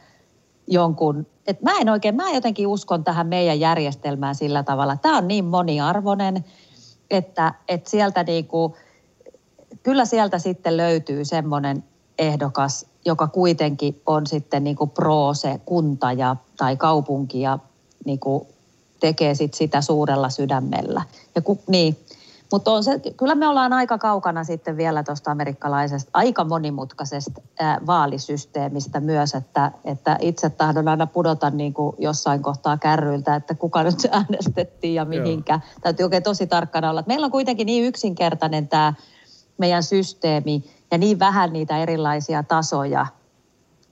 jonkun, 0.67 1.25
että 1.47 1.63
mä 1.71 1.77
en 1.79 1.89
oikein, 1.89 2.15
mä 2.15 2.31
jotenkin 2.31 2.67
uskon 2.67 3.03
tähän 3.03 3.27
meidän 3.27 3.59
järjestelmään 3.59 4.35
sillä 4.35 4.63
tavalla. 4.63 4.97
Tämä 4.97 5.17
on 5.17 5.27
niin 5.27 5.45
moniarvoinen, 5.45 6.45
että, 7.09 7.53
että 7.67 7.89
sieltä 7.89 8.23
niinku, 8.23 8.75
kyllä 9.83 10.05
sieltä 10.05 10.39
sitten 10.39 10.77
löytyy 10.77 11.25
semmoinen 11.25 11.83
ehdokas, 12.19 12.85
joka 13.05 13.27
kuitenkin 13.27 14.01
on 14.05 14.27
sitten 14.27 14.63
niin 14.63 14.75
kuin 14.75 14.89
pro 14.89 15.33
se 15.33 15.61
kunta 15.65 16.11
ja, 16.11 16.35
tai 16.57 16.77
kaupunki 16.77 17.41
ja 17.41 17.59
niin 18.05 18.19
kuin 18.19 18.47
tekee 18.99 19.35
sit 19.35 19.53
sitä 19.53 19.81
suurella 19.81 20.29
sydämellä. 20.29 21.01
Ja 21.35 21.41
ku, 21.41 21.59
niin. 21.67 21.97
Mutta 22.51 22.71
on 22.71 22.83
se, 22.83 22.99
kyllä 23.17 23.35
me 23.35 23.47
ollaan 23.47 23.73
aika 23.73 23.97
kaukana 23.97 24.43
sitten 24.43 24.77
vielä 24.77 25.03
tuosta 25.03 25.31
amerikkalaisesta 25.31 26.09
aika 26.13 26.43
monimutkaisesta 26.43 27.41
ää, 27.59 27.79
vaalisysteemistä 27.87 28.99
myös, 28.99 29.33
että, 29.33 29.71
että 29.85 30.17
itse 30.21 30.49
tahdon 30.49 30.87
aina 30.87 31.07
pudota 31.07 31.49
niin 31.49 31.73
kuin 31.73 31.95
jossain 31.99 32.41
kohtaa 32.41 32.77
kärryiltä, 32.77 33.35
että 33.35 33.55
kuka 33.55 33.83
nyt 33.83 33.95
äänestettiin 34.11 34.93
ja 34.93 35.05
mihinkä. 35.05 35.53
Joo. 35.53 35.79
Täytyy 35.81 36.03
oikein 36.03 36.23
tosi 36.23 36.47
tarkkana 36.47 36.89
olla. 36.89 37.03
Meillä 37.07 37.25
on 37.25 37.31
kuitenkin 37.31 37.65
niin 37.65 37.83
yksinkertainen 37.83 38.67
tämä 38.67 38.93
meidän 39.57 39.83
systeemi, 39.83 40.63
ja 40.91 40.97
niin 40.97 41.19
vähän 41.19 41.53
niitä 41.53 41.77
erilaisia 41.77 42.43
tasoja. 42.43 43.05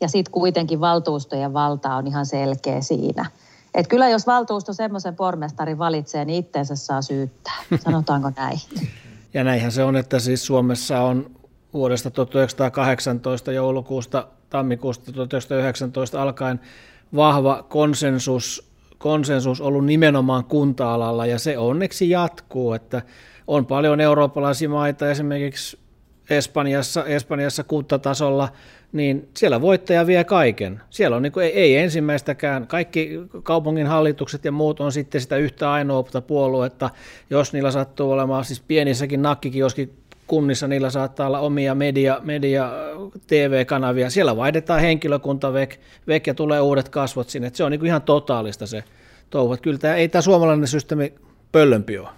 Ja 0.01 0.07
sitten 0.07 0.31
kuitenkin 0.31 0.79
valtuustojen 0.79 1.53
valta 1.53 1.95
on 1.95 2.07
ihan 2.07 2.25
selkeä 2.25 2.81
siinä. 2.81 3.25
Et 3.73 3.87
kyllä 3.87 4.09
jos 4.09 4.27
valtuusto 4.27 4.73
semmoisen 4.73 5.15
pormestarin 5.15 5.77
valitsee, 5.77 6.25
niin 6.25 6.39
itteensä 6.39 6.75
saa 6.75 7.01
syyttää. 7.01 7.57
Sanotaanko 7.85 8.31
näin? 8.37 8.59
Ja 9.33 9.43
näinhän 9.43 9.71
se 9.71 9.83
on, 9.83 9.95
että 9.95 10.19
siis 10.19 10.45
Suomessa 10.45 11.01
on 11.01 11.31
vuodesta 11.73 12.11
1918 12.11 13.51
joulukuusta 13.51 14.27
tammikuusta 14.49 15.11
1919 15.11 16.21
alkaen 16.21 16.59
vahva 17.15 17.63
konsensus, 17.69 18.71
konsensus 18.97 19.61
ollut 19.61 19.85
nimenomaan 19.85 20.45
kunta-alalla 20.45 21.25
ja 21.25 21.39
se 21.39 21.57
onneksi 21.57 22.09
jatkuu, 22.09 22.73
että 22.73 23.01
on 23.47 23.65
paljon 23.65 24.01
eurooppalaisia 24.01 24.69
maita, 24.69 25.11
esimerkiksi 25.11 25.77
Espanjassa, 26.29 27.05
Espanjassa 27.05 27.63
kuuttatasolla, 27.63 28.49
niin 28.91 29.29
siellä 29.37 29.61
voittaja 29.61 30.07
vie 30.07 30.23
kaiken. 30.23 30.81
Siellä 30.89 31.17
on 31.17 31.23
niin 31.23 31.31
kuin, 31.31 31.45
ei, 31.45 31.51
ei 31.51 31.77
ensimmäistäkään. 31.77 32.67
Kaikki 32.67 33.19
kaupungin 33.43 33.87
hallitukset 33.87 34.45
ja 34.45 34.51
muut 34.51 34.79
on 34.79 34.91
sitten 34.91 35.21
sitä 35.21 35.37
yhtä 35.37 35.71
ainoa 35.71 36.03
puoluetta, 36.27 36.89
jos 37.29 37.53
niillä 37.53 37.71
sattuu 37.71 38.11
olemaan, 38.11 38.45
siis 38.45 38.63
pienissäkin 38.67 39.21
nakkikioskin 39.21 39.93
kunnissa 40.27 40.67
niillä 40.67 40.89
saattaa 40.89 41.27
olla 41.27 41.39
omia 41.39 41.75
media, 41.75 42.19
media 42.23 42.71
TV-kanavia. 43.27 44.09
Siellä 44.09 44.37
vaihdetaan 44.37 44.81
henkilökunta 44.81 45.53
vek, 45.53 45.79
vek 46.07 46.27
ja 46.27 46.33
tulee 46.33 46.61
uudet 46.61 46.89
kasvot 46.89 47.29
sinne. 47.29 47.47
Et 47.47 47.55
se 47.55 47.63
on 47.63 47.71
niin 47.71 47.79
kuin 47.79 47.87
ihan 47.87 48.01
totaalista 48.01 48.67
se 48.67 48.83
touhu. 49.29 49.57
Kyllä 49.61 49.77
tämä, 49.77 49.95
ei 49.95 50.09
tämä 50.09 50.21
suomalainen 50.21 50.67
systeemi 50.67 51.13
pöllömpi 51.51 51.97
ole. 51.97 52.09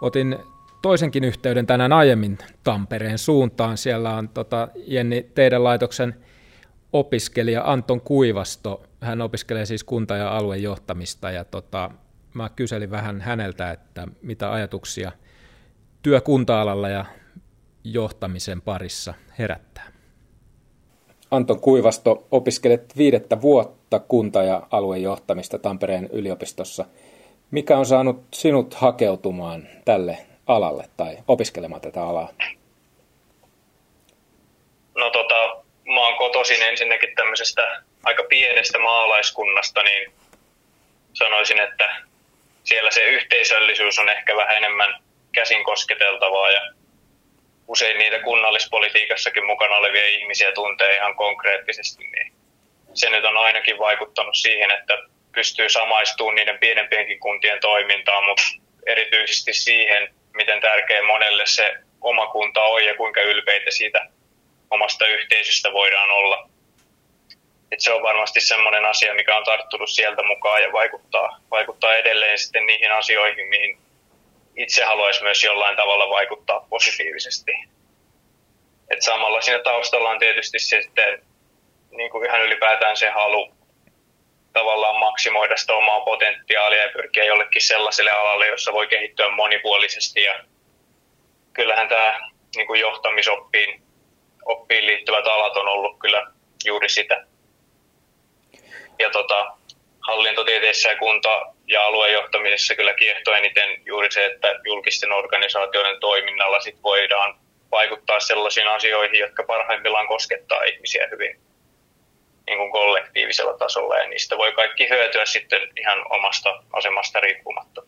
Otin 0.00 0.38
toisenkin 0.82 1.24
yhteyden 1.24 1.66
tänään 1.66 1.92
aiemmin 1.92 2.38
Tampereen 2.64 3.18
suuntaan. 3.18 3.76
Siellä 3.76 4.16
on 4.16 4.28
tota, 4.28 4.68
Jenni, 4.86 5.30
teidän 5.34 5.64
laitoksen 5.64 6.14
opiskelija 6.92 7.62
Anton 7.72 8.00
Kuivasto. 8.00 8.82
Hän 9.00 9.20
opiskelee 9.20 9.66
siis 9.66 9.84
kunta- 9.84 10.16
ja 10.16 10.36
aluejohtamista 10.36 11.30
ja 11.30 11.44
tota, 11.44 11.90
mä 12.34 12.48
kyselin 12.48 12.90
vähän 12.90 13.20
häneltä, 13.20 13.70
että 13.70 14.08
mitä 14.22 14.52
ajatuksia 14.52 15.12
työ 16.02 16.20
kunta-alalla 16.20 16.88
ja 16.88 17.04
johtamisen 17.84 18.62
parissa 18.62 19.14
herättää. 19.38 19.92
Anton 21.30 21.60
Kuivasto, 21.60 22.26
opiskelet 22.30 22.96
viidettä 22.96 23.40
vuotta 23.40 23.98
kunta- 23.98 24.42
ja 24.42 24.66
aluejohtamista 24.70 25.58
Tampereen 25.58 26.08
yliopistossa– 26.12 26.84
mikä 27.50 27.76
on 27.76 27.86
saanut 27.86 28.24
sinut 28.34 28.74
hakeutumaan 28.74 29.68
tälle 29.84 30.18
alalle 30.46 30.84
tai 30.96 31.16
opiskelemaan 31.28 31.80
tätä 31.80 32.02
alaa? 32.02 32.28
No 34.94 35.10
tota, 35.10 35.56
mä 35.84 36.00
oon 36.00 36.18
kotoisin 36.18 36.62
ensinnäkin 36.62 37.14
tämmöisestä 37.14 37.82
aika 38.04 38.22
pienestä 38.22 38.78
maalaiskunnasta, 38.78 39.82
niin 39.82 40.12
sanoisin, 41.12 41.60
että 41.60 41.96
siellä 42.64 42.90
se 42.90 43.04
yhteisöllisyys 43.04 43.98
on 43.98 44.08
ehkä 44.08 44.36
vähän 44.36 44.56
enemmän 44.56 45.02
käsin 45.32 45.64
kosketeltavaa 45.64 46.50
ja 46.50 46.60
usein 47.68 47.98
niitä 47.98 48.18
kunnallispolitiikassakin 48.18 49.46
mukana 49.46 49.76
olevia 49.76 50.06
ihmisiä 50.06 50.52
tuntee 50.52 50.96
ihan 50.96 51.14
konkreettisesti, 51.14 52.04
niin 52.04 52.32
se 52.94 53.10
nyt 53.10 53.24
on 53.24 53.36
ainakin 53.36 53.78
vaikuttanut 53.78 54.34
siihen, 54.36 54.70
että 54.70 54.98
pystyy 55.36 55.68
samaistumaan 55.68 56.34
niiden 56.34 56.58
pienempienkin 56.58 57.20
kuntien 57.20 57.60
toimintaan, 57.60 58.24
mutta 58.24 58.42
erityisesti 58.86 59.52
siihen, 59.52 60.14
miten 60.32 60.60
tärkeä 60.60 61.02
monelle 61.02 61.46
se 61.46 61.74
oma 62.00 62.26
kunta 62.26 62.62
on 62.62 62.84
ja 62.84 62.94
kuinka 62.94 63.20
ylpeitä 63.20 63.70
siitä 63.70 64.06
omasta 64.70 65.06
yhteisöstä 65.06 65.72
voidaan 65.72 66.10
olla. 66.10 66.48
Et 67.72 67.80
se 67.80 67.92
on 67.92 68.02
varmasti 68.02 68.40
sellainen 68.40 68.84
asia, 68.84 69.14
mikä 69.14 69.36
on 69.36 69.44
tarttunut 69.44 69.90
sieltä 69.90 70.22
mukaan 70.22 70.62
ja 70.62 70.72
vaikuttaa, 70.72 71.40
vaikuttaa 71.50 71.94
edelleen 71.94 72.38
sitten 72.38 72.66
niihin 72.66 72.92
asioihin, 72.92 73.48
mihin 73.48 73.78
itse 74.56 74.84
haluaisi 74.84 75.22
myös 75.22 75.44
jollain 75.44 75.76
tavalla 75.76 76.08
vaikuttaa 76.08 76.66
positiivisesti. 76.70 77.52
Et 78.90 79.02
samalla 79.02 79.40
siinä 79.40 79.62
taustalla 79.62 80.10
on 80.10 80.18
tietysti 80.18 80.58
sitten 80.58 81.22
niin 81.90 82.10
kuin 82.10 82.26
ihan 82.26 82.42
ylipäätään 82.42 82.96
se 82.96 83.10
halu 83.10 83.55
tavallaan 84.58 85.00
maksimoida 85.00 85.56
sitä 85.56 85.74
omaa 85.74 86.00
potentiaalia 86.00 86.82
ja 86.82 86.92
pyrkiä 86.92 87.24
jollekin 87.24 87.62
sellaiselle 87.62 88.10
alalle, 88.10 88.46
jossa 88.46 88.72
voi 88.72 88.86
kehittyä 88.86 89.30
monipuolisesti. 89.30 90.22
Ja 90.22 90.44
kyllähän 91.52 91.88
tämä 91.88 92.30
niin 92.56 92.66
kuin 92.66 92.80
johtamisoppiin 92.80 93.82
oppiin 94.44 94.86
liittyvät 94.86 95.26
alat 95.26 95.56
on 95.56 95.68
ollut 95.68 95.98
kyllä 95.98 96.26
juuri 96.64 96.88
sitä. 96.88 97.26
Ja 98.98 99.10
tota, 99.10 99.52
hallintotieteissä 100.06 100.88
ja 100.88 100.98
kunta- 100.98 101.52
ja 101.66 101.86
aluejohtamisessa 101.86 102.74
kyllä 102.74 102.94
kiehtoo 102.94 103.34
eniten 103.34 103.82
juuri 103.84 104.12
se, 104.12 104.24
että 104.24 104.60
julkisten 104.64 105.12
organisaatioiden 105.12 106.00
toiminnalla 106.00 106.60
sit 106.60 106.82
voidaan 106.82 107.38
vaikuttaa 107.70 108.20
sellaisiin 108.20 108.68
asioihin, 108.68 109.18
jotka 109.18 109.44
parhaimmillaan 109.46 110.08
koskettaa 110.08 110.64
ihmisiä 110.64 111.08
hyvin 111.10 111.45
niin 112.46 112.58
kuin 112.58 112.72
kollektiivisella 112.72 113.58
tasolla 113.58 113.96
ja 113.96 114.08
niistä 114.08 114.38
voi 114.38 114.52
kaikki 114.52 114.88
hyötyä 114.88 115.26
sitten 115.26 115.60
ihan 115.76 115.98
omasta 116.10 116.62
asemasta 116.72 117.20
riippumatta. 117.20 117.82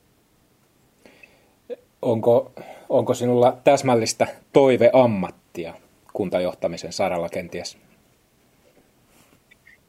Onko, 2.03 2.53
onko 2.89 3.15
sinulla 3.15 3.53
täsmällistä 3.65 4.27
toiveammattia 4.53 5.75
kuntajohtamisen 6.13 6.93
saralla 6.93 7.29
kenties? 7.29 7.79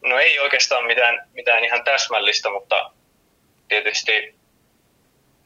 No 0.01 0.19
ei 0.19 0.39
oikeastaan 0.39 0.85
mitään, 0.85 1.29
mitään 1.33 1.63
ihan 1.63 1.83
täsmällistä, 1.83 2.49
mutta 2.49 2.91
tietysti 3.67 4.35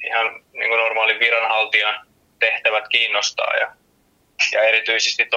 ihan 0.06 0.44
niin 0.54 0.70
kuin 0.70 0.80
normaali 0.80 1.20
viranhaltijan 1.20 2.08
tehtävät 2.40 2.88
kiinnostaa 2.88 3.56
ja 3.56 3.72
ja 4.52 4.62
erityisesti 4.62 5.28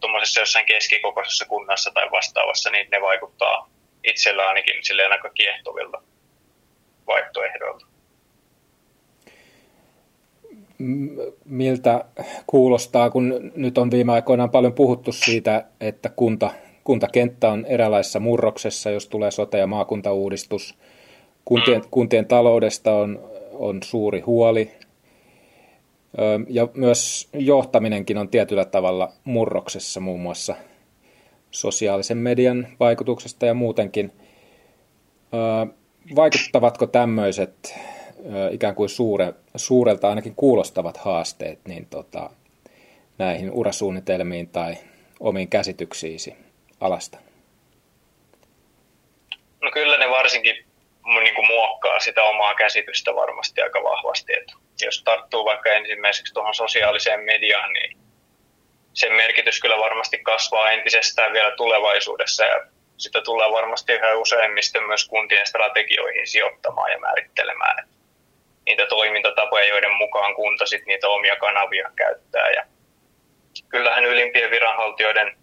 tuommoisessa 0.00 0.40
jossain 0.40 0.66
keskikokoisessa 0.66 1.46
kunnassa 1.46 1.90
tai 1.94 2.10
vastaavassa, 2.10 2.70
niin 2.70 2.90
ne 2.90 3.00
vaikuttaa 3.00 3.70
itsellä 4.04 4.48
ainakin 4.48 4.84
silleen 4.84 5.12
aika 5.12 5.30
kiehtovilta 5.30 6.02
vaihtoehdolta. 7.06 7.86
Miltä 11.44 12.04
kuulostaa, 12.46 13.10
kun 13.10 13.52
nyt 13.56 13.78
on 13.78 13.90
viime 13.90 14.12
aikoina 14.12 14.48
paljon 14.48 14.72
puhuttu 14.72 15.12
siitä, 15.12 15.64
että 15.80 16.08
kunta, 16.08 16.50
kuntakenttä 16.84 17.48
on 17.48 17.66
eräänlaisessa 17.66 18.20
murroksessa, 18.20 18.90
jos 18.90 19.08
tulee 19.08 19.30
sote- 19.30 19.58
ja 19.58 19.66
maakuntauudistus. 19.66 20.78
Kuntien, 21.44 21.82
kuntien 21.90 22.26
taloudesta 22.26 22.94
on, 22.94 23.30
on 23.52 23.82
suuri 23.82 24.20
huoli, 24.20 24.70
ja 26.48 26.68
myös 26.74 27.28
johtaminenkin 27.32 28.18
on 28.18 28.28
tietyllä 28.28 28.64
tavalla 28.64 29.12
murroksessa 29.24 30.00
muun 30.00 30.20
muassa 30.20 30.54
sosiaalisen 31.50 32.18
median 32.18 32.68
vaikutuksesta 32.80 33.46
ja 33.46 33.54
muutenkin. 33.54 34.12
Vaikuttavatko 36.16 36.86
tämmöiset 36.86 37.74
ikään 38.50 38.74
kuin 38.74 38.88
suure, 38.88 39.34
suurelta 39.56 40.08
ainakin 40.08 40.34
kuulostavat 40.34 40.96
haasteet 40.96 41.58
niin 41.68 41.86
tota, 41.86 42.30
näihin 43.18 43.50
urasuunnitelmiin 43.50 44.48
tai 44.48 44.74
omiin 45.20 45.48
käsityksiisi 45.48 46.36
alasta? 46.80 47.18
No 49.62 49.70
kyllä 49.70 49.98
ne 49.98 50.10
varsinkin 50.10 50.64
niin 51.22 51.34
kuin 51.34 51.46
muokkaa 51.46 52.00
sitä 52.00 52.22
omaa 52.22 52.54
käsitystä 52.54 53.14
varmasti 53.14 53.62
aika 53.62 53.82
vahvasti. 53.82 54.32
Että 54.32 54.52
jos 54.86 55.02
tarttuu 55.02 55.44
vaikka 55.44 55.70
ensimmäiseksi 55.70 56.34
tuohon 56.34 56.54
sosiaaliseen 56.54 57.20
mediaan, 57.20 57.72
niin 57.72 57.98
sen 58.92 59.12
merkitys 59.12 59.60
kyllä 59.60 59.78
varmasti 59.78 60.18
kasvaa 60.18 60.70
entisestään 60.70 61.32
vielä 61.32 61.56
tulevaisuudessa 61.56 62.44
ja 62.44 62.64
sitä 62.96 63.20
tullaan 63.20 63.52
varmasti 63.52 63.92
yhä 63.92 64.14
useimmista 64.14 64.80
myös 64.80 65.08
kuntien 65.08 65.46
strategioihin 65.46 66.26
sijoittamaan 66.26 66.92
ja 66.92 66.98
määrittelemään. 66.98 67.78
Että 67.78 67.94
niitä 68.66 68.86
toimintatapoja, 68.86 69.66
joiden 69.66 69.92
mukaan 69.92 70.34
kunta 70.34 70.66
sit 70.66 70.86
niitä 70.86 71.08
omia 71.08 71.36
kanavia 71.36 71.90
käyttää. 71.96 72.50
Ja 72.50 72.64
kyllähän 73.68 74.04
ylimpien 74.04 74.50
viranhaltijoiden 74.50 75.36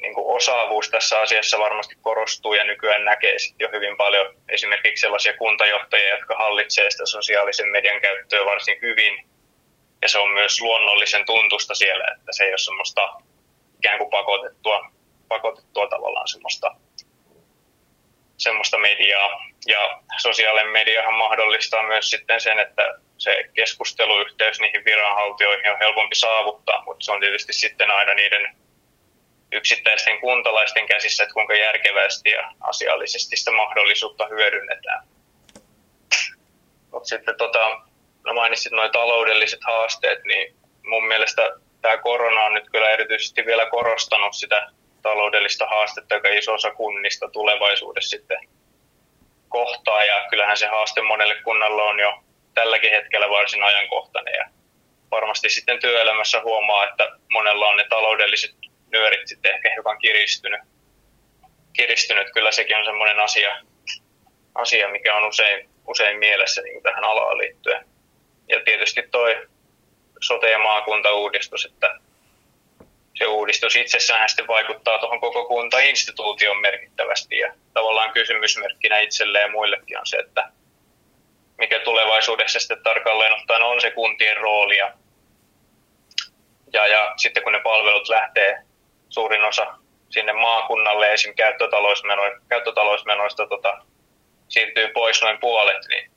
niin 0.00 0.14
kuin 0.14 0.36
osaavuus 0.36 0.90
tässä 0.90 1.20
asiassa 1.20 1.58
varmasti 1.58 1.94
korostuu 2.00 2.54
ja 2.54 2.64
nykyään 2.64 3.04
näkee 3.04 3.36
jo 3.58 3.68
hyvin 3.72 3.96
paljon 3.96 4.34
esimerkiksi 4.48 5.00
sellaisia 5.00 5.36
kuntajohtajia, 5.36 6.08
jotka 6.08 6.36
hallitsee 6.36 6.90
sitä 6.90 7.06
sosiaalisen 7.06 7.68
median 7.68 8.00
käyttöä 8.00 8.44
varsin 8.44 8.78
hyvin. 8.82 9.24
Ja 10.02 10.08
se 10.08 10.18
on 10.18 10.30
myös 10.30 10.60
luonnollisen 10.60 11.26
tuntusta 11.26 11.74
siellä, 11.74 12.04
että 12.18 12.32
se 12.32 12.44
ei 12.44 12.50
ole 12.50 12.58
semmoista 12.58 13.12
ikään 13.78 13.98
kuin 13.98 14.10
pakotettua, 14.10 14.90
pakotettua 15.28 15.86
tavallaan 15.86 16.28
semmoista, 16.28 16.76
semmoista 18.36 18.78
mediaa. 18.78 19.44
Ja 19.66 20.00
sosiaalinen 20.22 20.72
mediahan 20.72 21.14
mahdollistaa 21.14 21.82
myös 21.82 22.10
sitten 22.10 22.40
sen, 22.40 22.58
että 22.58 22.94
se 23.18 23.44
keskusteluyhteys 23.54 24.60
niihin 24.60 24.84
viranhaltijoihin 24.84 25.70
on 25.70 25.78
helpompi 25.78 26.14
saavuttaa, 26.14 26.84
mutta 26.84 27.04
se 27.04 27.12
on 27.12 27.20
tietysti 27.20 27.52
sitten 27.52 27.90
aina 27.90 28.14
niiden 28.14 28.56
yksittäisten 29.52 30.20
kuntalaisten 30.20 30.86
käsissä, 30.86 31.22
että 31.22 31.34
kuinka 31.34 31.54
järkevästi 31.54 32.30
ja 32.30 32.52
asiallisesti 32.60 33.36
sitä 33.36 33.50
mahdollisuutta 33.50 34.26
hyödynnetään. 34.26 35.06
Mutta 36.92 37.08
sitten 37.08 37.36
tota, 37.36 37.80
no 38.24 38.34
mainitsit 38.34 38.72
nuo 38.72 38.88
taloudelliset 38.88 39.60
haasteet, 39.64 40.24
niin 40.24 40.56
mun 40.84 41.06
mielestä 41.06 41.50
tämä 41.80 41.96
korona 41.96 42.44
on 42.44 42.54
nyt 42.54 42.70
kyllä 42.70 42.90
erityisesti 42.90 43.46
vielä 43.46 43.70
korostanut 43.70 44.34
sitä 44.34 44.70
taloudellista 45.02 45.66
haastetta, 45.66 46.14
joka 46.14 46.28
iso 46.28 46.54
osa 46.54 46.70
kunnista 46.70 47.28
tulevaisuudessa 47.28 48.10
sitten 48.10 48.38
kohtaa. 49.48 50.04
Ja 50.04 50.26
kyllähän 50.30 50.58
se 50.58 50.66
haaste 50.66 51.02
monelle 51.02 51.34
kunnalle 51.44 51.82
on 51.82 52.00
jo 52.00 52.22
tälläkin 52.54 52.90
hetkellä 52.90 53.30
varsin 53.30 53.62
ajankohtainen. 53.62 54.34
Ja 54.34 54.46
varmasti 55.10 55.48
sitten 55.48 55.80
työelämässä 55.80 56.40
huomaa, 56.40 56.88
että 56.88 57.08
monella 57.28 57.66
on 57.66 57.76
ne 57.76 57.84
taloudelliset 57.88 58.50
nyörit 58.92 59.28
sitten 59.28 59.54
ehkä 59.54 59.70
hiukan 59.74 59.98
kiristynyt. 59.98 60.60
kiristynyt. 61.72 62.32
Kyllä 62.32 62.52
sekin 62.52 62.76
on 62.76 62.84
semmoinen 62.84 63.20
asia, 63.20 63.56
asia 64.54 64.88
mikä 64.88 65.16
on 65.16 65.28
usein, 65.28 65.68
usein 65.86 66.18
mielessä 66.18 66.62
niin 66.62 66.82
tähän 66.82 67.04
alaan 67.04 67.38
liittyen. 67.38 67.84
Ja 68.48 68.60
tietysti 68.64 69.02
toi 69.10 69.48
sote- 70.20 70.50
ja 70.50 70.58
maakuntauudistus, 70.58 71.64
että 71.64 71.98
se 73.18 73.26
uudistus 73.26 73.76
itsessään 73.76 74.28
sitten 74.28 74.46
vaikuttaa 74.46 74.98
tuohon 74.98 75.20
koko 75.20 75.44
kuntainstituution 75.44 76.60
merkittävästi 76.60 77.38
ja 77.38 77.54
tavallaan 77.74 78.12
kysymysmerkkinä 78.12 78.98
itselleen 78.98 79.42
ja 79.42 79.50
muillekin 79.50 79.98
on 79.98 80.06
se, 80.06 80.16
että 80.16 80.52
mikä 81.58 81.80
tulevaisuudessa 81.80 82.60
sitten 82.60 82.82
tarkalleen 82.82 83.32
ottaen 83.32 83.62
on 83.62 83.80
se 83.80 83.90
kuntien 83.90 84.36
rooli 84.36 84.76
ja, 84.76 84.92
ja, 86.72 86.86
ja 86.86 87.12
sitten 87.16 87.42
kun 87.42 87.52
ne 87.52 87.60
palvelut 87.60 88.08
lähtee 88.08 88.58
suurin 89.10 89.44
osa 89.44 89.66
sinne 90.10 90.32
maakunnalle 90.32 91.12
esim. 91.12 91.34
Käyttötalousmenoista, 91.34 92.40
käyttötalousmenoista 92.48 93.46
tota, 93.46 93.78
siirtyy 94.48 94.88
pois 94.88 95.22
noin 95.22 95.38
puolet, 95.40 95.86
niin 95.88 96.10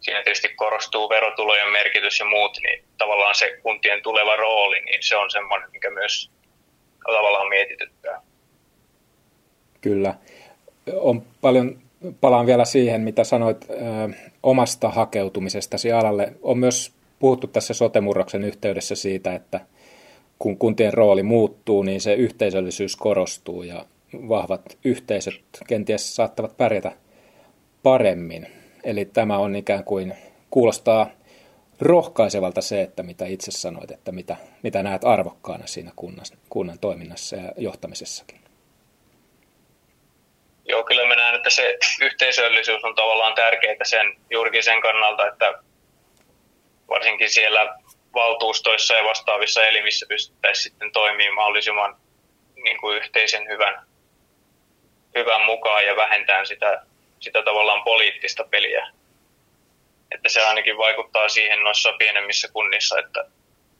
siinä 0.00 0.22
tietysti 0.22 0.48
korostuu 0.54 1.08
verotulojen 1.08 1.72
merkitys 1.72 2.18
ja 2.18 2.24
muut, 2.24 2.58
niin 2.62 2.84
tavallaan 2.98 3.34
se 3.34 3.56
kuntien 3.62 4.02
tuleva 4.02 4.36
rooli, 4.36 4.80
niin 4.80 4.98
se 5.02 5.16
on 5.16 5.30
semmoinen, 5.30 5.70
mikä 5.70 5.90
myös 5.90 6.30
tavallaan 7.06 7.48
mietityttää. 7.48 8.20
Kyllä. 9.80 10.14
On 10.94 11.22
paljon, 11.40 11.78
palaan 12.20 12.46
vielä 12.46 12.64
siihen, 12.64 13.00
mitä 13.00 13.24
sanoit 13.24 13.66
ö, 13.70 13.74
omasta 14.42 14.88
hakeutumisestasi 14.88 15.92
alalle. 15.92 16.32
On 16.42 16.58
myös 16.58 16.92
puhuttu 17.18 17.46
tässä 17.46 17.74
sotemurroksen 17.74 18.44
yhteydessä 18.44 18.94
siitä, 18.94 19.34
että– 19.34 19.60
kun 20.42 20.58
kuntien 20.58 20.94
rooli 20.94 21.22
muuttuu, 21.22 21.82
niin 21.82 22.00
se 22.00 22.14
yhteisöllisyys 22.14 22.96
korostuu 22.96 23.62
ja 23.62 23.84
vahvat 24.12 24.78
yhteisöt 24.84 25.40
kenties 25.68 26.16
saattavat 26.16 26.56
pärjätä 26.56 26.92
paremmin. 27.82 28.46
Eli 28.84 29.04
tämä 29.04 29.38
on 29.38 29.56
ikään 29.56 29.84
kuin, 29.84 30.14
kuulostaa 30.50 31.10
rohkaisevalta 31.80 32.60
se, 32.60 32.82
että 32.82 33.02
mitä 33.02 33.26
itse 33.26 33.50
sanoit, 33.50 33.90
että 33.90 34.12
mitä, 34.12 34.36
mitä 34.62 34.82
näet 34.82 35.04
arvokkaana 35.04 35.66
siinä 35.66 35.90
kunnan, 35.96 36.26
kunnan 36.48 36.78
toiminnassa 36.78 37.36
ja 37.36 37.52
johtamisessakin. 37.56 38.40
Joo, 40.68 40.84
kyllä 40.84 41.08
mä 41.08 41.14
näen, 41.14 41.34
että 41.34 41.50
se 41.50 41.78
yhteisöllisyys 42.00 42.84
on 42.84 42.94
tavallaan 42.94 43.34
tärkeää 43.34 43.76
sen, 43.84 44.16
juurikin 44.30 44.62
sen 44.62 44.80
kannalta, 44.80 45.26
että 45.26 45.54
varsinkin 46.88 47.30
siellä 47.30 47.78
valtuustoissa 48.14 48.94
ja 48.94 49.04
vastaavissa 49.04 49.64
elimissä 49.64 50.06
pystyttäisiin 50.08 50.62
sitten 50.62 50.92
toimimaan 50.92 51.34
mahdollisimman 51.34 51.96
niin 52.54 52.80
kuin 52.80 52.96
yhteisen 52.96 53.48
hyvän, 53.48 53.86
hyvän 55.14 55.42
mukaan 55.42 55.86
ja 55.86 55.96
vähentää 55.96 56.44
sitä, 56.44 56.82
sitä 57.20 57.42
tavallaan 57.42 57.84
poliittista 57.84 58.44
peliä. 58.44 58.88
Että 60.14 60.28
se 60.28 60.42
ainakin 60.42 60.78
vaikuttaa 60.78 61.28
siihen 61.28 61.62
noissa 61.62 61.92
pienemmissä 61.92 62.48
kunnissa, 62.52 62.98
että 62.98 63.24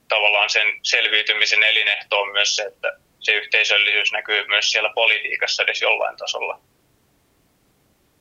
tavallaan 0.09 0.51
sen 0.51 0.69
selviytymisen 0.83 1.63
elinehto 1.63 2.21
on 2.21 2.33
myös 2.33 2.57
se, 2.57 2.63
että 2.63 2.93
se 3.21 3.33
yhteisöllisyys 3.33 4.13
näkyy 4.13 4.47
myös 4.47 4.71
siellä 4.71 4.91
politiikassa 4.95 5.63
edes 5.63 5.83
jollain 5.83 6.17
tasolla. 6.17 6.61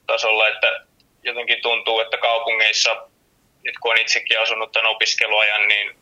tasolla 0.08 0.48
että 0.48 0.86
jotenkin 1.24 1.62
tuntuu, 1.62 2.00
että 2.00 2.18
kaupungeissa, 2.18 3.08
nyt 3.64 3.76
kun 3.82 3.92
on 3.92 3.98
itsekin 3.98 4.40
asunut 4.40 4.72
tämän 4.72 4.92
opiskeluajan, 4.92 5.68
niin 5.68 6.01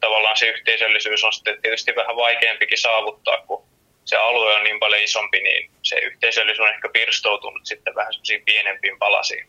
tavallaan 0.00 0.36
se 0.36 0.46
yhteisöllisyys 0.48 1.24
on 1.24 1.32
sitten 1.32 1.62
tietysti 1.62 1.96
vähän 1.96 2.16
vaikeampikin 2.16 2.78
saavuttaa, 2.78 3.42
kun 3.46 3.64
se 4.04 4.16
alue 4.16 4.56
on 4.56 4.64
niin 4.64 4.80
paljon 4.80 5.02
isompi, 5.02 5.40
niin 5.40 5.70
se 5.82 5.96
yhteisöllisyys 5.96 6.60
on 6.60 6.74
ehkä 6.74 6.88
pirstoutunut 6.92 7.66
sitten 7.66 7.94
vähän 7.94 8.12
semmoisiin 8.12 8.44
pienempiin 8.44 8.98
palasiin. 8.98 9.48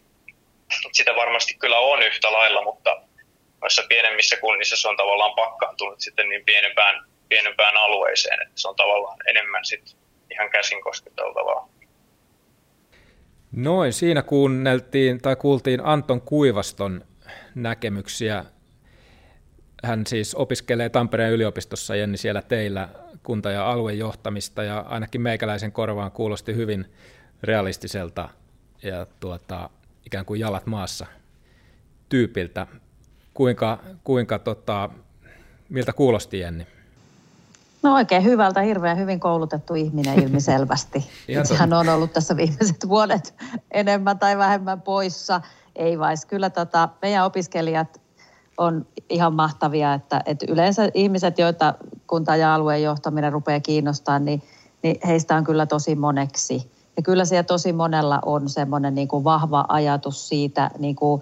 Sitä 0.91 1.15
varmasti 1.15 1.53
kyllä 1.53 1.79
on 1.79 2.03
yhtä 2.03 2.31
lailla, 2.31 2.63
mutta 2.63 3.01
noissa 3.61 3.83
pienemmissä 3.89 4.37
kunnissa 4.37 4.77
se 4.77 4.87
on 4.87 4.97
tavallaan 4.97 5.35
pakkaantunut 5.35 5.99
sitten 6.01 6.29
niin 6.29 6.45
pienempään, 6.45 7.05
pienempään 7.29 7.77
alueeseen, 7.77 8.41
että 8.41 8.61
se 8.61 8.67
on 8.67 8.75
tavallaan 8.75 9.17
enemmän 9.29 9.65
sitten 9.65 9.95
ihan 10.31 10.49
käsin 10.49 10.83
kosketeltavaa. 10.83 11.69
Noin, 13.51 13.93
siinä 13.93 14.21
kuunneltiin 14.21 15.21
tai 15.21 15.35
kuultiin 15.35 15.81
Anton 15.83 16.21
Kuivaston 16.21 17.05
näkemyksiä 17.55 18.45
hän 19.83 20.07
siis 20.07 20.35
opiskelee 20.35 20.89
Tampereen 20.89 21.33
yliopistossa, 21.33 21.95
Jenni, 21.95 22.17
siellä 22.17 22.41
teillä 22.41 22.89
kunta- 23.23 23.51
ja 23.51 23.71
aluejohtamista, 23.71 24.63
ja 24.63 24.79
ainakin 24.79 25.21
meikäläisen 25.21 25.71
korvaan 25.71 26.11
kuulosti 26.11 26.55
hyvin 26.55 26.85
realistiselta 27.43 28.29
ja 28.83 29.07
tuota, 29.19 29.69
ikään 30.05 30.25
kuin 30.25 30.39
jalat 30.39 30.65
maassa 30.65 31.05
tyypiltä. 32.09 32.67
Kuinka, 33.33 33.79
kuinka 34.03 34.39
tota, 34.39 34.89
miltä 35.69 35.93
kuulosti 35.93 36.39
Jenni? 36.39 36.67
No 37.83 37.93
oikein 37.93 38.23
hyvältä, 38.23 38.61
hirveän 38.61 38.97
hyvin 38.97 39.19
koulutettu 39.19 39.75
ihminen 39.75 40.19
ilmiselvästi. 40.23 41.09
Hän 41.57 41.73
on 41.73 41.89
ollut 41.89 42.13
tässä 42.13 42.37
viimeiset 42.37 42.89
vuodet 42.89 43.35
enemmän 43.71 44.19
tai 44.19 44.37
vähemmän 44.37 44.81
poissa. 44.81 45.41
Ei 45.75 45.99
vais, 45.99 46.25
kyllä 46.25 46.49
tota, 46.49 46.89
meidän 47.01 47.25
opiskelijat 47.25 48.01
on 48.59 48.85
ihan 49.09 49.33
mahtavia, 49.33 49.93
että, 49.93 50.21
että 50.25 50.45
yleensä 50.49 50.89
ihmiset, 50.93 51.39
joita 51.39 51.73
kunta- 52.07 52.35
ja 52.35 52.55
alueen 52.55 52.83
johtaminen 52.83 53.31
rupeaa 53.31 53.59
kiinnostamaan, 53.59 54.25
niin, 54.25 54.43
niin 54.83 54.99
heistä 55.07 55.35
on 55.35 55.43
kyllä 55.43 55.65
tosi 55.65 55.95
moneksi. 55.95 56.71
Ja 56.97 57.03
kyllä 57.03 57.25
siellä 57.25 57.43
tosi 57.43 57.73
monella 57.73 58.19
on 58.25 58.49
semmoinen 58.49 58.95
niin 58.95 59.07
kuin 59.07 59.23
vahva 59.23 59.65
ajatus 59.67 60.29
siitä 60.29 60.71
niin 60.79 60.95
kuin 60.95 61.21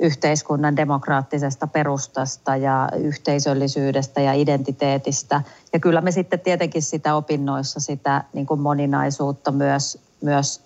yhteiskunnan 0.00 0.76
demokraattisesta 0.76 1.66
perustasta 1.66 2.56
ja 2.56 2.88
yhteisöllisyydestä 2.96 4.20
ja 4.20 4.32
identiteetistä. 4.32 5.42
Ja 5.72 5.80
kyllä 5.80 6.00
me 6.00 6.10
sitten 6.10 6.40
tietenkin 6.40 6.82
sitä 6.82 7.14
opinnoissa 7.14 7.80
sitä 7.80 8.24
niin 8.32 8.46
kuin 8.46 8.60
moninaisuutta 8.60 9.52
myös, 9.52 9.98
myös 10.20 10.63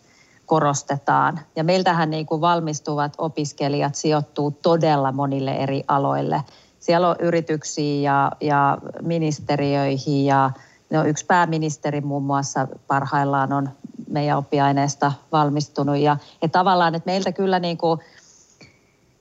korostetaan. 0.48 1.40
Ja 1.56 1.64
meiltähän 1.64 2.10
niin 2.10 2.26
kuin 2.26 2.40
valmistuvat 2.40 3.12
opiskelijat 3.18 3.94
sijoittuu 3.94 4.50
todella 4.50 5.12
monille 5.12 5.56
eri 5.56 5.84
aloille. 5.88 6.42
Siellä 6.78 7.08
on 7.08 7.16
yrityksiä 7.18 8.00
ja, 8.00 8.32
ja 8.40 8.78
ministeriöihin 9.02 10.24
ja 10.24 10.50
no 10.90 11.04
yksi 11.04 11.26
pääministeri 11.26 12.00
muun 12.00 12.22
muassa 12.22 12.68
parhaillaan 12.86 13.52
on 13.52 13.68
meidän 14.10 14.38
oppiaineesta 14.38 15.12
valmistunut. 15.32 15.96
Ja, 15.96 16.16
ja 16.42 16.48
tavallaan, 16.48 16.94
että 16.94 17.10
meiltä 17.10 17.32
kyllä 17.32 17.58
niin 17.58 17.78
kuin, 17.78 18.00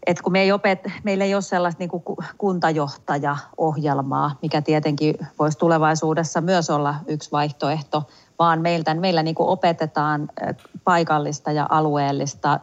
että 0.05 0.23
kun 0.23 0.31
me 0.31 0.41
ei 0.41 0.51
opet, 0.51 0.79
meillä 1.03 1.23
ei 1.23 1.33
ole 1.33 1.41
sellaista 1.41 1.79
niin 1.79 2.03
kuntajohtajaohjelmaa, 2.37 4.35
mikä 4.41 4.61
tietenkin 4.61 5.15
voisi 5.39 5.57
tulevaisuudessa 5.57 6.41
myös 6.41 6.69
olla 6.69 6.95
yksi 7.07 7.31
vaihtoehto, 7.31 8.03
vaan 8.39 8.61
meiltä, 8.61 8.93
meillä 8.93 9.23
niin 9.23 9.35
kuin 9.35 9.49
opetetaan 9.49 10.29
paikallista 10.83 11.51
ja 11.51 11.67
alueellista 11.69 12.59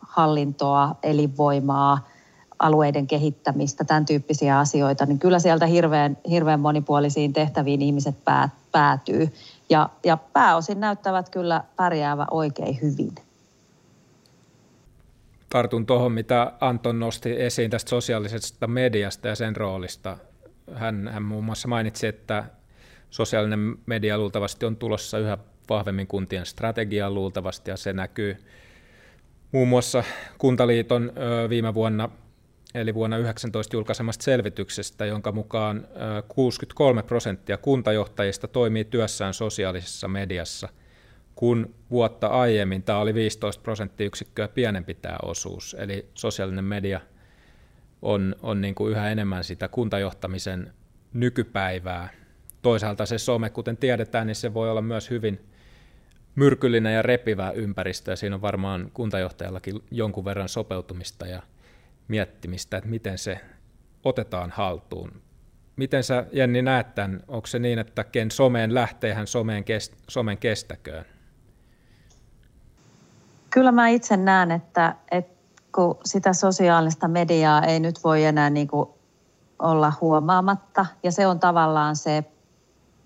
hallintoa, 0.00 0.96
elinvoimaa, 1.02 2.08
alueiden 2.58 3.06
kehittämistä, 3.06 3.84
tämän 3.84 4.06
tyyppisiä 4.06 4.58
asioita, 4.58 5.06
niin 5.06 5.18
kyllä 5.18 5.38
sieltä 5.38 5.66
hirveän, 5.66 6.16
hirveän 6.30 6.60
monipuolisiin 6.60 7.32
tehtäviin 7.32 7.82
ihmiset 7.82 8.16
päätyy. 8.72 9.28
Ja, 9.70 9.88
ja 10.04 10.16
pääosin 10.16 10.80
näyttävät 10.80 11.28
kyllä 11.28 11.64
pärjäävä 11.76 12.26
oikein 12.30 12.78
hyvin. 12.82 13.14
Tartun 15.50 15.86
tuohon, 15.86 16.12
mitä 16.12 16.52
Anton 16.60 17.00
nosti 17.00 17.42
esiin 17.42 17.70
tästä 17.70 17.90
sosiaalisesta 17.90 18.66
mediasta 18.66 19.28
ja 19.28 19.34
sen 19.34 19.56
roolista. 19.56 20.16
Hän, 20.74 21.10
hän 21.12 21.22
muun 21.22 21.44
muassa 21.44 21.68
mainitsi, 21.68 22.06
että 22.06 22.44
sosiaalinen 23.10 23.76
media 23.86 24.18
luultavasti 24.18 24.66
on 24.66 24.76
tulossa 24.76 25.18
yhä 25.18 25.38
vahvemmin 25.68 26.06
kuntien 26.06 26.46
strategiaan 26.46 27.14
luultavasti, 27.14 27.70
ja 27.70 27.76
se 27.76 27.92
näkyy 27.92 28.36
muun 29.52 29.68
muassa 29.68 30.04
Kuntaliiton 30.38 31.12
viime 31.48 31.74
vuonna, 31.74 32.08
eli 32.74 32.94
vuonna 32.94 33.18
19 33.18 33.76
julkaisemasta 33.76 34.22
selvityksestä, 34.22 35.06
jonka 35.06 35.32
mukaan 35.32 35.88
63 36.28 37.02
prosenttia 37.02 37.56
kuntajohtajista 37.56 38.48
toimii 38.48 38.84
työssään 38.84 39.34
sosiaalisessa 39.34 40.08
mediassa, 40.08 40.68
kun 41.34 41.74
vuotta 41.90 42.26
aiemmin 42.26 42.82
tämä 42.82 42.98
oli 42.98 43.14
15 43.14 43.62
prosenttiyksikköä 43.62 44.48
pienempi 44.48 44.94
tämä 44.94 45.16
osuus, 45.22 45.76
eli 45.78 46.08
sosiaalinen 46.14 46.64
media 46.64 47.00
on, 48.02 48.36
on 48.42 48.60
niin 48.60 48.74
kuin 48.74 48.92
yhä 48.92 49.10
enemmän 49.10 49.44
sitä 49.44 49.68
kuntajohtamisen 49.68 50.72
nykypäivää, 51.12 52.19
toisaalta 52.62 53.06
se 53.06 53.18
some, 53.18 53.50
kuten 53.50 53.76
tiedetään, 53.76 54.26
niin 54.26 54.34
se 54.34 54.54
voi 54.54 54.70
olla 54.70 54.82
myös 54.82 55.10
hyvin 55.10 55.50
myrkyllinen 56.34 56.94
ja 56.94 57.02
repivä 57.02 57.50
ympäristö, 57.50 58.12
ja 58.12 58.16
siinä 58.16 58.34
on 58.36 58.42
varmaan 58.42 58.90
kuntajohtajallakin 58.94 59.82
jonkun 59.90 60.24
verran 60.24 60.48
sopeutumista 60.48 61.26
ja 61.26 61.42
miettimistä, 62.08 62.76
että 62.76 62.90
miten 62.90 63.18
se 63.18 63.40
otetaan 64.04 64.50
haltuun. 64.50 65.12
Miten 65.76 66.04
sä, 66.04 66.26
Jenni, 66.32 66.62
näet 66.62 66.94
tämän? 66.94 67.20
Onko 67.28 67.46
se 67.46 67.58
niin, 67.58 67.78
että 67.78 68.04
ken 68.04 68.30
someen 68.30 68.74
lähtee, 68.74 69.14
hän 69.14 69.26
someen, 69.26 69.64
kest, 69.64 69.94
somen 70.08 70.38
kestäköön? 70.38 71.04
Kyllä 73.50 73.72
mä 73.72 73.88
itse 73.88 74.16
näen, 74.16 74.50
että, 74.50 74.94
että 75.10 75.40
kun 75.74 75.98
sitä 76.04 76.32
sosiaalista 76.32 77.08
mediaa 77.08 77.62
ei 77.62 77.80
nyt 77.80 78.04
voi 78.04 78.24
enää 78.24 78.50
niin 78.50 78.68
kuin 78.68 78.88
olla 79.58 79.92
huomaamatta, 80.00 80.86
ja 81.02 81.12
se 81.12 81.26
on 81.26 81.40
tavallaan 81.40 81.96
se 81.96 82.24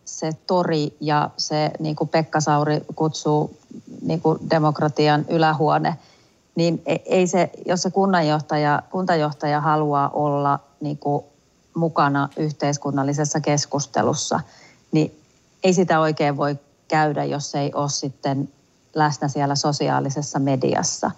se 0.05 0.32
tori 0.46 0.96
ja 1.00 1.30
se, 1.36 1.70
niin 1.78 1.96
kuin 1.96 2.09
Pekka 2.09 2.40
Sauri 2.40 2.80
kutsuu 2.94 3.57
niin 4.02 4.20
kuin 4.20 4.38
demokratian 4.50 5.24
ylähuone, 5.28 5.96
niin 6.55 6.82
e, 6.86 6.96
ei 7.05 7.26
se, 7.26 7.50
jos 7.66 7.82
se 7.82 7.90
kunnanjohtaja, 7.90 8.82
kuntajohtaja 8.90 9.61
haluaa 9.61 10.09
olla 10.09 10.59
niin 10.80 10.98
kuin 10.98 11.24
mukana 11.74 12.28
yhteiskunnallisessa 12.36 13.40
keskustelussa, 13.40 14.40
niin 14.92 15.20
ei 15.62 15.72
sitä 15.72 16.00
oikein 16.00 16.36
voi 16.36 16.59
käydä, 16.88 17.24
jos 17.24 17.55
ei 17.55 17.72
ole 17.74 17.88
sitten 17.88 18.48
läsnä 18.94 19.28
siellä 19.28 19.55
sosiaalisessa 19.55 20.38
mediassa. 20.38 21.11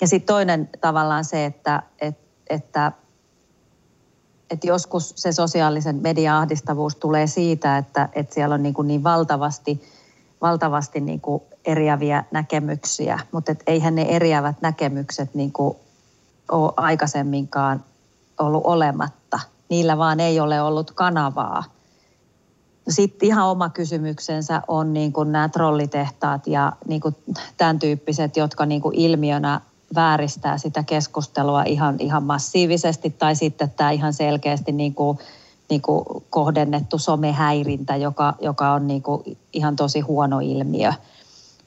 Ja 0.00 0.06
sitten 0.06 0.34
toinen 0.34 0.70
tavallaan 0.80 1.24
se, 1.24 1.44
että, 1.44 1.82
että, 2.00 2.22
että 2.50 2.92
että 4.52 4.66
joskus 4.66 5.12
se 5.16 5.32
sosiaalisen 5.32 5.96
median 5.96 6.36
ahdistavuus 6.36 6.96
tulee 6.96 7.26
siitä, 7.26 7.78
että, 7.78 8.08
että 8.12 8.34
siellä 8.34 8.54
on 8.54 8.62
niin, 8.62 8.74
kuin 8.74 8.88
niin 8.88 9.04
valtavasti, 9.04 9.82
valtavasti 10.42 11.00
niin 11.00 11.20
kuin 11.20 11.42
eriäviä 11.64 12.24
näkemyksiä, 12.30 13.18
mutta 13.32 13.52
et 13.52 13.62
eihän 13.66 13.94
ne 13.94 14.02
eriävät 14.02 14.56
näkemykset 14.60 15.34
niin 15.34 15.52
kuin 15.52 15.76
ole 16.50 16.72
aikaisemminkaan 16.76 17.84
ollut 18.38 18.62
olematta. 18.64 19.40
Niillä 19.68 19.98
vaan 19.98 20.20
ei 20.20 20.40
ole 20.40 20.62
ollut 20.62 20.90
kanavaa. 20.90 21.64
Sitten 22.88 23.26
ihan 23.26 23.46
oma 23.46 23.68
kysymyksensä 23.68 24.62
on 24.68 24.92
niin 24.92 25.12
kuin 25.12 25.32
nämä 25.32 25.48
trollitehtaat 25.48 26.46
ja 26.46 26.72
niin 26.88 27.00
kuin 27.00 27.16
tämän 27.56 27.78
tyyppiset, 27.78 28.36
jotka 28.36 28.66
niin 28.66 28.82
kuin 28.82 28.94
ilmiönä 28.94 29.60
vääristää 29.94 30.58
sitä 30.58 30.82
keskustelua 30.82 31.62
ihan, 31.62 31.96
ihan 31.98 32.22
massiivisesti 32.22 33.10
tai 33.10 33.34
sitten 33.34 33.70
tämä 33.70 33.90
ihan 33.90 34.12
selkeästi 34.12 34.72
niin 34.72 34.94
kuin, 34.94 35.18
niin 35.70 35.82
kuin 35.82 36.04
kohdennettu 36.30 36.98
somehäirintä, 36.98 37.96
joka, 37.96 38.34
joka 38.40 38.72
on 38.72 38.86
niin 38.86 39.02
kuin 39.02 39.38
ihan 39.52 39.76
tosi 39.76 40.00
huono 40.00 40.40
ilmiö 40.40 40.92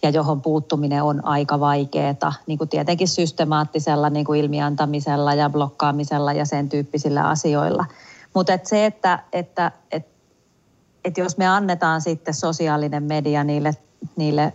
ja 0.06 0.10
johon 0.10 0.42
puuttuminen 0.42 1.04
on 1.04 1.26
aika 1.26 1.60
vaikeaa, 1.60 2.34
niin 2.48 2.58
kuin 2.58 2.70
tietenkin 2.70 3.08
systemaattisella 3.08 4.10
niin 4.10 4.26
kuin 4.26 4.40
ilmiantamisella 4.40 5.34
ja 5.34 5.50
blokkaamisella 5.50 6.34
ja 6.34 6.46
sen 6.46 6.70
tyyppisillä 6.70 7.28
asioilla. 7.28 7.86
Mutta 8.34 8.54
et 8.54 8.66
se, 8.66 8.86
että, 8.86 9.24
että 9.34 9.72
et, 9.92 10.08
et 11.06 11.18
jos 11.18 11.38
me 11.38 11.48
annetaan 11.48 12.02
sitten 12.02 12.34
sosiaalinen 12.34 13.04
media 13.04 13.44
niille, 13.44 13.74
niille 14.16 14.54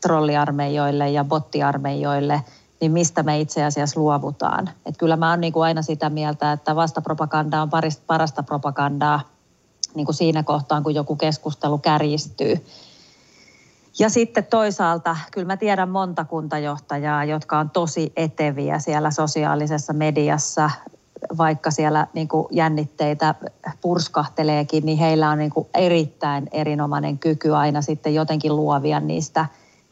trolliarmeijoille 0.00 1.10
ja 1.10 1.24
bottiarmeijoille, 1.24 2.42
niin 2.80 2.92
mistä 2.92 3.22
me 3.22 3.40
itse 3.40 3.64
asiassa 3.64 4.00
luovutaan. 4.00 4.70
Et 4.86 4.96
kyllä 4.96 5.16
mä 5.16 5.30
oon 5.30 5.40
niin 5.40 5.52
kuin 5.52 5.64
aina 5.64 5.82
sitä 5.82 6.10
mieltä, 6.10 6.52
että 6.52 6.76
vastapropaganda 6.76 7.62
on 7.62 7.70
parasta 8.06 8.42
propagandaa 8.42 9.20
niin 9.94 10.04
kuin 10.04 10.14
siinä 10.14 10.42
kohtaan, 10.42 10.82
kun 10.82 10.94
joku 10.94 11.16
keskustelu 11.16 11.78
kärjistyy. 11.78 12.66
Ja 13.98 14.08
sitten 14.08 14.44
toisaalta, 14.44 15.16
kyllä 15.32 15.46
mä 15.46 15.56
tiedän 15.56 15.88
monta 15.88 16.24
kuntajohtajaa, 16.24 17.24
jotka 17.24 17.58
on 17.58 17.70
tosi 17.70 18.12
eteviä 18.16 18.78
siellä 18.78 19.10
sosiaalisessa 19.10 19.92
mediassa, 19.92 20.70
vaikka 21.38 21.70
siellä 21.70 22.06
niin 22.14 22.28
kuin 22.28 22.46
jännitteitä 22.50 23.34
purskahteleekin, 23.80 24.86
niin 24.86 24.98
heillä 24.98 25.30
on 25.30 25.38
niin 25.38 25.50
kuin 25.50 25.68
erittäin 25.74 26.48
erinomainen 26.52 27.18
kyky 27.18 27.54
aina 27.54 27.82
sitten 27.82 28.14
jotenkin 28.14 28.56
luovia 28.56 29.00
niistä, 29.00 29.46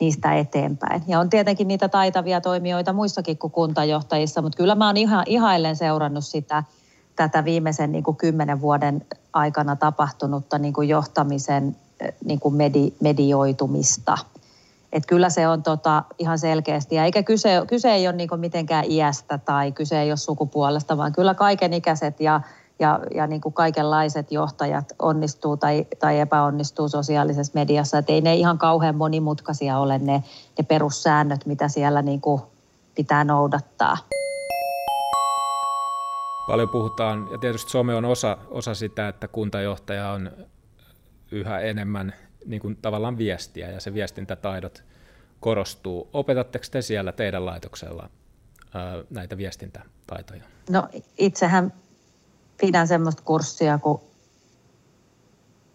niistä 0.04 0.34
eteenpäin. 0.34 1.02
Ja 1.06 1.20
on 1.20 1.30
tietenkin 1.30 1.68
niitä 1.68 1.88
taitavia 1.88 2.40
toimijoita 2.40 2.92
muissakin 2.92 3.38
kuin 3.38 3.50
kuntajohtajissa, 3.50 4.42
mutta 4.42 4.56
kyllä 4.56 4.74
mä 4.74 4.86
oon 4.86 4.96
ihan, 4.96 5.24
ihaillen 5.26 5.76
seurannut 5.76 6.24
sitä, 6.24 6.64
tätä 7.16 7.44
viimeisen 7.44 7.92
niin 7.92 8.04
kuin 8.04 8.16
kymmenen 8.16 8.60
vuoden 8.60 9.06
aikana 9.32 9.76
tapahtunutta 9.76 10.58
niin 10.58 10.74
kuin 10.74 10.88
johtamisen 10.88 11.76
niin 12.24 12.40
kuin 12.40 12.54
medi, 12.54 12.92
medioitumista. 13.00 14.18
Et 14.92 15.06
kyllä 15.06 15.30
se 15.30 15.48
on 15.48 15.62
tota 15.62 16.02
ihan 16.18 16.38
selkeästi, 16.38 16.94
ja 16.94 17.04
eikä 17.04 17.22
kyse, 17.22 17.62
kyse 17.66 17.90
ei 17.90 18.08
ole 18.08 18.16
niin 18.16 18.28
mitenkään 18.36 18.84
iästä 18.88 19.38
tai 19.38 19.72
kyse 19.72 20.00
ei 20.00 20.10
ole 20.10 20.16
sukupuolesta, 20.16 20.96
vaan 20.96 21.12
kyllä 21.12 21.34
kaikenikäiset 21.34 22.20
ja, 22.20 22.40
ja, 22.78 23.00
ja 23.14 23.26
niin 23.26 23.40
kuin 23.40 23.52
kaikenlaiset 23.52 24.32
johtajat 24.32 24.92
onnistuu 24.98 25.56
tai, 25.56 25.86
tai 25.98 26.20
epäonnistuu 26.20 26.88
sosiaalisessa 26.88 27.52
mediassa. 27.54 27.98
Et 27.98 28.10
ei 28.10 28.20
ne 28.20 28.34
ihan 28.34 28.58
kauhean 28.58 28.96
monimutkaisia 28.96 29.78
ole 29.78 29.98
ne, 29.98 30.22
ne 30.58 30.64
perussäännöt, 30.68 31.46
mitä 31.46 31.68
siellä 31.68 32.02
niin 32.02 32.20
kuin 32.20 32.42
pitää 32.94 33.24
noudattaa. 33.24 33.96
Paljon 36.46 36.68
puhutaan, 36.68 37.28
ja 37.32 37.38
tietysti 37.38 37.70
some 37.70 37.94
on 37.94 38.04
osa, 38.04 38.38
osa 38.50 38.74
sitä, 38.74 39.08
että 39.08 39.28
kuntajohtaja 39.28 40.10
on 40.10 40.30
yhä 41.30 41.60
enemmän 41.60 42.14
niin 42.46 42.60
kuin 42.60 42.78
tavallaan 42.82 43.18
viestiä 43.18 43.70
ja 43.70 43.80
se 43.80 43.94
viestintätaidot 43.94 44.84
korostuu. 45.40 46.08
Opetatteko 46.12 46.64
te 46.70 46.82
siellä 46.82 47.12
teidän 47.12 47.46
laitoksella 47.46 48.10
näitä 49.10 49.36
viestintätaitoja? 49.36 50.42
No 50.70 50.88
itsehän 51.18 51.72
pidän 52.60 52.88
semmoista 52.88 53.22
kurssia 53.22 53.78
kuin 53.78 54.00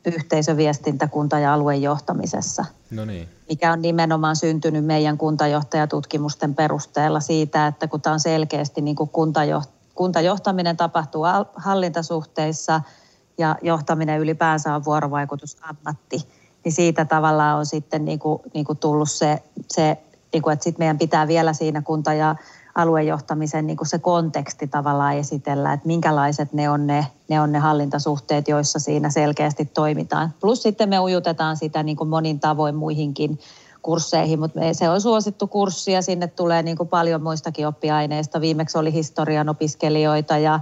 yhteisöviestintä 0.05 1.07
kunta- 1.07 1.39
ja 1.39 1.53
aluejohtamisessa, 1.53 2.65
no 2.91 3.05
niin. 3.05 3.29
mikä 3.49 3.71
on 3.71 3.81
nimenomaan 3.81 4.35
syntynyt 4.35 4.85
meidän 4.85 5.17
kuntajohtajatutkimusten 5.17 6.55
perusteella 6.55 7.19
siitä, 7.19 7.67
että 7.67 7.87
kun 7.87 8.01
tämä 8.01 8.13
on 8.13 8.19
selkeästi 8.19 8.81
niin 8.81 8.95
kuin 8.95 9.09
kuntajoht- 9.09 9.69
kuntajohtaminen 9.95 10.77
tapahtuu 10.77 11.23
hallintasuhteissa– 11.55 12.81
ja 13.39 13.55
johtaminen 13.61 14.19
ylipäänsä 14.19 14.75
on 14.75 14.85
vuorovaikutusammatti, 14.85 16.27
niin 16.63 16.71
siitä 16.71 17.05
tavallaan 17.05 17.57
on 17.57 17.65
sitten 17.65 18.05
niin 18.05 18.19
kuin, 18.19 18.41
niin 18.53 18.65
kuin 18.65 18.77
tullut 18.77 19.11
se, 19.11 19.43
se 19.67 19.97
niin 20.33 20.43
kuin, 20.43 20.53
että 20.53 20.63
sitten 20.63 20.81
meidän 20.81 20.97
pitää 20.97 21.27
vielä 21.27 21.53
siinä 21.53 21.81
kunta- 21.81 22.13
ja 22.13 22.35
aluejohtamisen 22.75 23.67
niin 23.67 23.77
kuin 23.77 23.87
se 23.87 23.99
konteksti 23.99 24.67
tavallaan 24.67 25.15
esitellä, 25.15 25.73
että 25.73 25.87
minkälaiset 25.87 26.53
ne 26.53 26.69
on 26.69 26.87
ne, 26.87 27.07
ne 27.29 27.41
on 27.41 27.51
ne 27.51 27.59
hallintasuhteet, 27.59 28.47
joissa 28.47 28.79
siinä 28.79 29.09
selkeästi 29.09 29.65
toimitaan. 29.65 30.33
Plus 30.39 30.63
sitten 30.63 30.89
me 30.89 30.99
ujutetaan 30.99 31.57
sitä 31.57 31.83
niin 31.83 31.97
kuin 31.97 32.09
monin 32.09 32.39
tavoin 32.39 32.75
muihinkin 32.75 33.39
kursseihin, 33.81 34.39
mutta 34.39 34.59
se 34.71 34.89
on 34.89 35.01
suosittu 35.01 35.47
kurssi 35.47 35.91
ja 35.91 36.01
sinne 36.01 36.27
tulee 36.27 36.63
niin 36.63 36.77
kuin 36.77 36.89
paljon 36.89 37.23
muistakin 37.23 37.67
oppiaineista. 37.67 38.41
Viimeksi 38.41 38.77
oli 38.77 38.93
historian 38.93 39.49
opiskelijoita 39.49 40.37
ja 40.37 40.59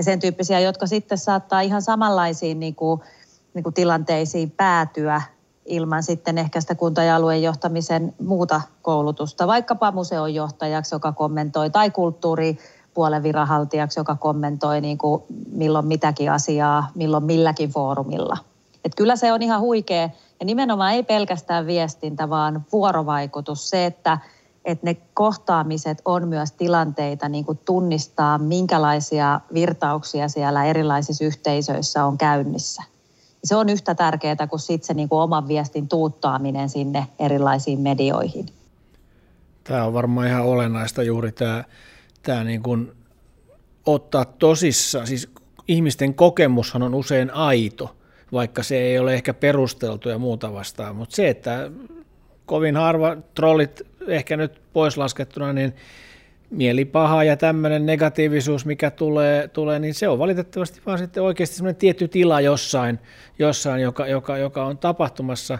ja 0.00 0.04
sen 0.04 0.20
tyyppisiä, 0.20 0.60
jotka 0.60 0.86
sitten 0.86 1.18
saattaa 1.18 1.60
ihan 1.60 1.82
samanlaisiin 1.82 2.60
niin 2.60 2.74
kuin, 2.74 3.00
niin 3.54 3.62
kuin 3.62 3.74
tilanteisiin 3.74 4.50
päätyä 4.50 5.22
ilman 5.66 6.02
sitten 6.02 6.38
ehkä 6.38 6.60
sitä 6.60 6.74
kunta- 6.74 7.02
ja 7.02 7.16
alueen 7.16 7.42
johtamisen 7.42 8.14
muuta 8.22 8.60
koulutusta, 8.82 9.46
vaikkapa 9.46 9.92
museonjohtajaksi, 9.92 10.94
joka 10.94 11.12
kommentoi, 11.12 11.70
tai 11.70 11.90
kulttuuripuolen 11.90 13.22
viranhaltijaksi, 13.22 14.00
joka 14.00 14.14
kommentoi 14.14 14.80
niin 14.80 14.98
kuin 14.98 15.22
milloin 15.52 15.86
mitäkin 15.86 16.32
asiaa, 16.32 16.90
milloin 16.94 17.24
milläkin 17.24 17.70
foorumilla. 17.70 18.36
Et 18.84 18.94
kyllä 18.94 19.16
se 19.16 19.32
on 19.32 19.42
ihan 19.42 19.60
huikea, 19.60 20.08
ja 20.40 20.46
nimenomaan 20.46 20.92
ei 20.92 21.02
pelkästään 21.02 21.66
viestintä, 21.66 22.30
vaan 22.30 22.64
vuorovaikutus, 22.72 23.70
se, 23.70 23.86
että 23.86 24.18
että 24.64 24.86
ne 24.86 24.96
kohtaamiset 25.14 26.02
on 26.04 26.28
myös 26.28 26.52
tilanteita 26.52 27.28
niin 27.28 27.44
kuin 27.44 27.58
tunnistaa, 27.64 28.38
minkälaisia 28.38 29.40
virtauksia 29.54 30.28
siellä 30.28 30.64
erilaisissa 30.64 31.24
yhteisöissä 31.24 32.04
on 32.04 32.18
käynnissä. 32.18 32.82
Se 33.44 33.56
on 33.56 33.68
yhtä 33.68 33.94
tärkeää 33.94 34.46
kuin 34.50 34.60
sitten 34.60 34.86
se 34.86 34.94
niin 34.94 35.08
kuin 35.08 35.20
oman 35.20 35.48
viestin 35.48 35.88
tuuttaaminen 35.88 36.68
sinne 36.68 37.06
erilaisiin 37.18 37.80
medioihin. 37.80 38.46
Tämä 39.64 39.84
on 39.84 39.92
varmaan 39.92 40.26
ihan 40.26 40.44
olennaista 40.44 41.02
juuri 41.02 41.32
tämä, 41.32 41.64
tämä 42.22 42.44
niin 42.44 42.62
kuin 42.62 42.92
ottaa 43.86 44.24
tosissaan. 44.24 45.06
Siis 45.06 45.28
ihmisten 45.68 46.14
kokemushan 46.14 46.82
on 46.82 46.94
usein 46.94 47.30
aito, 47.30 47.96
vaikka 48.32 48.62
se 48.62 48.76
ei 48.78 48.98
ole 48.98 49.14
ehkä 49.14 49.34
perusteltu 49.34 50.08
ja 50.08 50.18
muuta 50.18 50.52
vastaan, 50.52 50.96
mutta 50.96 51.16
se, 51.16 51.28
että 51.28 51.70
kovin 52.46 52.76
harva 52.76 53.16
trollit 53.34 53.82
ehkä 54.06 54.36
nyt 54.36 54.60
pois 54.72 54.96
laskettuna, 54.96 55.52
niin 55.52 55.74
mielipaha 56.50 57.24
ja 57.24 57.36
tämmöinen 57.36 57.86
negatiivisuus, 57.86 58.66
mikä 58.66 58.90
tulee, 58.90 59.48
tulee, 59.48 59.78
niin 59.78 59.94
se 59.94 60.08
on 60.08 60.18
valitettavasti 60.18 60.80
vaan 60.86 60.98
sitten 60.98 61.22
oikeasti 61.22 61.56
semmoinen 61.56 61.76
tietty 61.76 62.08
tila 62.08 62.40
jossain, 62.40 62.98
jossain 63.38 63.82
joka, 63.82 64.06
joka, 64.06 64.38
joka 64.38 64.64
on 64.64 64.78
tapahtumassa. 64.78 65.58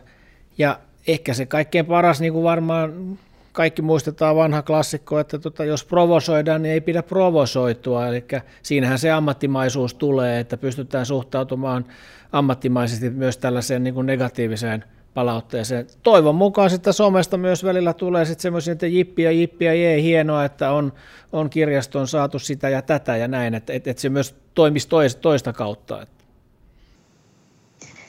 Ja 0.59 0.81
ehkä 1.07 1.35
se 1.35 1.47
kaikkein 1.47 1.87
paras, 1.87 2.21
niin 2.21 2.33
kuin 2.33 2.45
varmaan 2.45 3.19
kaikki 3.53 3.83
muistetaan 3.83 4.37
vanha 4.37 4.63
klassikko, 4.63 5.19
että 5.19 5.39
tota, 5.39 5.65
jos 5.65 5.85
provosoidaan, 5.85 6.63
niin 6.63 6.73
ei 6.73 6.81
pidä 6.81 7.03
provosoitua. 7.03 8.07
Eli 8.07 8.25
siinähän 8.63 8.99
se 8.99 9.11
ammattimaisuus 9.11 9.95
tulee, 9.95 10.41
että 10.41 10.57
pystytään 10.57 11.07
suhtautumaan 11.07 11.85
ammattimaisesti 12.33 13.11
myös 13.11 13.37
tällaiseen 13.39 13.85
niin 13.85 13.95
kuin 13.95 14.07
negatiiviseen– 14.07 14.85
palautteeseen. 15.15 15.87
Toivon 16.03 16.35
mukaan 16.35 16.71
sitten 16.71 16.93
somesta 16.93 17.37
myös 17.37 17.65
välillä 17.65 17.93
tulee 17.93 18.25
sitten 18.25 18.43
semmoisia, 18.43 18.73
että 18.73 18.87
jippi 18.87 19.23
ja 19.23 19.31
jippi 19.31 19.65
ja 19.65 19.75
jee, 19.75 20.03
hienoa, 20.03 20.45
että 20.45 20.71
on, 20.73 20.93
on 21.33 21.51
kirjastoon 21.51 22.09
saatu 22.09 22.39
sitä 22.39 22.69
ja 22.69 22.83
tätä 22.83 23.17
ja 23.17 23.29
näin, 23.29 23.55
että, 23.55 23.73
että, 23.73 23.91
että 23.91 24.01
se 24.01 24.09
myös 24.09 24.35
toimisi 24.55 24.89
toista, 24.89 25.21
toista 25.21 25.53
kautta. 25.53 26.07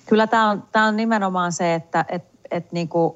Kyllä 0.06 0.28
tämä 0.28 0.50
on, 0.50 0.64
tämä 0.72 0.86
on 0.86 0.96
nimenomaan 0.96 1.52
se, 1.52 1.74
että 1.74 2.06
että 2.10 2.32
että 2.52 2.70
niin 2.72 2.90
kuin 2.90 3.14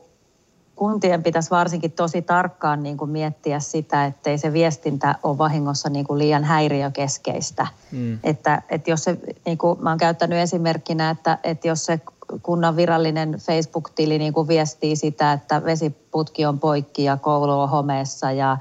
kuntien 0.76 1.24
pitäisi 1.24 1.50
varsinkin 1.50 1.92
tosi 1.92 2.22
tarkkaan 2.22 2.84
niin 2.84 2.98
kuin 2.98 3.12
miettiä 3.12 3.60
sitä, 3.60 4.06
ettei 4.06 4.38
se 4.38 4.54
viestintä 4.54 5.16
ole 5.24 5.38
vahingossa 5.38 5.90
niin 5.90 6.06
kuin 6.06 6.20
liian 6.20 6.44
häiriökeskeistä. 6.44 7.68
Mm. 7.92 8.20
Että, 8.24 8.62
että 8.70 8.92
jos 8.92 9.04
se, 9.04 9.18
niin 9.46 9.58
kuin 9.58 9.84
mä 9.84 9.90
olen 9.90 9.98
käyttänyt 9.98 10.40
esimerkkinä, 10.40 11.10
että, 11.10 11.38
että 11.44 11.68
jos 11.68 11.86
se 11.86 12.00
kunnan 12.44 12.76
virallinen 12.76 13.32
Facebook-tili 13.32 14.18
niin 14.18 14.34
kuin 14.34 14.48
viestii 14.48 14.96
sitä, 14.96 15.34
että 15.34 15.64
vesiputki 15.64 16.46
on 16.46 16.60
poikki 16.60 17.04
ja 17.04 17.18
koulu 17.18 17.60
on 17.60 17.70
homeessa 17.70 18.32
ja, 18.32 18.58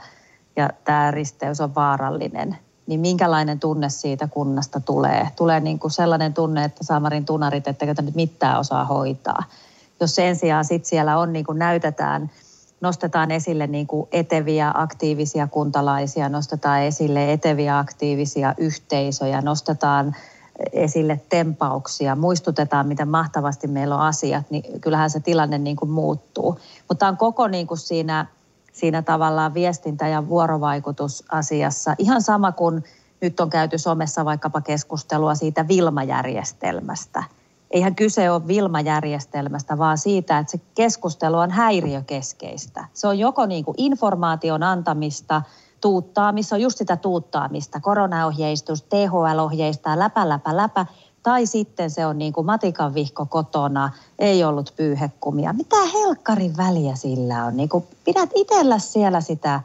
ja 0.56 0.70
tämä 0.84 1.10
risteys 1.10 1.60
on 1.60 1.74
vaarallinen, 1.74 2.56
niin 2.86 3.00
minkälainen 3.00 3.60
tunne 3.60 3.88
siitä 3.88 4.28
kunnasta 4.28 4.80
tulee? 4.80 5.28
Tulee 5.36 5.60
niin 5.60 5.78
kuin 5.78 5.90
sellainen 5.90 6.34
tunne, 6.34 6.64
että 6.64 6.84
Saamarin 6.84 7.24
tunarit, 7.24 7.68
että 7.68 8.02
nyt 8.02 8.14
mitään 8.14 8.58
osaa 8.58 8.84
hoitaa. 8.84 9.42
Jos 10.00 10.14
sen 10.14 10.36
sijaan 10.36 10.64
sit 10.64 10.84
siellä 10.84 11.18
on, 11.18 11.32
niin 11.32 11.44
kuin 11.44 11.58
näytetään, 11.58 12.30
nostetaan 12.80 13.30
esille 13.30 13.66
niin 13.66 13.86
kuin 13.86 14.08
eteviä 14.12 14.72
aktiivisia 14.74 15.46
kuntalaisia, 15.46 16.28
nostetaan 16.28 16.82
esille 16.82 17.32
eteviä 17.32 17.78
aktiivisia 17.78 18.54
yhteisöjä, 18.58 19.40
nostetaan– 19.40 20.16
esille 20.72 21.20
tempauksia, 21.28 22.16
muistutetaan, 22.16 22.86
miten 22.88 23.08
mahtavasti 23.08 23.66
meillä 23.66 23.94
on 23.94 24.00
asiat, 24.00 24.50
niin 24.50 24.80
kyllähän 24.80 25.10
se 25.10 25.20
tilanne 25.20 25.58
niin 25.58 25.76
kuin 25.76 25.90
muuttuu. 25.90 26.58
Mutta 26.88 27.08
on 27.08 27.16
koko 27.16 27.48
niin 27.48 27.66
kuin 27.66 27.78
siinä 27.78 28.26
siinä 28.74 29.02
tavallaan 29.02 29.54
viestintä- 29.54 30.08
ja 30.08 30.28
vuorovaikutusasiassa. 30.28 31.94
Ihan 31.98 32.22
sama 32.22 32.52
kuin 32.52 32.84
nyt 33.20 33.40
on 33.40 33.50
käyty 33.50 33.78
somessa 33.78 34.24
vaikkapa 34.24 34.60
keskustelua 34.60 35.34
siitä 35.34 35.68
Vilma-järjestelmästä. 35.68 37.24
Eihän 37.70 37.94
kyse 37.94 38.30
ole 38.30 38.46
Vilma-järjestelmästä, 38.46 39.78
vaan 39.78 39.98
siitä, 39.98 40.38
että 40.38 40.50
se 40.50 40.60
keskustelu 40.74 41.38
on 41.38 41.50
häiriökeskeistä. 41.50 42.84
Se 42.92 43.06
on 43.06 43.18
joko 43.18 43.46
niin 43.46 43.64
kuin 43.64 43.74
informaation 43.78 44.62
antamista, 44.62 45.42
tuuttaamista, 45.84 46.54
on 46.54 46.60
just 46.60 46.78
sitä 46.78 46.96
tuuttaamista, 46.96 47.80
koronaohjeistus, 47.80 48.82
THL 48.82 49.38
ohjeistaa, 49.38 49.98
läpä, 49.98 50.28
läpä, 50.28 50.56
läpä, 50.56 50.86
tai 51.22 51.46
sitten 51.46 51.90
se 51.90 52.06
on 52.06 52.18
niin 52.18 52.32
kuin 52.32 52.46
matikan 52.46 52.94
vihko 52.94 53.26
kotona, 53.26 53.90
ei 54.18 54.44
ollut 54.44 54.72
pyyhekumia. 54.76 55.52
Mitä 55.52 55.76
helkkarin 55.94 56.56
väliä 56.56 56.94
sillä 56.94 57.44
on? 57.44 57.56
Niin 57.56 57.68
kuin 57.68 57.84
pidät 58.04 58.30
itsellä 58.34 58.78
siellä 58.78 59.20
sitä 59.20 59.60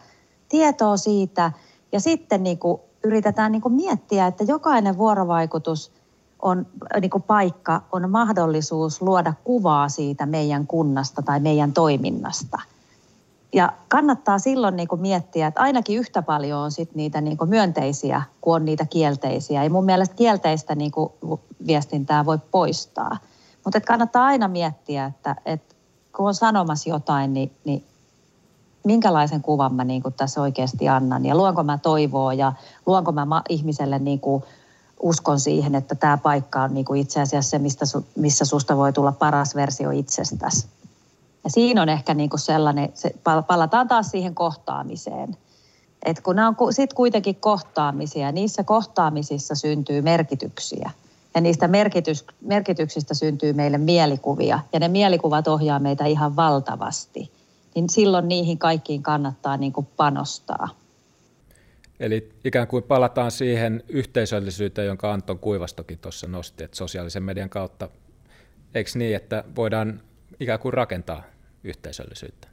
tietoa 0.49 0.97
siitä 0.97 1.51
ja 1.91 1.99
sitten 1.99 2.43
niin 2.43 2.57
kuin 2.57 2.81
yritetään 3.03 3.51
niin 3.51 3.61
kuin 3.61 3.73
miettiä, 3.73 4.27
että 4.27 4.43
jokainen 4.43 4.97
vuorovaikutus 4.97 5.91
on 6.41 6.65
niin 7.01 7.11
kuin 7.11 7.23
paikka, 7.23 7.81
on 7.91 8.09
mahdollisuus 8.09 9.01
luoda 9.01 9.33
kuvaa 9.43 9.89
siitä 9.89 10.25
meidän 10.25 10.67
kunnasta 10.67 11.21
tai 11.21 11.39
meidän 11.39 11.73
toiminnasta– 11.73 12.59
ja 13.53 13.73
kannattaa 13.87 14.39
silloin 14.39 14.75
niin 14.75 14.87
kuin 14.87 15.01
miettiä, 15.01 15.47
että 15.47 15.61
ainakin 15.61 15.99
yhtä 15.99 16.21
paljon 16.21 16.59
on 16.59 16.71
sit 16.71 16.95
niitä 16.95 17.21
niin 17.21 17.37
kuin 17.37 17.49
myönteisiä 17.49 18.21
kuin 18.41 18.55
on 18.55 18.65
niitä 18.65 18.85
kielteisiä. 18.85 19.63
Ja 19.63 19.69
mun 19.69 19.85
mielestä 19.85 20.15
kielteistä 20.15 20.75
niin 20.75 20.91
kuin 20.91 21.09
viestintää 21.67 22.25
voi 22.25 22.37
poistaa. 22.51 23.17
Mutta 23.63 23.81
kannattaa 23.81 24.25
aina 24.25 24.47
miettiä, 24.47 25.05
että, 25.05 25.35
että 25.45 25.75
kun 26.15 26.27
on 26.27 26.35
sanomassa 26.35 26.89
jotain, 26.89 27.33
niin, 27.33 27.51
niin 27.65 27.83
minkälaisen 28.83 29.41
kuvan 29.41 29.73
mä 29.73 29.83
niin 29.83 30.03
kuin 30.03 30.13
tässä 30.13 30.41
oikeasti 30.41 30.89
annan. 30.89 31.25
Ja 31.25 31.35
luonko 31.35 31.63
mä 31.63 31.77
toivoa 31.77 32.33
ja 32.33 32.53
luonko 32.85 33.11
mä 33.11 33.41
ihmiselle 33.49 33.99
niin 33.99 34.19
kuin 34.19 34.43
uskon 34.99 35.39
siihen, 35.39 35.75
että 35.75 35.95
tämä 35.95 36.17
paikka 36.17 36.63
on 36.63 36.73
niin 36.73 36.85
kuin 36.85 37.01
itse 37.01 37.21
asiassa 37.21 37.49
se, 37.49 37.59
mistä, 37.59 37.85
missä 38.15 38.45
susta 38.45 38.77
voi 38.77 38.93
tulla 38.93 39.11
paras 39.11 39.55
versio 39.55 39.91
itsestäsi. 39.91 40.67
Ja 41.43 41.49
siinä 41.49 41.81
on 41.81 41.89
ehkä 41.89 42.13
niin 42.13 42.29
kuin 42.29 42.39
sellainen, 42.39 42.89
se, 42.93 43.15
palataan 43.47 43.87
taas 43.87 44.11
siihen 44.11 44.35
kohtaamiseen. 44.35 45.37
Et 46.05 46.21
kun 46.21 46.35
nämä 46.35 46.53
on 46.57 46.73
sitten 46.73 46.95
kuitenkin 46.95 47.35
kohtaamisia, 47.35 48.31
niissä 48.31 48.63
kohtaamisissa 48.63 49.55
syntyy 49.55 50.01
merkityksiä. 50.01 50.91
Ja 51.35 51.41
niistä 51.41 51.67
merkitys, 51.67 52.25
merkityksistä 52.41 53.13
syntyy 53.13 53.53
meille 53.53 53.77
mielikuvia. 53.77 54.59
Ja 54.73 54.79
ne 54.79 54.87
mielikuvat 54.87 55.47
ohjaa 55.47 55.79
meitä 55.79 56.05
ihan 56.05 56.35
valtavasti. 56.35 57.31
Niin 57.75 57.89
silloin 57.89 58.27
niihin 58.27 58.57
kaikkiin 58.57 59.03
kannattaa 59.03 59.57
niin 59.57 59.73
kuin 59.73 59.87
panostaa. 59.97 60.69
Eli 61.99 62.29
ikään 62.43 62.67
kuin 62.67 62.83
palataan 62.83 63.31
siihen 63.31 63.83
yhteisöllisyyteen, 63.89 64.87
jonka 64.87 65.13
Anton 65.13 65.39
Kuivastokin 65.39 65.99
tuossa 65.99 66.27
nosti, 66.27 66.63
että 66.63 66.77
sosiaalisen 66.77 67.23
median 67.23 67.49
kautta, 67.49 67.89
eikö 68.73 68.89
niin, 68.95 69.15
että 69.15 69.43
voidaan 69.55 70.01
ikään 70.39 70.59
kuin 70.59 70.73
rakentaa 70.73 71.23
yhteisöllisyyttä? 71.63 72.47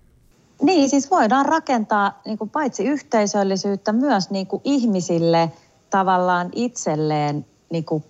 Niin, 0.62 0.90
siis 0.90 1.10
voidaan 1.10 1.46
rakentaa 1.46 2.20
niin 2.24 2.38
kuin 2.38 2.50
paitsi 2.50 2.84
yhteisöllisyyttä 2.84 3.92
myös 3.92 4.30
niin 4.30 4.46
kuin 4.46 4.62
ihmisille 4.64 5.52
tavallaan 5.90 6.48
itselleen 6.54 7.46
niin 7.70 7.84
kuin 7.84 8.04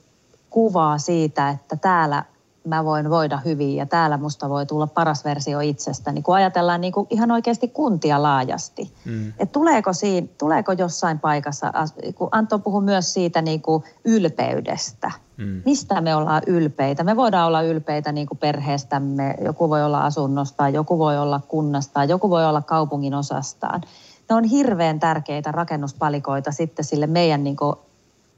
kuvaa 0.50 0.98
siitä, 0.98 1.48
että 1.48 1.76
täällä 1.76 2.24
mä 2.64 2.84
voin 2.84 3.10
voida 3.10 3.38
hyvin 3.44 3.76
ja 3.76 3.86
täällä 3.86 4.16
musta 4.16 4.48
voi 4.48 4.66
tulla 4.66 4.86
paras 4.86 5.24
versio 5.24 5.60
itsestä. 5.60 6.12
Niin 6.12 6.22
kun 6.22 6.34
ajatellaan 6.34 6.80
niin 6.80 6.92
kuin 6.92 7.06
ihan 7.10 7.30
oikeasti 7.30 7.68
kuntia 7.68 8.22
laajasti. 8.22 8.92
Mm. 9.04 9.32
Et 9.38 9.52
tuleeko, 9.52 9.92
siinä, 9.92 10.26
tuleeko 10.38 10.72
jossain 10.72 11.18
paikassa, 11.18 11.72
kun 12.14 12.28
Anton 12.32 12.62
puhui 12.62 12.82
myös 12.82 13.12
siitä 13.12 13.42
niin 13.42 13.62
kuin 13.62 13.84
ylpeydestä. 14.04 15.12
Mm. 15.36 15.62
Mistä 15.64 16.00
me 16.00 16.16
ollaan 16.16 16.42
ylpeitä? 16.46 17.04
Me 17.04 17.16
voidaan 17.16 17.46
olla 17.46 17.62
ylpeitä 17.62 18.12
niin 18.12 18.26
kuin 18.26 18.38
perheestämme, 18.38 19.34
joku 19.44 19.70
voi 19.70 19.84
olla 19.84 20.04
asunnosta, 20.04 20.68
joku 20.68 20.98
voi 20.98 21.18
olla 21.18 21.40
kunnasta, 21.48 22.04
joku 22.04 22.30
voi 22.30 22.46
olla 22.46 22.62
kaupungin 22.62 23.14
osastaan. 23.14 23.80
Ne 24.28 24.34
on 24.34 24.44
hirveän 24.44 25.00
tärkeitä 25.00 25.52
rakennuspalikoita 25.52 26.52
sitten 26.52 26.84
sille 26.84 27.06
meidän 27.06 27.44
niin 27.44 27.56
kuin 27.56 27.76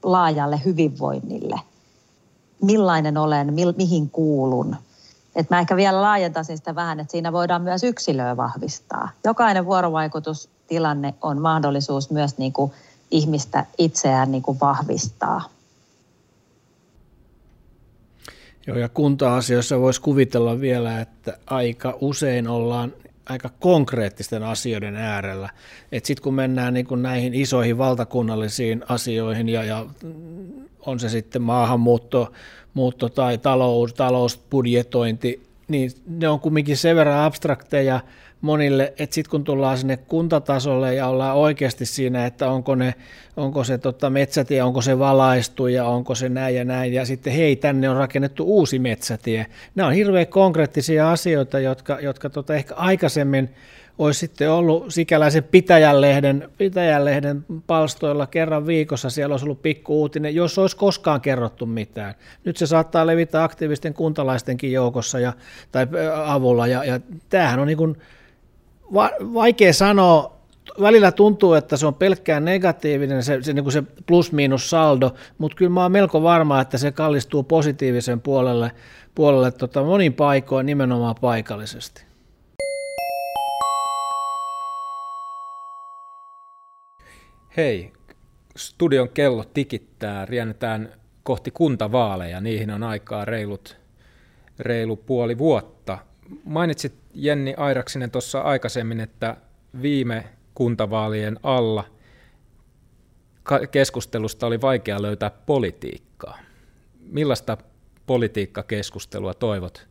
laajalle 0.02 0.60
hyvinvoinnille– 0.64 1.60
millainen 2.62 3.18
olen, 3.18 3.54
mi- 3.54 3.74
mihin 3.76 4.10
kuulun. 4.10 4.76
Et 5.36 5.50
mä 5.50 5.60
ehkä 5.60 5.76
vielä 5.76 6.02
laajentaisin 6.02 6.56
sitä 6.56 6.74
vähän, 6.74 7.00
että 7.00 7.10
siinä 7.10 7.32
voidaan 7.32 7.62
myös 7.62 7.84
yksilöä 7.84 8.36
vahvistaa. 8.36 9.10
Jokainen 9.24 9.66
vuorovaikutustilanne 9.66 11.14
on 11.22 11.40
mahdollisuus 11.40 12.10
myös 12.10 12.38
niin 12.38 12.52
kuin 12.52 12.72
ihmistä 13.10 13.66
itseään 13.78 14.32
niin 14.32 14.42
kuin 14.42 14.60
vahvistaa. 14.60 15.44
Joo, 18.68 18.78
ja 18.78 18.88
kunta-asioissa 18.88 19.80
voisi 19.80 20.00
kuvitella 20.00 20.60
vielä, 20.60 21.00
että 21.00 21.38
aika 21.46 21.98
usein 22.00 22.48
ollaan 22.48 22.92
aika 23.26 23.50
konkreettisten 23.60 24.42
asioiden 24.42 24.96
äärellä. 24.96 25.48
Sitten 25.92 26.22
kun 26.22 26.34
mennään 26.34 26.74
niin 26.74 26.86
kun 26.86 27.02
näihin 27.02 27.34
isoihin 27.34 27.78
valtakunnallisiin 27.78 28.84
asioihin 28.88 29.48
ja, 29.48 29.64
ja 29.64 29.86
on 30.86 31.00
se 31.00 31.08
sitten 31.08 31.42
maahanmuutto 31.42 32.32
muutto 32.74 33.08
tai 33.08 33.38
talous, 33.38 33.94
talousbudjetointi, 33.94 35.42
niin 35.68 35.90
ne 36.06 36.28
on 36.28 36.40
kumminkin 36.40 36.76
sen 36.76 36.96
verran 36.96 37.24
abstrakteja 37.24 38.00
monille, 38.40 38.92
että 38.98 39.14
sitten 39.14 39.30
kun 39.30 39.44
tullaan 39.44 39.78
sinne 39.78 39.96
kuntatasolle 39.96 40.94
ja 40.94 41.06
ollaan 41.06 41.36
oikeasti 41.36 41.86
siinä, 41.86 42.26
että 42.26 42.50
onko, 42.50 42.74
ne, 42.74 42.94
onko 43.38 43.64
se 43.64 43.78
tota 43.78 44.10
metsätie, 44.10 44.62
onko 44.62 44.82
se 44.82 44.98
valaistu 44.98 45.66
ja 45.66 45.84
onko 45.84 46.14
se 46.14 46.28
näin 46.28 46.56
ja 46.56 46.64
näin, 46.64 46.92
ja 46.92 47.04
sitten 47.04 47.32
hei, 47.32 47.56
tänne 47.56 47.90
on 47.90 47.96
rakennettu 47.96 48.44
uusi 48.44 48.78
metsätie. 48.78 49.46
Nämä 49.74 49.86
on 49.86 49.92
hirveän 49.92 50.26
konkreettisia 50.26 51.10
asioita, 51.10 51.60
jotka, 51.60 52.00
jotka 52.00 52.30
tota 52.30 52.54
ehkä 52.54 52.74
aikaisemmin 52.74 53.50
olisi 53.98 54.20
sitten 54.20 54.50
ollut 54.50 54.84
sikäläisen 54.88 55.44
Pitäjänlehden, 55.44 56.48
Pitäjänlehden 56.58 57.44
palstoilla 57.66 58.26
kerran 58.26 58.66
viikossa, 58.66 59.10
siellä 59.10 59.32
olisi 59.32 59.46
ollut 59.46 59.62
pikku 59.62 60.00
uutinen, 60.00 60.34
jos 60.34 60.58
olisi 60.58 60.76
koskaan 60.76 61.20
kerrottu 61.20 61.66
mitään. 61.66 62.14
Nyt 62.44 62.56
se 62.56 62.66
saattaa 62.66 63.06
levitä 63.06 63.44
aktiivisten 63.44 63.94
kuntalaistenkin 63.94 64.72
joukossa 64.72 65.20
ja, 65.20 65.32
tai 65.72 65.86
avulla, 66.24 66.66
ja, 66.66 66.84
ja 66.84 67.00
tämähän 67.28 67.60
on 67.60 67.66
niin 67.66 67.78
kuin 67.78 67.96
va, 68.94 69.10
vaikea 69.20 69.72
sanoa, 69.72 70.37
välillä 70.80 71.12
tuntuu, 71.12 71.54
että 71.54 71.76
se 71.76 71.86
on 71.86 71.94
pelkkään 71.94 72.44
negatiivinen, 72.44 73.22
se, 73.22 73.38
se, 73.42 73.52
niin 73.52 73.72
se 73.72 73.82
plus-miinus 74.06 74.70
saldo, 74.70 75.14
mutta 75.38 75.56
kyllä 75.56 75.70
mä 75.70 75.82
oon 75.82 75.92
melko 75.92 76.22
varma, 76.22 76.60
että 76.60 76.78
se 76.78 76.92
kallistuu 76.92 77.42
positiivisen 77.42 78.20
puolelle, 78.20 78.72
puolelle 79.14 79.50
tota, 79.50 79.82
monin 79.82 80.12
paikoin 80.12 80.66
nimenomaan 80.66 81.14
paikallisesti. 81.20 82.08
Hei, 87.56 87.92
studion 88.56 89.08
kello 89.08 89.44
tikittää, 89.54 90.26
riennetään 90.26 90.92
kohti 91.22 91.50
kuntavaaleja, 91.50 92.40
niihin 92.40 92.70
on 92.70 92.82
aikaa 92.82 93.24
reilut, 93.24 93.76
reilu 94.58 94.96
puoli 94.96 95.38
vuotta. 95.38 95.98
Mainitsit 96.44 96.94
Jenni 97.14 97.54
Airaksinen 97.56 98.10
tuossa 98.10 98.40
aikaisemmin, 98.40 99.00
että 99.00 99.36
viime 99.82 100.24
kuntavaalien 100.58 101.40
alla 101.42 101.84
keskustelusta 103.70 104.46
oli 104.46 104.60
vaikea 104.60 105.02
löytää 105.02 105.30
politiikkaa. 105.30 106.38
Millaista 107.00 107.56
politiikkakeskustelua 108.06 109.34
toivot 109.34 109.86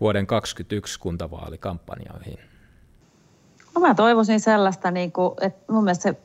vuoden 0.00 0.26
2021 0.26 1.00
kuntavaalikampanjoihin? 1.00 2.38
No 3.74 3.80
mä 3.80 3.94
toivoisin 3.94 4.40
sellaista, 4.40 4.90
niin 4.90 5.12
kuin, 5.12 5.34
että 5.40 5.72
mun 5.72 5.84
mielestä 5.84 6.02
se 6.02 6.16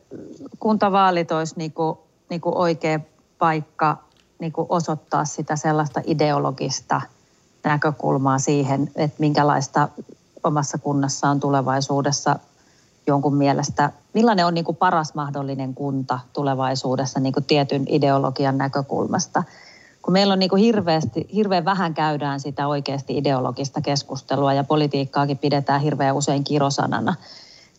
kuntavaalit 0.59 1.32
olisi 1.32 1.55
niin 1.57 1.71
kuin, 1.71 1.97
niin 2.30 2.41
kuin 2.41 2.57
oikea 2.57 2.99
paikka 3.38 3.97
niin 4.39 4.51
kuin 4.51 4.65
osoittaa 4.69 5.26
sitä 5.26 5.55
sellaista 5.55 6.01
ideologista 6.05 7.01
näkökulmaa 7.63 8.39
siihen, 8.39 8.91
että 8.95 9.15
minkälaista 9.19 9.89
omassa 10.43 10.78
kunnassa 10.78 11.30
on 11.30 11.39
tulevaisuudessa 11.39 12.39
jonkun 13.08 13.36
mielestä, 13.36 13.91
millainen 14.14 14.45
on 14.45 14.53
niin 14.53 14.66
kuin 14.66 14.78
paras 14.78 15.14
mahdollinen 15.14 15.74
kunta 15.74 16.20
tulevaisuudessa 16.34 17.20
niin 17.20 17.34
kuin 17.34 17.43
tietyn 17.43 17.86
ideologian 17.88 18.58
näkökulmasta. 18.58 19.43
Kun 20.01 20.14
meillä 20.14 20.34
on 20.34 20.39
niin 20.39 20.49
kuin 20.49 20.62
hirveästi, 20.62 21.28
hirveän 21.34 21.66
vähän 21.66 21.93
käydään 21.93 22.39
sitä 22.39 22.68
oikeasti 22.68 23.18
ideologista 23.18 23.82
keskustelua 23.82 24.53
ja 24.53 24.64
politiikkaakin 24.64 25.38
pidetään 25.38 25.82
hirveän 25.82 26.16
usein 26.16 26.43
kirosanana, 26.43 27.16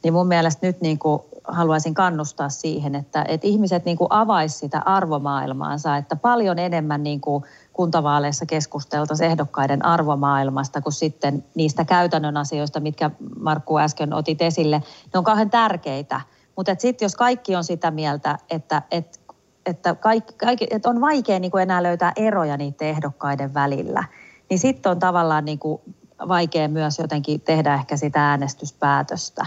niin 0.03 0.13
mun 0.13 0.27
mielestä 0.27 0.67
nyt 0.67 0.81
niin 0.81 0.99
kuin 0.99 1.23
haluaisin 1.49 1.95
kannustaa 1.95 2.49
siihen, 2.49 2.95
että, 2.95 3.25
että 3.29 3.47
ihmiset 3.47 3.85
niin 3.85 3.97
kuin 3.97 4.09
sitä 4.47 4.83
arvomaailmaansa, 4.85 5.97
että 5.97 6.17
paljon 6.17 6.59
enemmän 6.59 7.03
niin 7.03 7.21
kuin 7.21 7.45
kuntavaaleissa 7.73 8.47
keskusteltaisiin 8.47 9.31
ehdokkaiden 9.31 9.85
arvomaailmasta 9.85 10.81
kuin 10.81 10.93
sitten 10.93 11.45
niistä 11.55 11.85
käytännön 11.85 12.37
asioista, 12.37 12.81
mitkä 12.81 13.11
Markku 13.41 13.79
äsken 13.79 14.13
otit 14.13 14.43
esille. 14.43 14.83
Ne 15.13 15.19
on 15.19 15.25
kauhean 15.25 15.51
tärkeitä, 15.51 16.21
mutta 16.57 16.75
sitten 16.79 17.07
jos 17.07 17.17
kaikki 17.17 17.57
on 17.57 17.65
sitä 17.65 17.91
mieltä, 17.91 18.39
että, 18.51 18.83
että, 18.91 19.19
että, 19.67 19.95
kaikki, 19.95 20.35
kaikki, 20.35 20.67
että 20.71 20.89
on 20.89 21.01
vaikea 21.01 21.39
niin 21.39 21.51
kuin 21.51 21.63
enää 21.63 21.83
löytää 21.83 22.13
eroja 22.17 22.57
niiden 22.57 22.89
ehdokkaiden 22.89 23.55
välillä, 23.55 24.05
niin 24.51 24.59
sitten 24.59 24.91
on 24.91 24.99
tavallaan 24.99 25.45
niin 25.45 25.59
kuin 25.59 25.81
vaikea 26.29 26.69
myös 26.69 26.99
jotenkin 26.99 27.41
tehdä 27.41 27.75
ehkä 27.75 27.97
sitä 27.97 28.31
äänestyspäätöstä 28.31 29.47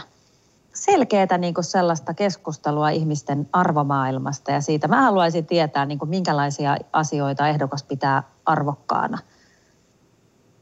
selkeää 0.79 1.37
niin 1.37 1.53
kuin 1.53 1.63
sellaista 1.63 2.13
keskustelua 2.13 2.89
ihmisten 2.89 3.49
arvomaailmasta 3.53 4.51
ja 4.51 4.61
siitä. 4.61 4.87
Mä 4.87 5.01
haluaisin 5.01 5.45
tietää, 5.45 5.85
niin 5.85 5.99
kuin 5.99 6.09
minkälaisia 6.09 6.77
asioita 6.93 7.47
ehdokas 7.47 7.83
pitää 7.83 8.23
arvokkaana. 8.45 9.17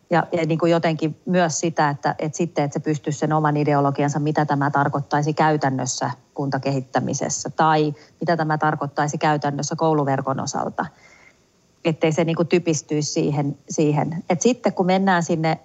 Ja, 0.10 0.28
ja 0.32 0.46
niin 0.46 0.60
kuin 0.60 0.72
jotenkin 0.72 1.22
myös 1.26 1.60
sitä, 1.60 1.90
että, 1.90 2.16
että 2.20 2.38
sitten 2.38 2.66
että 2.66 2.74
se 2.74 2.80
pystyisi 2.80 3.20
sen 3.20 3.34
oman 3.34 3.58
ideologiansa, 3.58 4.20
mitä 4.20 4.46
tämä 4.46 4.72
tarkoittaisi 4.72 5.34
käytännössä 5.34 6.12
kuntakehittämisessä 6.34 7.50
tai 7.50 7.94
mitä 8.20 8.38
tämä 8.38 8.58
tarkoittaisi 8.58 9.18
käytännössä 9.18 9.76
kouluverkon 9.76 10.40
osalta. 10.40 10.86
Ettei 11.86 12.12
se 12.12 12.24
niin 12.24 12.36
kuin 12.36 12.48
typistyisi 12.48 13.12
siihen. 13.12 13.58
siihen. 13.70 14.24
Et 14.30 14.42
sitten 14.42 14.74
kun 14.74 14.86
mennään 14.86 15.24
sinne 15.24 15.60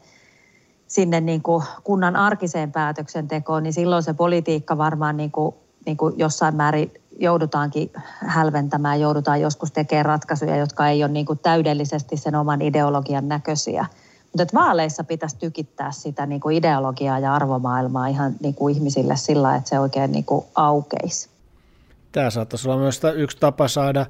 sinne 0.92 1.20
niin 1.20 1.42
kuin 1.42 1.64
kunnan 1.84 2.16
arkiseen 2.16 2.72
päätöksentekoon, 2.72 3.62
niin 3.62 3.72
silloin 3.72 4.02
se 4.02 4.14
politiikka 4.14 4.78
varmaan 4.78 5.16
niin 5.16 5.30
kuin, 5.30 5.54
niin 5.86 5.96
kuin 5.96 6.18
jossain 6.18 6.56
määrin 6.56 6.92
joudutaankin 7.18 7.90
hälventämään, 8.26 9.00
joudutaan 9.00 9.40
joskus 9.40 9.72
tekemään 9.72 10.06
ratkaisuja, 10.06 10.56
jotka 10.56 10.88
ei 10.88 11.04
ole 11.04 11.12
niin 11.12 11.26
kuin 11.26 11.38
täydellisesti 11.38 12.16
sen 12.16 12.34
oman 12.34 12.62
ideologian 12.62 13.28
näköisiä. 13.28 13.86
Mutta 14.38 14.54
vaaleissa 14.54 15.04
pitäisi 15.04 15.38
tykittää 15.38 15.92
sitä 15.92 16.26
niin 16.26 16.40
kuin 16.40 16.56
ideologiaa 16.56 17.18
ja 17.18 17.34
arvomaailmaa 17.34 18.06
ihan 18.06 18.34
niin 18.40 18.54
kuin 18.54 18.74
ihmisille 18.74 19.16
sillä, 19.16 19.54
että 19.54 19.68
se 19.68 19.78
oikein 19.78 20.12
niin 20.12 20.24
kuin 20.24 20.44
aukeisi. 20.54 21.28
Tämä 22.12 22.30
saattaisi 22.30 22.68
olla 22.68 22.78
myös 22.78 23.00
yksi 23.16 23.36
tapa 23.40 23.68
saada 23.68 24.06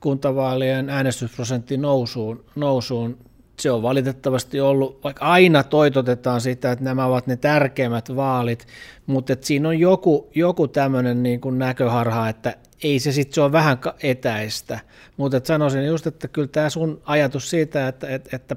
kuntavaalien 0.00 0.90
äänestysprosentti 0.90 1.76
nousuun, 1.76 2.44
nousuun 2.56 3.18
se 3.60 3.70
on 3.70 3.82
valitettavasti 3.82 4.60
ollut, 4.60 5.04
vaikka 5.04 5.24
aina 5.24 5.62
toitotetaan 5.62 6.40
sitä, 6.40 6.72
että 6.72 6.84
nämä 6.84 7.06
ovat 7.06 7.26
ne 7.26 7.36
tärkeimmät 7.36 8.16
vaalit, 8.16 8.66
mutta 9.06 9.32
että 9.32 9.46
siinä 9.46 9.68
on 9.68 9.78
joku, 9.78 10.30
joku 10.34 10.68
tämmöinen 10.68 11.22
niin 11.22 11.40
kuin 11.40 11.58
näköharha, 11.58 12.28
että 12.28 12.56
ei 12.82 12.98
se 12.98 13.12
sitten, 13.12 13.34
se 13.34 13.40
on 13.40 13.52
vähän 13.52 13.78
etäistä, 14.02 14.80
mutta 15.16 15.40
sanoisin 15.44 15.86
just, 15.86 16.06
että 16.06 16.28
kyllä 16.28 16.48
tämä 16.48 16.70
sun 16.70 17.02
ajatus 17.04 17.50
siitä, 17.50 17.88
että, 17.88 18.08
että, 18.08 18.36
että 18.36 18.56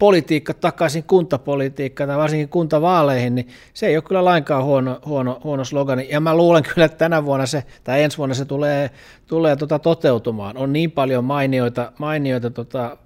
politiikka 0.00 0.54
takaisin 0.54 1.04
kuntapolitiikkaan 1.04 2.08
tai 2.08 2.18
varsinkin 2.18 2.48
kuntavaaleihin, 2.48 3.34
niin 3.34 3.48
se 3.74 3.86
ei 3.86 3.96
ole 3.96 4.02
kyllä 4.02 4.24
lainkaan 4.24 4.64
huono, 4.64 5.00
huono, 5.06 5.40
huono 5.44 5.64
slogani. 5.64 6.08
Ja 6.10 6.20
mä 6.20 6.36
luulen 6.36 6.62
kyllä, 6.62 6.84
että 6.84 6.98
tänä 6.98 7.24
vuonna 7.24 7.46
se, 7.46 7.64
tai 7.84 8.02
ensi 8.02 8.18
vuonna 8.18 8.34
se 8.34 8.44
tulee, 8.44 8.90
tulee 9.26 9.56
tota 9.56 9.78
toteutumaan. 9.78 10.56
On 10.56 10.72
niin 10.72 10.90
paljon 10.90 11.24
mainioita, 11.24 11.92
mainioita 11.98 12.50
tota, 12.50 12.96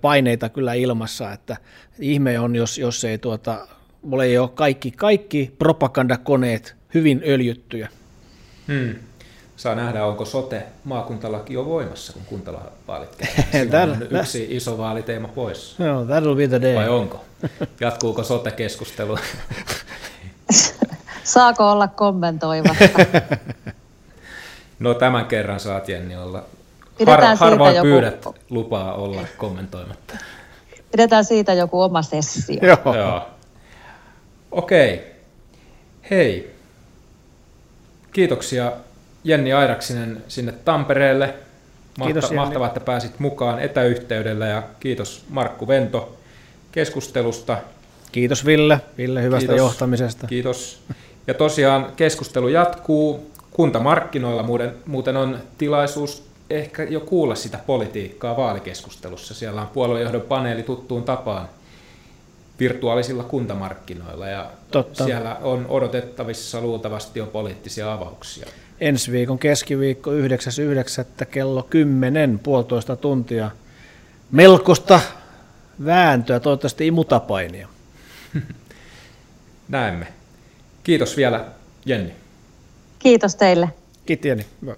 paineita 0.00 0.48
kyllä 0.48 0.74
ilmassa, 0.74 1.32
että 1.32 1.56
ihme 1.98 2.38
on, 2.38 2.56
jos, 2.56 2.78
jos 2.78 3.04
ei 3.04 3.18
tuota, 3.18 3.66
ole 4.12 4.28
jo 4.28 4.52
kaikki, 4.54 4.90
kaikki 4.90 5.54
propagandakoneet 5.58 6.76
hyvin 6.94 7.22
öljyttyjä. 7.26 7.88
Hmm 8.68 8.94
saa 9.56 9.74
nähdä, 9.74 10.04
onko 10.04 10.24
sote 10.24 10.62
maakuntalaki 10.84 11.54
jo 11.54 11.66
voimassa, 11.66 12.12
kun 12.12 12.22
kuntalavaalit 12.26 13.16
käydään. 13.52 13.90
on 14.12 14.20
yksi 14.20 14.46
iso 14.50 14.78
vaaliteema 14.78 15.28
pois. 15.28 15.78
No, 15.78 16.04
that'll 16.04 16.36
be 16.36 16.48
the 16.48 16.60
day. 16.60 16.74
Vai 16.74 16.88
onko? 16.88 17.24
Jatkuuko 17.80 18.22
sote-keskustelu? 18.22 19.18
Saako 21.24 21.70
olla 21.72 21.88
kommentoiva? 21.88 22.74
no 24.78 24.94
tämän 24.94 25.26
kerran 25.26 25.60
saat 25.60 25.88
Jenni 25.88 26.16
olla. 26.16 26.44
Har, 27.06 27.36
harvoin 27.36 27.76
joku... 27.76 27.88
pyydät 27.88 28.26
lupaa 28.50 28.94
olla 28.94 29.20
kommentoimatta. 29.36 30.14
Pidetään 30.90 31.24
siitä 31.24 31.52
joku 31.52 31.80
oma 31.80 32.02
sessio. 32.02 32.58
Joo. 32.62 32.96
Joo. 32.96 33.28
Okei. 34.50 35.14
Hei. 36.10 36.54
Kiitoksia 38.12 38.72
Jenni 39.24 39.52
Airaksinen 39.52 40.22
sinne 40.28 40.52
Tampereelle. 40.52 41.34
Mahta, 41.98 42.12
kiitos, 42.12 42.32
mahtavaa, 42.32 42.66
että 42.66 42.80
pääsit 42.80 43.18
mukaan 43.18 43.60
etäyhteydellä 43.60 44.46
ja 44.46 44.62
kiitos 44.80 45.24
Markku 45.28 45.68
Vento 45.68 46.16
keskustelusta. 46.72 47.58
Kiitos 48.12 48.46
Ville, 48.46 48.80
Ville 48.98 49.22
hyvästä 49.22 49.48
kiitos, 49.48 49.58
johtamisesta. 49.58 50.26
Kiitos. 50.26 50.82
Ja 51.26 51.34
tosiaan 51.34 51.92
keskustelu 51.96 52.48
jatkuu. 52.48 53.30
Kuntamarkkinoilla 53.50 54.42
muuten, 54.42 54.72
muuten 54.86 55.16
on 55.16 55.38
tilaisuus 55.58 56.24
ehkä 56.50 56.82
jo 56.82 57.00
kuulla 57.00 57.34
sitä 57.34 57.58
politiikkaa 57.66 58.36
vaalikeskustelussa. 58.36 59.34
Siellä 59.34 59.60
on 59.60 59.66
puoluejohdon 59.66 60.20
paneeli 60.22 60.62
tuttuun 60.62 61.02
tapaan 61.02 61.48
virtuaalisilla 62.60 63.22
kuntamarkkinoilla 63.22 64.28
ja 64.28 64.50
Totta. 64.70 65.04
siellä 65.04 65.36
on 65.42 65.66
odotettavissa 65.68 66.60
luultavasti 66.60 67.18
jo 67.18 67.26
poliittisia 67.26 67.92
avauksia 67.92 68.46
ensi 68.80 69.12
viikon 69.12 69.38
keskiviikko 69.38 70.10
9.9. 70.10 71.26
kello 71.26 71.62
10, 71.62 72.38
puolitoista 72.38 72.96
tuntia. 72.96 73.50
Melkoista 74.30 75.00
vääntöä, 75.84 76.40
toivottavasti 76.40 76.84
ei 76.84 76.90
mutapainia. 76.90 77.68
Näemme. 79.68 80.06
Kiitos 80.82 81.16
vielä 81.16 81.46
Jenni. 81.86 82.14
Kiitos 82.98 83.36
teille. 83.36 83.68
Kiitos 84.06 84.26
Jenni. 84.26 84.46
Hyvä. 84.62 84.76